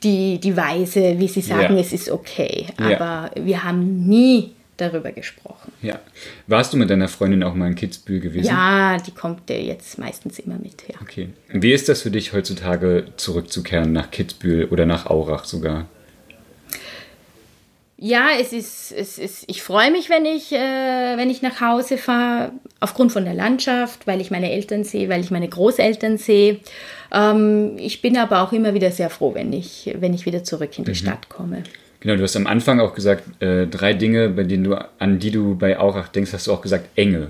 die, 0.03 0.39
die 0.39 0.55
Weise, 0.55 1.17
wie 1.17 1.27
sie 1.27 1.41
sagen, 1.41 1.75
ja. 1.75 1.81
es 1.81 1.93
ist 1.93 2.09
okay. 2.09 2.67
Aber 2.77 3.31
ja. 3.35 3.45
wir 3.45 3.63
haben 3.63 4.07
nie 4.07 4.51
darüber 4.77 5.11
gesprochen. 5.11 5.71
Ja. 5.81 5.99
Warst 6.45 6.73
du 6.73 6.77
mit 6.77 6.89
deiner 6.89 7.07
Freundin 7.07 7.43
auch 7.43 7.55
mal 7.55 7.67
in 7.67 7.75
Kitzbühel 7.75 8.19
gewesen? 8.19 8.47
Ja, 8.47 8.97
die 8.97 9.11
kommt 9.11 9.49
jetzt 9.49 9.97
meistens 9.97 10.39
immer 10.39 10.57
mit, 10.59 10.83
ja. 10.87 10.95
Okay. 11.01 11.29
Wie 11.49 11.73
ist 11.73 11.89
das 11.89 12.03
für 12.03 12.11
dich 12.11 12.33
heutzutage 12.33 13.05
zurückzukehren 13.17 13.91
nach 13.91 14.11
Kitzbühel 14.11 14.65
oder 14.65 14.85
nach 14.85 15.07
Aurach 15.07 15.45
sogar? 15.45 15.87
Ja, 17.99 18.27
es 18.39 18.53
ist, 18.53 18.91
es 18.91 19.17
ist, 19.17 19.45
ich 19.47 19.63
freue 19.63 19.89
mich, 19.89 20.07
wenn 20.09 20.25
ich, 20.25 20.51
äh, 20.51 21.17
wenn 21.17 21.31
ich 21.31 21.41
nach 21.41 21.61
Hause 21.61 21.97
fahre, 21.97 22.51
aufgrund 22.79 23.11
von 23.11 23.25
der 23.25 23.33
Landschaft, 23.33 24.05
weil 24.05 24.21
ich 24.21 24.29
meine 24.29 24.51
Eltern 24.51 24.83
sehe, 24.83 25.09
weil 25.09 25.21
ich 25.21 25.31
meine 25.31 25.47
Großeltern 25.47 26.17
sehe. 26.19 26.59
Ähm, 27.11 27.77
ich 27.77 28.03
bin 28.03 28.17
aber 28.17 28.41
auch 28.41 28.53
immer 28.53 28.75
wieder 28.75 28.91
sehr 28.91 29.09
froh, 29.09 29.33
wenn 29.33 29.51
ich, 29.51 29.95
wenn 29.99 30.13
ich 30.13 30.27
wieder 30.27 30.43
zurück 30.43 30.77
in 30.77 30.85
die 30.85 30.91
mhm. 30.91 30.95
Stadt 30.95 31.29
komme. 31.29 31.63
Genau, 32.01 32.15
du 32.15 32.21
hast 32.21 32.35
am 32.35 32.45
Anfang 32.45 32.79
auch 32.79 32.93
gesagt, 32.93 33.23
äh, 33.41 33.65
drei 33.65 33.93
Dinge, 33.93 34.29
bei 34.29 34.43
denen 34.43 34.65
du, 34.65 34.75
an 34.99 35.17
die 35.17 35.31
du 35.31 35.55
bei 35.55 35.79
Aurach 35.79 36.09
denkst, 36.09 36.33
hast 36.33 36.45
du 36.45 36.53
auch 36.53 36.61
gesagt, 36.61 36.89
Enge. 36.95 37.29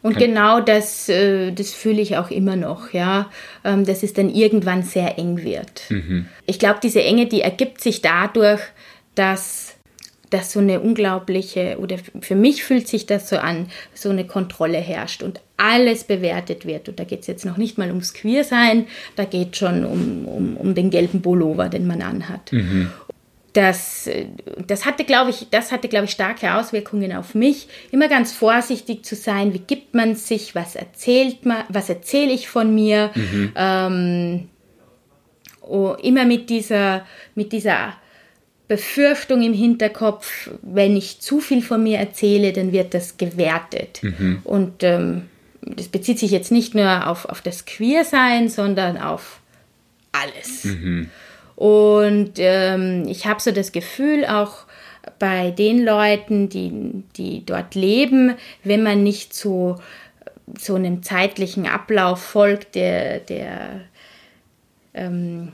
Und 0.00 0.14
Kann 0.14 0.22
genau 0.22 0.60
das, 0.60 1.08
äh, 1.08 1.50
das 1.52 1.74
fühle 1.74 2.00
ich 2.00 2.16
auch 2.16 2.30
immer 2.30 2.56
noch, 2.56 2.92
ja, 2.92 3.30
ähm, 3.64 3.84
dass 3.84 4.02
es 4.02 4.14
dann 4.14 4.30
irgendwann 4.30 4.82
sehr 4.82 5.18
eng 5.18 5.42
wird. 5.42 5.82
Mhm. 5.90 6.26
Ich 6.46 6.58
glaube, 6.58 6.78
diese 6.82 7.02
Enge, 7.02 7.26
die 7.26 7.42
ergibt 7.42 7.82
sich 7.82 8.00
dadurch, 8.00 8.60
dass, 9.18 9.74
dass 10.30 10.52
so 10.52 10.60
eine 10.60 10.80
unglaubliche, 10.80 11.78
oder 11.80 11.96
für 12.20 12.34
mich 12.34 12.64
fühlt 12.64 12.86
sich 12.88 13.06
das 13.06 13.28
so 13.28 13.36
an, 13.36 13.68
so 13.94 14.10
eine 14.10 14.26
Kontrolle 14.26 14.78
herrscht 14.78 15.22
und 15.22 15.40
alles 15.56 16.04
bewertet 16.04 16.66
wird. 16.66 16.88
Und 16.88 17.00
da 17.00 17.04
geht 17.04 17.20
es 17.20 17.26
jetzt 17.26 17.44
noch 17.44 17.56
nicht 17.56 17.78
mal 17.78 17.88
ums 17.88 18.14
Queersein, 18.14 18.86
da 19.16 19.24
geht 19.24 19.52
es 19.52 19.58
schon 19.58 19.84
um, 19.84 20.26
um, 20.26 20.56
um 20.56 20.74
den 20.74 20.90
gelben 20.90 21.22
Pullover, 21.22 21.68
den 21.68 21.86
man 21.86 22.02
anhat. 22.02 22.52
Mhm 22.52 22.90
das, 23.58 24.08
das 24.66 24.84
hatte, 24.84 25.04
glaube 25.04 25.30
ich, 25.30 25.48
das 25.50 25.72
hatte, 25.72 25.88
glaube 25.88 26.04
ich, 26.04 26.12
starke 26.12 26.54
Auswirkungen 26.54 27.12
auf 27.12 27.34
mich. 27.34 27.68
Immer 27.90 28.08
ganz 28.08 28.32
vorsichtig 28.32 29.04
zu 29.04 29.16
sein, 29.16 29.52
wie 29.52 29.58
gibt 29.58 29.94
man 29.94 30.14
sich, 30.14 30.54
was 30.54 30.76
erzählt 30.76 31.44
man, 31.44 31.64
was 31.68 31.88
erzähle 31.88 32.32
ich 32.32 32.48
von 32.48 32.72
mir. 32.72 33.10
Mhm. 33.14 33.52
Ähm, 33.56 34.48
oh, 35.62 35.96
immer 36.00 36.24
mit 36.24 36.50
dieser, 36.50 37.04
mit 37.34 37.52
dieser 37.52 37.94
Befürchtung 38.68 39.42
im 39.42 39.54
Hinterkopf, 39.54 40.50
wenn 40.62 40.96
ich 40.96 41.20
zu 41.20 41.40
viel 41.40 41.62
von 41.62 41.82
mir 41.82 41.98
erzähle, 41.98 42.52
dann 42.52 42.70
wird 42.70 42.92
das 42.92 43.16
gewertet. 43.16 44.00
Mhm. 44.02 44.40
Und 44.44 44.82
ähm, 44.82 45.22
das 45.62 45.88
bezieht 45.88 46.18
sich 46.18 46.30
jetzt 46.30 46.52
nicht 46.52 46.74
nur 46.74 47.06
auf, 47.06 47.24
auf 47.24 47.40
das 47.40 47.64
Queersein, 47.64 48.48
sondern 48.48 48.98
auf 48.98 49.40
alles. 50.12 50.64
Mhm. 50.64 51.10
Und 51.56 52.32
ähm, 52.36 53.06
ich 53.08 53.26
habe 53.26 53.40
so 53.40 53.50
das 53.50 53.72
Gefühl, 53.72 54.26
auch 54.26 54.66
bei 55.18 55.50
den 55.50 55.84
Leuten, 55.84 56.48
die, 56.48 57.02
die 57.16 57.44
dort 57.44 57.74
leben, 57.74 58.34
wenn 58.64 58.82
man 58.82 59.02
nicht 59.02 59.34
so, 59.34 59.76
so 60.58 60.74
einem 60.74 61.02
zeitlichen 61.02 61.66
Ablauf 61.66 62.22
folgt, 62.22 62.74
der, 62.74 63.20
der 63.20 63.80
ähm, 64.94 65.52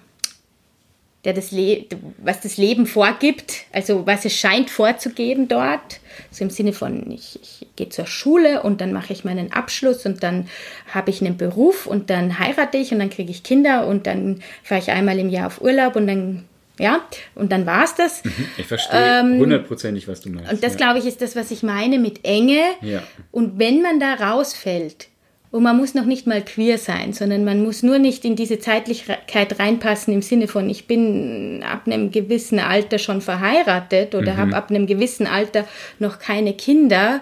der 1.25 1.33
das 1.33 1.51
Le 1.51 1.85
was 2.18 2.41
das 2.41 2.57
Leben 2.57 2.87
vorgibt, 2.87 3.64
also 3.72 4.07
was 4.07 4.25
es 4.25 4.35
scheint 4.35 4.70
vorzugeben 4.70 5.49
dort, 5.49 6.01
so 6.31 6.45
im 6.45 6.51
Sinne 6.51 6.72
von, 6.72 7.11
ich, 7.11 7.39
ich 7.43 7.66
gehe 7.77 7.89
zur 7.89 8.07
Schule 8.07 8.62
und 8.62 8.81
dann 8.81 8.93
mache 8.93 9.12
ich 9.12 9.25
meinen 9.25 9.53
Abschluss 9.53 10.05
und 10.07 10.22
dann 10.22 10.49
habe 10.93 11.11
ich 11.11 11.20
einen 11.20 11.37
Beruf 11.37 11.87
und 11.87 12.11
dann 12.11 12.39
heirate 12.39 12.79
ich 12.79 12.93
und 12.93 12.99
dann 12.99 13.11
kriege 13.11 13.31
ich 13.31 13.43
Kinder 13.43 13.87
und 13.87 14.07
dann 14.07 14.43
fahre 14.62 14.81
ich 14.81 14.91
einmal 14.91 15.18
im 15.18 15.31
Jahr 15.31 15.47
auf 15.47 15.61
Urlaub 15.61 15.97
und 15.97 16.07
dann 16.07 16.45
ja, 16.79 17.03
und 17.37 17.53
dann 17.53 17.66
war 17.66 17.85
es 17.85 17.95
das. 17.95 18.25
Mhm, 18.25 18.33
ich 18.57 18.66
verstehe 18.66 19.20
ähm, 19.20 19.39
hundertprozentig, 19.39 20.05
ähm, 20.05 20.12
was 20.12 20.20
du 20.22 20.31
meinst. 20.31 20.53
Und 20.53 20.64
das, 20.64 20.72
ja. 20.72 20.79
glaube 20.79 20.99
ich, 20.99 21.07
ist 21.07 21.22
das, 21.22 21.37
was 21.37 21.53
ich 21.53 21.62
meine 21.62 22.01
mit 22.01 22.25
Enge. 22.25 22.61
Ja. 22.81 23.01
Und 23.31 23.61
wenn 23.61 23.81
man 23.81 24.01
da 24.01 24.14
rausfällt, 24.14 25.07
und 25.55 25.63
man 25.63 25.77
muss 25.77 25.95
noch 25.95 26.05
nicht 26.05 26.27
mal 26.27 26.43
queer 26.45 26.79
sein, 26.79 27.13
sondern 27.13 27.45
man 27.45 27.63
muss 27.63 27.85
nur 27.85 28.01
nicht 28.01 28.25
in 28.25 28.35
diese 28.35 28.59
Zeitlichkeit 28.59 29.61
reinpassen 29.61 30.13
im 30.13 30.21
Sinne 30.21 30.49
von, 30.49 30.69
ich 30.69 30.89
bin 30.89 31.63
ab 31.63 31.83
einem 31.87 32.11
gewissen 32.11 32.59
Alter 32.59 32.99
schon 32.99 33.21
verheiratet 33.21 34.17
oder 34.17 34.33
mhm. 34.33 34.37
habe 34.39 34.57
ab 34.57 34.71
einem 34.71 34.89
gewissen 34.89 35.29
Alter 35.29 35.65
noch 36.01 36.19
keine 36.19 36.55
Kinder, 36.55 37.21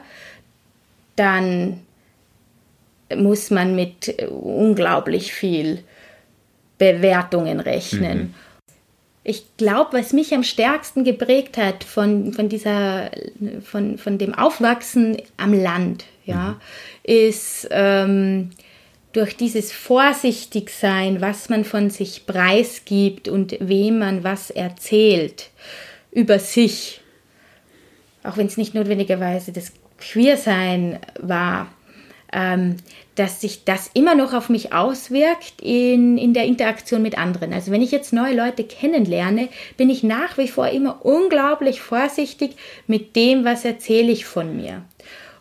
dann 1.14 1.80
muss 3.14 3.50
man 3.50 3.76
mit 3.76 4.16
unglaublich 4.30 5.34
viel 5.34 5.80
Bewertungen 6.78 7.60
rechnen. 7.60 8.18
Mhm. 8.18 8.34
Ich 9.24 9.56
glaube, 9.56 9.98
was 9.98 10.12
mich 10.12 10.34
am 10.34 10.42
stärksten 10.42 11.04
geprägt 11.04 11.56
hat 11.56 11.84
von, 11.84 12.32
von 12.32 12.48
dieser, 12.48 13.10
von, 13.62 13.96
von 13.98 14.18
dem 14.18 14.34
Aufwachsen 14.34 15.16
am 15.36 15.52
Land, 15.52 16.04
ja, 16.24 16.60
ist 17.04 17.68
ähm, 17.70 18.50
durch 19.12 19.36
dieses 19.36 19.72
Vorsichtigsein, 19.72 21.20
was 21.20 21.48
man 21.48 21.64
von 21.64 21.90
sich 21.90 22.26
preisgibt 22.26 23.28
und 23.28 23.56
wem 23.60 23.98
man 23.98 24.24
was 24.24 24.50
erzählt 24.50 25.50
über 26.10 26.38
sich, 26.38 27.00
auch 28.24 28.36
wenn 28.36 28.46
es 28.46 28.56
nicht 28.56 28.74
notwendigerweise 28.74 29.52
das 29.52 29.72
Queersein 29.98 30.98
war, 31.20 31.68
ähm, 32.32 32.76
dass 33.14 33.40
sich 33.42 33.64
das 33.64 33.90
immer 33.92 34.14
noch 34.14 34.32
auf 34.32 34.48
mich 34.48 34.72
auswirkt 34.72 35.60
in, 35.60 36.16
in 36.16 36.32
der 36.32 36.44
Interaktion 36.44 37.02
mit 37.02 37.18
anderen. 37.18 37.52
Also 37.52 37.70
wenn 37.70 37.82
ich 37.82 37.92
jetzt 37.92 38.12
neue 38.12 38.34
Leute 38.34 38.64
kennenlerne, 38.64 39.48
bin 39.76 39.90
ich 39.90 40.02
nach 40.02 40.38
wie 40.38 40.48
vor 40.48 40.68
immer 40.68 41.04
unglaublich 41.04 41.80
vorsichtig 41.80 42.56
mit 42.86 43.14
dem, 43.14 43.44
was 43.44 43.64
erzähle 43.64 44.10
ich 44.12 44.24
von 44.24 44.56
mir. 44.56 44.82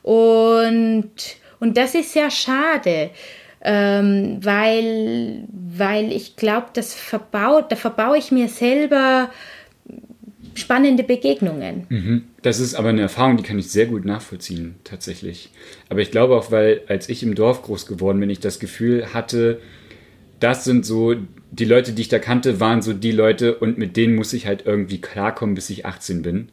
Und, 0.03 1.11
und 1.59 1.77
das 1.77 1.95
ist 1.95 2.11
sehr 2.11 2.29
schade, 2.29 3.11
ähm, 3.63 4.39
weil, 4.41 5.45
weil 5.51 6.11
ich 6.11 6.35
glaube, 6.35 6.67
das 6.73 6.93
verbaut, 6.93 7.71
da 7.71 7.75
verbaue 7.75 8.17
ich 8.17 8.31
mir 8.31 8.49
selber 8.49 9.29
spannende 10.55 11.03
Begegnungen. 11.03 11.85
Mhm. 11.87 12.23
Das 12.41 12.59
ist 12.59 12.73
aber 12.73 12.89
eine 12.89 13.01
Erfahrung, 13.01 13.37
die 13.37 13.43
kann 13.43 13.59
ich 13.59 13.69
sehr 13.69 13.85
gut 13.85 14.03
nachvollziehen, 14.03 14.75
tatsächlich. 14.83 15.51
Aber 15.89 16.01
ich 16.01 16.09
glaube 16.09 16.35
auch, 16.35 16.51
weil 16.51 16.81
als 16.87 17.07
ich 17.07 17.21
im 17.21 17.35
Dorf 17.35 17.61
groß 17.61 17.85
geworden 17.85 18.19
bin, 18.19 18.31
ich 18.31 18.39
das 18.39 18.59
Gefühl 18.59 19.13
hatte, 19.13 19.61
das 20.39 20.63
sind 20.63 20.85
so, 20.85 21.15
die 21.51 21.65
Leute, 21.65 21.93
die 21.93 22.01
ich 22.01 22.09
da 22.09 22.17
kannte, 22.17 22.59
waren 22.59 22.81
so 22.81 22.93
die 22.93 23.11
Leute 23.11 23.55
und 23.55 23.77
mit 23.77 23.95
denen 23.95 24.15
muss 24.15 24.33
ich 24.33 24.47
halt 24.47 24.65
irgendwie 24.65 24.99
klarkommen, 24.99 25.53
bis 25.53 25.69
ich 25.69 25.85
18 25.85 26.23
bin. 26.23 26.49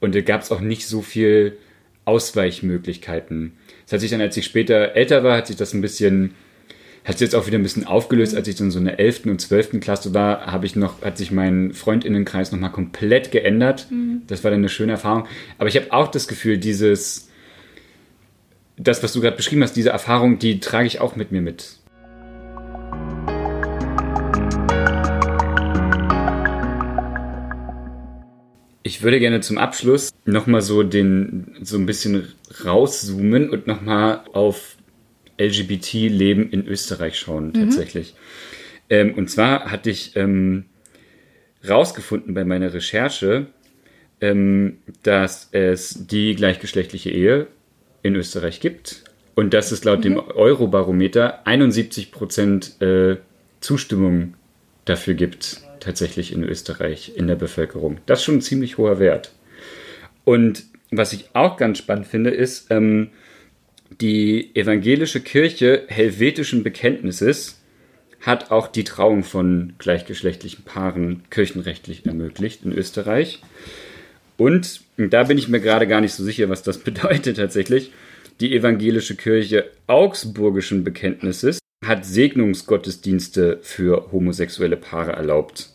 Und 0.00 0.14
da 0.14 0.22
gab 0.22 0.40
es 0.40 0.50
auch 0.50 0.60
nicht 0.60 0.86
so 0.86 1.02
viel 1.02 1.58
Ausweichmöglichkeiten. 2.06 3.52
Das 3.84 3.92
hat 3.92 4.00
sich 4.00 4.10
dann, 4.10 4.22
als 4.22 4.36
ich 4.38 4.46
später 4.46 4.96
älter 4.96 5.22
war, 5.22 5.36
hat 5.36 5.48
sich 5.48 5.56
das 5.56 5.74
ein 5.74 5.82
bisschen, 5.82 6.34
hat 7.04 7.18
sich 7.18 7.26
jetzt 7.26 7.34
auch 7.34 7.46
wieder 7.46 7.58
ein 7.58 7.62
bisschen 7.62 7.86
aufgelöst. 7.86 8.34
Als 8.36 8.46
ich 8.46 8.56
dann 8.56 8.70
so 8.70 8.78
in 8.78 8.84
der 8.84 9.00
11. 9.00 9.26
und 9.26 9.40
12. 9.40 9.80
Klasse 9.80 10.12
war, 10.12 10.46
habe 10.46 10.66
ich 10.66 10.76
noch, 10.76 11.02
hat 11.02 11.16
sich 11.16 11.30
mein 11.30 11.72
Freundinnenkreis 11.72 12.52
nochmal 12.52 12.72
komplett 12.72 13.30
geändert. 13.30 13.86
Mhm. 13.90 14.22
Das 14.26 14.44
war 14.44 14.50
dann 14.50 14.60
eine 14.60 14.68
schöne 14.68 14.92
Erfahrung. 14.92 15.26
Aber 15.58 15.68
ich 15.68 15.76
habe 15.76 15.92
auch 15.92 16.08
das 16.08 16.28
Gefühl, 16.28 16.58
dieses, 16.58 17.30
das, 18.76 19.02
was 19.02 19.12
du 19.12 19.20
gerade 19.20 19.36
beschrieben 19.36 19.62
hast, 19.62 19.76
diese 19.76 19.90
Erfahrung, 19.90 20.38
die 20.38 20.60
trage 20.60 20.86
ich 20.86 21.00
auch 21.00 21.16
mit 21.16 21.32
mir 21.32 21.40
mit. 21.40 21.76
Ich 28.82 29.02
würde 29.02 29.20
gerne 29.20 29.40
zum 29.40 29.56
Abschluss 29.56 30.10
nochmal 30.26 30.60
so 30.60 30.82
den, 30.82 31.56
so 31.62 31.78
ein 31.78 31.86
bisschen 31.86 32.28
rauszoomen 32.64 33.48
und 33.48 33.66
nochmal 33.66 34.24
auf 34.32 34.76
LGBT-Leben 35.40 36.50
in 36.50 36.66
Österreich 36.66 37.18
schauen, 37.18 37.48
mhm. 37.48 37.54
tatsächlich. 37.54 38.14
Ähm, 38.88 39.14
und 39.14 39.30
zwar 39.30 39.70
hatte 39.70 39.90
ich 39.90 40.16
ähm, 40.16 40.66
rausgefunden 41.68 42.34
bei 42.34 42.44
meiner 42.44 42.72
Recherche, 42.72 43.46
ähm, 44.20 44.78
dass 45.02 45.48
es 45.52 46.06
die 46.06 46.34
gleichgeschlechtliche 46.34 47.10
Ehe 47.10 47.46
in 48.02 48.14
Österreich 48.14 48.60
gibt 48.60 49.04
und 49.34 49.54
dass 49.54 49.72
es 49.72 49.84
laut 49.84 50.00
mhm. 50.00 50.02
dem 50.02 50.18
Eurobarometer 50.18 51.46
71 51.46 52.12
Prozent 52.12 52.80
äh, 52.82 53.16
Zustimmung 53.60 54.34
dafür 54.84 55.14
gibt 55.14 55.62
tatsächlich 55.80 56.32
in 56.32 56.44
Österreich 56.44 57.12
in 57.16 57.26
der 57.26 57.36
Bevölkerung. 57.36 57.98
Das 58.06 58.20
ist 58.20 58.24
schon 58.26 58.36
ein 58.36 58.42
ziemlich 58.42 58.78
hoher 58.78 58.98
Wert. 59.00 59.32
Und 60.24 60.64
was 60.90 61.12
ich 61.12 61.30
auch 61.32 61.56
ganz 61.56 61.78
spannend 61.78 62.06
finde, 62.06 62.30
ist, 62.30 62.70
ähm, 62.70 63.10
die 64.00 64.54
evangelische 64.54 65.20
Kirche 65.20 65.84
helvetischen 65.88 66.62
Bekenntnisses 66.62 67.60
hat 68.20 68.50
auch 68.50 68.68
die 68.68 68.84
Trauung 68.84 69.24
von 69.24 69.74
gleichgeschlechtlichen 69.78 70.64
Paaren 70.64 71.22
kirchenrechtlich 71.30 72.06
ermöglicht 72.06 72.64
in 72.64 72.72
Österreich. 72.72 73.42
Und 74.36 74.80
da 74.96 75.24
bin 75.24 75.38
ich 75.38 75.48
mir 75.48 75.60
gerade 75.60 75.86
gar 75.86 76.00
nicht 76.00 76.14
so 76.14 76.24
sicher, 76.24 76.48
was 76.48 76.62
das 76.62 76.78
bedeutet 76.84 77.36
tatsächlich. 77.36 77.92
Die 78.40 78.56
evangelische 78.56 79.16
Kirche 79.16 79.70
augsburgischen 79.86 80.82
Bekenntnisses 80.82 81.58
hat 81.84 82.06
Segnungsgottesdienste 82.06 83.58
für 83.62 84.12
homosexuelle 84.12 84.76
Paare 84.76 85.12
erlaubt. 85.12 85.70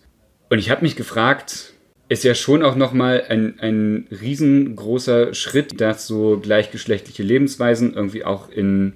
Und 0.49 0.59
ich 0.59 0.69
habe 0.69 0.83
mich 0.83 0.95
gefragt, 0.95 1.73
ist 2.07 2.23
ja 2.23 2.35
schon 2.35 2.63
auch 2.63 2.75
nochmal 2.75 3.23
ein, 3.29 3.59
ein 3.59 4.07
riesengroßer 4.11 5.33
Schritt, 5.33 5.81
dass 5.81 6.05
so 6.07 6.39
gleichgeschlechtliche 6.39 7.23
Lebensweisen 7.23 7.93
irgendwie 7.93 8.23
auch 8.23 8.49
in, 8.49 8.93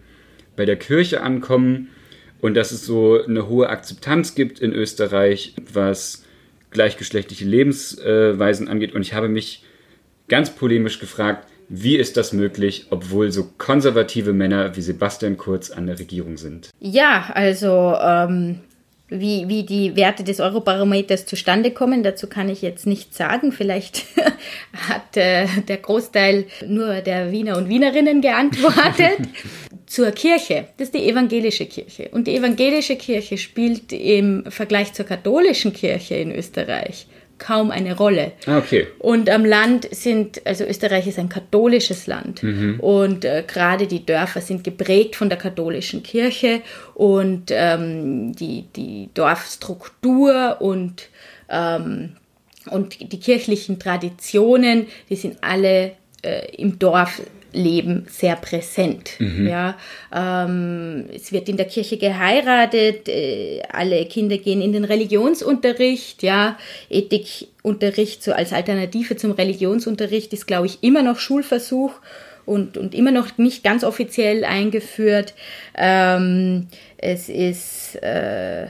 bei 0.56 0.66
der 0.66 0.76
Kirche 0.76 1.22
ankommen 1.22 1.90
und 2.40 2.54
dass 2.56 2.72
es 2.72 2.86
so 2.86 3.22
eine 3.22 3.48
hohe 3.48 3.70
Akzeptanz 3.70 4.36
gibt 4.36 4.60
in 4.60 4.74
Österreich, 4.74 5.56
was 5.74 6.24
gleichgeschlechtliche 6.72 7.46
Lebensweisen 7.46 8.68
angeht. 8.68 8.94
Und 8.94 9.02
ich 9.02 9.14
habe 9.14 9.28
mich 9.28 9.64
ganz 10.28 10.52
polemisch 10.52 11.00
gefragt, 11.00 11.48
wie 11.68 11.98
ist 11.98 12.18
das 12.18 12.34
möglich, 12.34 12.88
obwohl 12.90 13.32
so 13.32 13.48
konservative 13.58 14.34
Männer 14.34 14.76
wie 14.76 14.82
Sebastian 14.82 15.38
Kurz 15.38 15.70
an 15.70 15.86
der 15.86 16.00
Regierung 16.00 16.38
sind? 16.38 16.70
Ja, 16.80 17.30
also 17.34 17.96
ähm, 18.02 18.62
wie, 19.10 19.48
wie 19.48 19.64
die 19.64 19.96
Werte 19.96 20.24
des 20.24 20.40
Eurobarometers 20.40 21.26
zustande 21.26 21.72
kommen, 21.72 22.04
dazu 22.04 22.28
kann 22.28 22.50
ich 22.50 22.62
jetzt 22.62 22.86
nichts 22.86 23.18
sagen. 23.18 23.52
Vielleicht 23.52 24.06
hat 24.88 25.18
äh, 25.18 25.48
der 25.68 25.78
Großteil 25.78 26.46
nur 26.66 27.02
der 27.02 27.32
Wiener 27.32 27.58
und 27.58 27.70
Wienerinnen 27.70 28.22
geantwortet. 28.22 29.20
zur 29.90 30.12
Kirche, 30.12 30.68
das 30.78 30.90
ist 30.90 30.94
die 30.94 31.10
evangelische 31.10 31.66
Kirche. 31.66 32.10
Und 32.12 32.28
die 32.28 32.36
evangelische 32.36 32.96
Kirche 32.96 33.40
spielt 33.40 33.92
im 33.92 34.44
Vergleich 34.48 34.94
zur 34.94 35.06
katholischen 35.06 35.74
Kirche 35.74 36.14
in 36.16 36.32
Österreich 36.32 37.08
kaum 37.40 37.72
eine 37.72 37.96
Rolle. 37.98 38.34
Ah, 38.46 38.58
okay. 38.60 38.88
Und 39.00 39.30
am 39.30 39.46
Land 39.46 39.88
sind, 39.92 40.46
also 40.46 40.66
Österreich 40.66 41.08
ist 41.08 41.18
ein 41.18 41.30
katholisches 41.30 42.06
Land 42.08 42.44
mhm. 42.44 42.80
und 42.80 43.26
äh, 43.26 43.44
gerade 43.48 43.88
die 43.88 44.06
Dörfer 44.06 44.42
sind 44.42 44.64
geprägt 44.64 45.16
von 45.16 45.30
der 45.30 45.38
katholischen 45.38 46.04
Kirche 46.04 46.62
und 46.94 47.50
ähm, 47.50 48.34
die, 48.36 48.66
die 48.76 49.10
Dorfstruktur 49.14 50.58
und, 50.60 51.10
ähm, 51.50 52.18
und 52.70 53.12
die 53.12 53.20
kirchlichen 53.20 53.80
Traditionen, 53.80 54.88
die 55.10 55.16
sind 55.16 55.38
alle 55.42 55.94
äh, 56.22 56.56
im 56.56 56.78
Dorf 56.78 57.22
Leben 57.52 58.06
sehr 58.10 58.36
präsent. 58.36 59.12
Mhm. 59.20 59.48
Ja, 59.48 59.78
ähm, 60.14 61.06
es 61.14 61.32
wird 61.32 61.50
in 61.50 61.58
der 61.58 61.66
Kirche 61.66 61.98
geheiratet, 61.98 63.08
äh, 63.08 63.62
alle 63.72 64.06
Kinder 64.06 64.38
gehen 64.38 64.62
in 64.62 64.74
den 64.74 64.86
Religionsunterricht. 64.86 66.24
Ja, 66.24 66.58
Ethikunterricht 66.90 68.24
so 68.24 68.34
als 68.34 68.54
Alternative 68.54 69.16
zum 69.16 69.32
Religionsunterricht 69.32 70.34
ist, 70.34 70.48
glaube 70.48 70.68
ich, 70.68 70.84
immer 70.84 71.02
noch 71.02 71.20
Schulversuch 71.20 71.94
und, 72.46 72.78
und 72.78 72.96
immer 72.96 73.12
noch 73.12 73.38
nicht 73.38 73.64
ganz 73.64 73.84
offiziell 73.84 74.44
eingeführt. 74.44 75.34
Ähm, 75.76 76.68
es 76.98 77.30
ist 77.30 77.96
äh, 78.02 78.68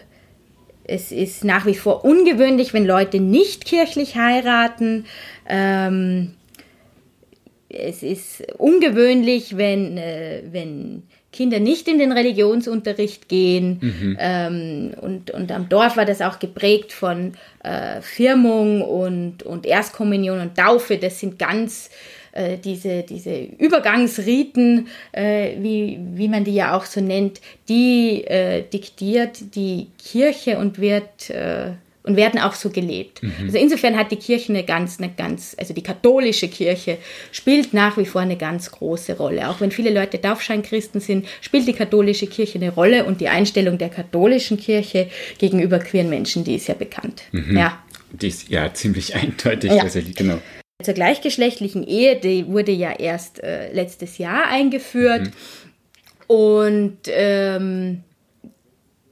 es 0.89 1.11
ist 1.11 1.43
nach 1.43 1.65
wie 1.65 1.75
vor 1.75 2.03
ungewöhnlich, 2.03 2.73
wenn 2.73 2.85
Leute 2.85 3.19
nicht 3.19 3.65
kirchlich 3.65 4.15
heiraten. 4.15 5.05
Ähm, 5.47 6.33
es 7.69 8.03
ist 8.03 8.43
ungewöhnlich, 8.57 9.55
wenn, 9.57 9.97
äh, 9.97 10.41
wenn 10.51 11.03
Kinder 11.31 11.59
nicht 11.59 11.87
in 11.87 11.99
den 11.99 12.11
Religionsunterricht 12.11 13.29
gehen. 13.29 13.79
Mhm. 13.81 14.17
Ähm, 14.19 14.93
und, 14.99 15.31
und 15.31 15.51
am 15.51 15.69
Dorf 15.69 15.95
war 15.95 16.05
das 16.05 16.21
auch 16.21 16.39
geprägt 16.39 16.91
von 16.91 17.33
äh, 17.63 18.01
Firmung 18.01 18.81
und, 18.81 19.43
und 19.43 19.65
Erstkommunion 19.65 20.39
und 20.39 20.57
Taufe. 20.57 20.97
Das 20.97 21.19
sind 21.19 21.37
ganz 21.37 21.91
äh, 22.31 22.57
diese, 22.57 23.03
diese 23.03 23.37
Übergangsriten, 23.39 24.87
äh, 25.11 25.51
wie, 25.59 25.99
wie 26.13 26.27
man 26.27 26.43
die 26.43 26.55
ja 26.55 26.75
auch 26.75 26.85
so 26.85 26.99
nennt, 26.99 27.41
die 27.67 28.23
äh, 28.25 28.63
diktiert 28.63 29.55
die 29.55 29.87
Kirche 30.03 30.57
und 30.57 30.79
wird 30.79 31.29
äh, 31.29 31.73
und 32.03 32.15
werden 32.15 32.39
auch 32.39 32.53
so 32.53 32.69
gelebt. 32.69 33.21
Mhm. 33.21 33.33
Also 33.45 33.57
insofern 33.57 33.97
hat 33.97 34.11
die 34.11 34.15
Kirche 34.15 34.53
eine 34.53 34.63
ganz, 34.63 34.99
eine 34.99 35.11
ganz, 35.11 35.55
also 35.59 35.73
die 35.73 35.83
katholische 35.83 36.47
Kirche 36.47 36.97
spielt 37.31 37.73
nach 37.73 37.97
wie 37.97 38.05
vor 38.05 38.21
eine 38.21 38.37
ganz 38.37 38.71
große 38.71 39.17
Rolle. 39.17 39.49
Auch 39.49 39.59
wenn 39.59 39.71
viele 39.71 39.89
Leute 39.89 40.19
Taufscheinchristen 40.21 41.01
sind, 41.01 41.27
spielt 41.41 41.67
die 41.67 41.73
katholische 41.73 42.27
Kirche 42.27 42.57
eine 42.57 42.73
Rolle 42.73 43.05
und 43.05 43.19
die 43.19 43.27
Einstellung 43.27 43.77
der 43.77 43.89
katholischen 43.89 44.57
Kirche 44.57 45.09
gegenüber 45.37 45.79
queeren 45.79 46.09
Menschen, 46.09 46.43
die 46.43 46.55
ist 46.55 46.67
ja 46.67 46.73
bekannt. 46.73 47.23
Mhm. 47.31 47.57
Ja. 47.57 47.83
Die 48.11 48.29
ist 48.29 48.49
ja 48.49 48.73
ziemlich 48.73 49.15
eindeutig 49.15 49.71
ja. 49.71 49.81
tatsächlich, 49.81 50.15
genau. 50.15 50.39
Zur 50.81 50.93
gleichgeschlechtlichen 50.93 51.85
Ehe, 51.85 52.15
die 52.15 52.47
wurde 52.47 52.71
ja 52.71 52.93
erst 52.97 53.43
äh, 53.43 53.73
letztes 53.73 54.17
Jahr 54.17 54.47
eingeführt 54.47 55.25
mhm. 55.25 56.35
und 56.35 56.97
ähm, 57.07 58.03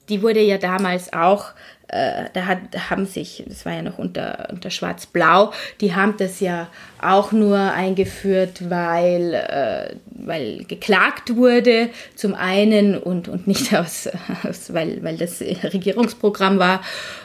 die 0.08 0.22
wurde 0.22 0.42
ja 0.42 0.58
damals 0.58 1.12
auch 1.12 1.52
äh, 1.90 2.26
da 2.34 2.46
hat, 2.46 2.60
haben 2.90 3.06
sich, 3.06 3.44
das 3.48 3.66
war 3.66 3.74
ja 3.74 3.82
noch 3.82 3.98
unter, 3.98 4.50
unter 4.52 4.70
Schwarz-Blau, 4.70 5.54
die 5.80 5.96
haben 5.96 6.16
das 6.18 6.42
ja 6.42 6.68
auch 7.02 7.32
nur 7.32 7.58
eingeführt, 7.58 8.70
weil, 8.70 9.34
äh, 9.34 9.96
weil 10.10 10.66
geklagt 10.66 11.36
wurde, 11.36 11.90
zum 12.16 12.34
einen 12.36 12.98
und, 12.98 13.30
und 13.30 13.48
nicht 13.48 13.74
aus, 13.74 14.10
aus 14.44 14.74
weil, 14.74 15.02
weil 15.04 15.18
das 15.18 15.42
Regierungsprogramm 15.42 16.60
war. 16.60 16.82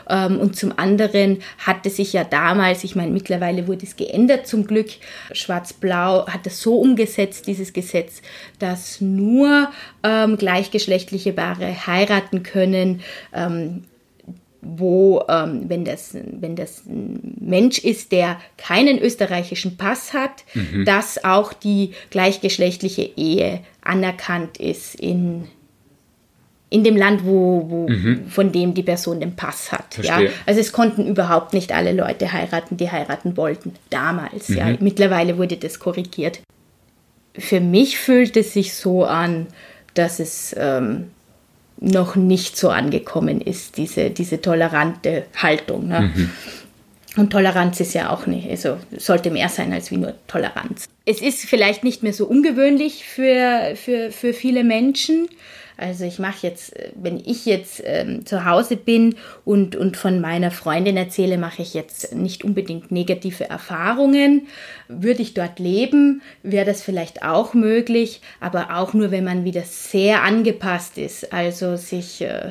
Ähm, 0.08 0.38
und 0.38 0.56
zum 0.56 0.78
anderen 0.78 1.42
hatte 1.58 1.90
sich 1.90 2.12
ja 2.12 2.22
damals, 2.22 2.84
ich 2.84 2.94
meine, 2.94 3.10
mittlerweile 3.10 3.66
wurde 3.66 3.84
es 3.84 3.96
geändert 3.96 4.46
zum 4.46 4.66
Glück, 4.66 4.90
Schwarz-Blau 5.32 6.28
hat 6.28 6.46
es 6.46 6.60
so 6.60 6.78
umgesetzt, 6.78 7.48
dieses 7.48 7.72
Gesetz, 7.72 8.22
dass 8.60 9.00
nur 9.00 9.70
ähm, 10.04 10.36
gleichgeschlechtliche 10.36 11.32
Paare 11.32 11.86
heiraten 11.86 12.44
können. 12.44 13.00
Ähm, 13.32 13.84
wo, 14.78 15.24
ähm, 15.28 15.64
wenn, 15.68 15.84
das, 15.84 16.14
wenn 16.14 16.56
das 16.56 16.84
ein 16.86 17.36
Mensch 17.40 17.78
ist, 17.78 18.12
der 18.12 18.38
keinen 18.56 18.98
österreichischen 18.98 19.76
Pass 19.76 20.12
hat, 20.12 20.44
mhm. 20.54 20.84
dass 20.84 21.24
auch 21.24 21.52
die 21.52 21.92
gleichgeschlechtliche 22.10 23.02
Ehe 23.16 23.60
anerkannt 23.82 24.58
ist 24.58 24.94
in, 24.94 25.44
in 26.70 26.84
dem 26.84 26.96
Land, 26.96 27.24
wo, 27.24 27.66
wo 27.68 27.88
mhm. 27.88 28.26
von 28.28 28.52
dem 28.52 28.74
die 28.74 28.82
Person 28.82 29.20
den 29.20 29.36
Pass 29.36 29.72
hat. 29.72 29.98
Ja? 30.02 30.20
Also 30.46 30.60
es 30.60 30.72
konnten 30.72 31.06
überhaupt 31.06 31.52
nicht 31.52 31.72
alle 31.72 31.92
Leute 31.92 32.32
heiraten, 32.32 32.76
die 32.76 32.90
heiraten 32.90 33.36
wollten, 33.36 33.74
damals. 33.90 34.48
Mhm. 34.48 34.56
Ja? 34.56 34.76
Mittlerweile 34.80 35.38
wurde 35.38 35.56
das 35.56 35.78
korrigiert. 35.78 36.40
Für 37.38 37.60
mich 37.60 37.98
fühlt 37.98 38.36
es 38.36 38.52
sich 38.52 38.74
so 38.74 39.04
an, 39.04 39.46
dass 39.94 40.20
es 40.20 40.54
ähm, 40.58 41.10
noch 41.82 42.14
nicht 42.16 42.56
so 42.56 42.70
angekommen 42.70 43.40
ist, 43.40 43.76
diese, 43.76 44.10
diese 44.10 44.40
tolerante 44.40 45.24
Haltung. 45.36 45.88
Ne? 45.88 46.12
Mhm. 46.14 46.30
Und 47.16 47.30
Toleranz 47.30 47.78
ist 47.80 47.92
ja 47.92 48.10
auch 48.10 48.26
nicht, 48.26 48.48
also 48.48 48.78
sollte 48.96 49.30
mehr 49.30 49.48
sein 49.48 49.72
als 49.72 49.90
wie 49.90 49.98
nur 49.98 50.14
Toleranz. 50.28 50.88
Es 51.04 51.20
ist 51.20 51.42
vielleicht 51.42 51.84
nicht 51.84 52.02
mehr 52.02 52.14
so 52.14 52.26
ungewöhnlich 52.26 53.04
für, 53.04 53.74
für, 53.74 54.10
für 54.12 54.32
viele 54.32 54.64
Menschen, 54.64 55.28
also 55.76 56.04
ich 56.04 56.18
mache 56.18 56.46
jetzt, 56.46 56.76
äh, 56.76 56.90
wenn 56.94 57.18
ich 57.18 57.46
jetzt 57.46 57.82
ähm, 57.84 58.26
zu 58.26 58.44
Hause 58.44 58.76
bin 58.76 59.16
und, 59.44 59.76
und 59.76 59.96
von 59.96 60.20
meiner 60.20 60.50
Freundin 60.50 60.96
erzähle, 60.96 61.38
mache 61.38 61.62
ich 61.62 61.74
jetzt 61.74 62.14
nicht 62.14 62.44
unbedingt 62.44 62.90
negative 62.90 63.48
Erfahrungen. 63.48 64.46
Würde 64.88 65.22
ich 65.22 65.34
dort 65.34 65.58
leben, 65.58 66.22
wäre 66.42 66.66
das 66.66 66.82
vielleicht 66.82 67.22
auch 67.22 67.54
möglich, 67.54 68.20
aber 68.40 68.76
auch 68.76 68.94
nur, 68.94 69.10
wenn 69.10 69.24
man 69.24 69.44
wieder 69.44 69.62
sehr 69.62 70.22
angepasst 70.22 70.98
ist. 70.98 71.32
Also 71.32 71.76
sich... 71.76 72.20
Äh, 72.20 72.50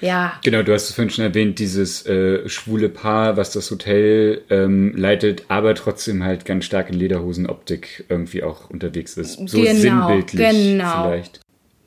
ja. 0.00 0.34
Genau, 0.44 0.62
du 0.62 0.74
hast 0.74 0.90
es 0.90 0.94
vorhin 0.94 1.10
schon 1.10 1.24
erwähnt, 1.24 1.58
dieses 1.58 2.04
äh, 2.06 2.46
schwule 2.48 2.88
Paar, 2.88 3.36
was 3.36 3.52
das 3.52 3.70
Hotel 3.70 4.42
ähm, 4.50 4.92
leitet, 4.94 5.44
aber 5.48 5.74
trotzdem 5.74 6.22
halt 6.22 6.44
ganz 6.44 6.66
stark 6.66 6.90
in 6.90 6.98
Lederhosenoptik 6.98 8.04
irgendwie 8.08 8.42
auch 8.42 8.68
unterwegs 8.68 9.16
ist. 9.16 9.48
So 9.48 9.58
genau, 9.62 9.74
sinnbildlich 9.74 10.50
genau. 10.50 11.02
vielleicht. 11.02 11.40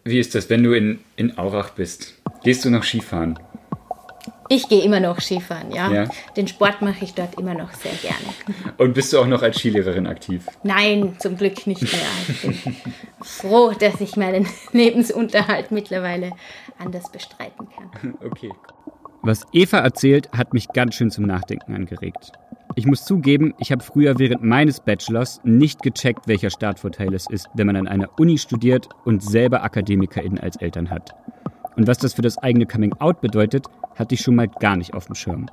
Wie 0.04 0.20
ist 0.20 0.36
das, 0.36 0.50
wenn 0.50 0.64
du 0.64 0.74
in, 0.74 1.00
in 1.16 1.38
Aurach 1.38 1.72
bist? 1.72 2.16
Gehst 2.44 2.66
du 2.66 2.70
noch 2.70 2.84
Skifahren? 2.84 3.38
Ich 4.52 4.68
gehe 4.68 4.84
immer 4.84 5.00
noch 5.00 5.22
Skifahren, 5.22 5.72
ja. 5.72 5.92
ja. 5.92 6.10
Den 6.36 6.48
Sport 6.48 6.82
mache 6.82 7.04
ich 7.04 7.14
dort 7.14 7.40
immer 7.40 7.54
noch 7.54 7.72
sehr 7.74 7.92
gerne. 8.02 8.34
Und 8.78 8.96
bist 8.96 9.14
du 9.14 9.20
auch 9.20 9.28
noch 9.28 9.44
als 9.44 9.60
Skilehrerin 9.60 10.08
aktiv? 10.08 10.48
Nein, 10.64 11.16
zum 11.20 11.38
Glück 11.38 11.68
nicht 11.68 11.84
mehr. 11.84 12.02
Ich 12.28 12.42
bin 12.64 12.76
froh, 13.22 13.74
dass 13.80 14.02
ich 14.02 14.16
meinen 14.16 14.48
Lebensunterhalt 14.72 15.70
mittlerweile 15.72 16.32
anders 16.80 17.12
bestreiten 17.12 17.68
kann. 17.70 18.16
Okay. 18.26 18.50
Was 19.22 19.46
Eva 19.52 19.80
erzählt, 19.80 20.30
hat 20.32 20.54
mich 20.54 20.70
ganz 20.70 20.96
schön 20.96 21.12
zum 21.12 21.26
Nachdenken 21.26 21.76
angeregt. 21.76 22.32
Ich 22.76 22.86
muss 22.86 23.04
zugeben, 23.04 23.54
ich 23.58 23.72
habe 23.72 23.84
früher 23.84 24.20
während 24.20 24.44
meines 24.44 24.80
Bachelors 24.80 25.42
nicht 25.44 25.82
gecheckt, 25.82 26.28
welcher 26.28 26.50
Startvorteil 26.50 27.14
es 27.14 27.28
ist, 27.30 27.50
wenn 27.56 27.68
man 27.68 27.76
an 27.76 27.88
einer 27.88 28.10
Uni 28.20 28.38
studiert 28.38 28.88
und 29.06 29.24
selber 29.24 29.64
AkademikerInnen 29.64 30.40
als 30.40 30.56
Eltern 30.58 30.90
hat. 30.90 31.16
Und 31.76 31.88
was 31.88 31.98
das 31.98 32.14
für 32.14 32.22
das 32.22 32.38
eigene 32.38 32.66
Coming 32.66 32.94
Out 33.00 33.22
bedeutet, 33.22 33.66
hatte 33.96 34.16
ich 34.16 34.22
schon 34.22 34.36
mal 34.36 34.48
gar 34.48 34.78
nicht 34.78 34.94
auf 34.94 35.08
dem 35.08 35.16
Schirm. 35.16 35.48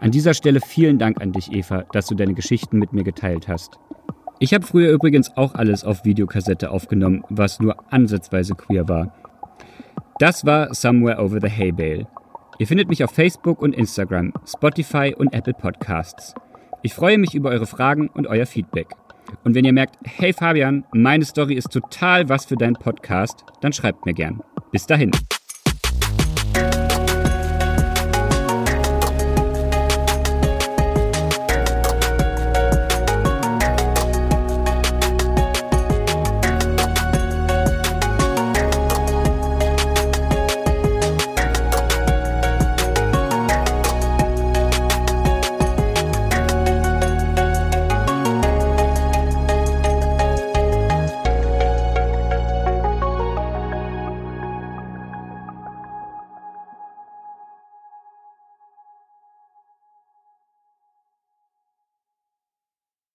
An 0.00 0.10
dieser 0.10 0.34
Stelle 0.34 0.60
vielen 0.60 0.98
Dank 0.98 1.20
an 1.20 1.32
dich, 1.32 1.52
Eva, 1.52 1.84
dass 1.92 2.06
du 2.06 2.14
deine 2.14 2.34
Geschichten 2.34 2.78
mit 2.78 2.92
mir 2.92 3.04
geteilt 3.04 3.48
hast. 3.48 3.78
Ich 4.38 4.52
habe 4.52 4.66
früher 4.66 4.92
übrigens 4.92 5.36
auch 5.36 5.54
alles 5.54 5.84
auf 5.84 6.04
Videokassette 6.04 6.70
aufgenommen, 6.70 7.24
was 7.30 7.58
nur 7.60 7.76
ansatzweise 7.92 8.54
queer 8.54 8.88
war. 8.88 9.14
Das 10.18 10.44
war 10.44 10.74
Somewhere 10.74 11.22
Over 11.22 11.40
the 11.40 11.50
Hay 11.50 11.72
Bale. 11.72 12.06
Ihr 12.58 12.66
findet 12.66 12.88
mich 12.88 13.04
auf 13.04 13.10
Facebook 13.10 13.60
und 13.60 13.74
Instagram, 13.74 14.32
Spotify 14.46 15.14
und 15.16 15.32
Apple 15.32 15.54
Podcasts. 15.54 16.34
Ich 16.86 16.94
freue 16.94 17.18
mich 17.18 17.34
über 17.34 17.50
eure 17.50 17.66
Fragen 17.66 18.06
und 18.06 18.28
euer 18.28 18.46
Feedback. 18.46 18.86
Und 19.42 19.56
wenn 19.56 19.64
ihr 19.64 19.72
merkt, 19.72 19.96
hey 20.04 20.32
Fabian, 20.32 20.84
meine 20.92 21.24
Story 21.24 21.54
ist 21.54 21.72
total 21.72 22.28
was 22.28 22.44
für 22.44 22.54
deinen 22.54 22.76
Podcast, 22.76 23.44
dann 23.60 23.72
schreibt 23.72 24.06
mir 24.06 24.14
gern. 24.14 24.40
Bis 24.70 24.86
dahin. 24.86 25.10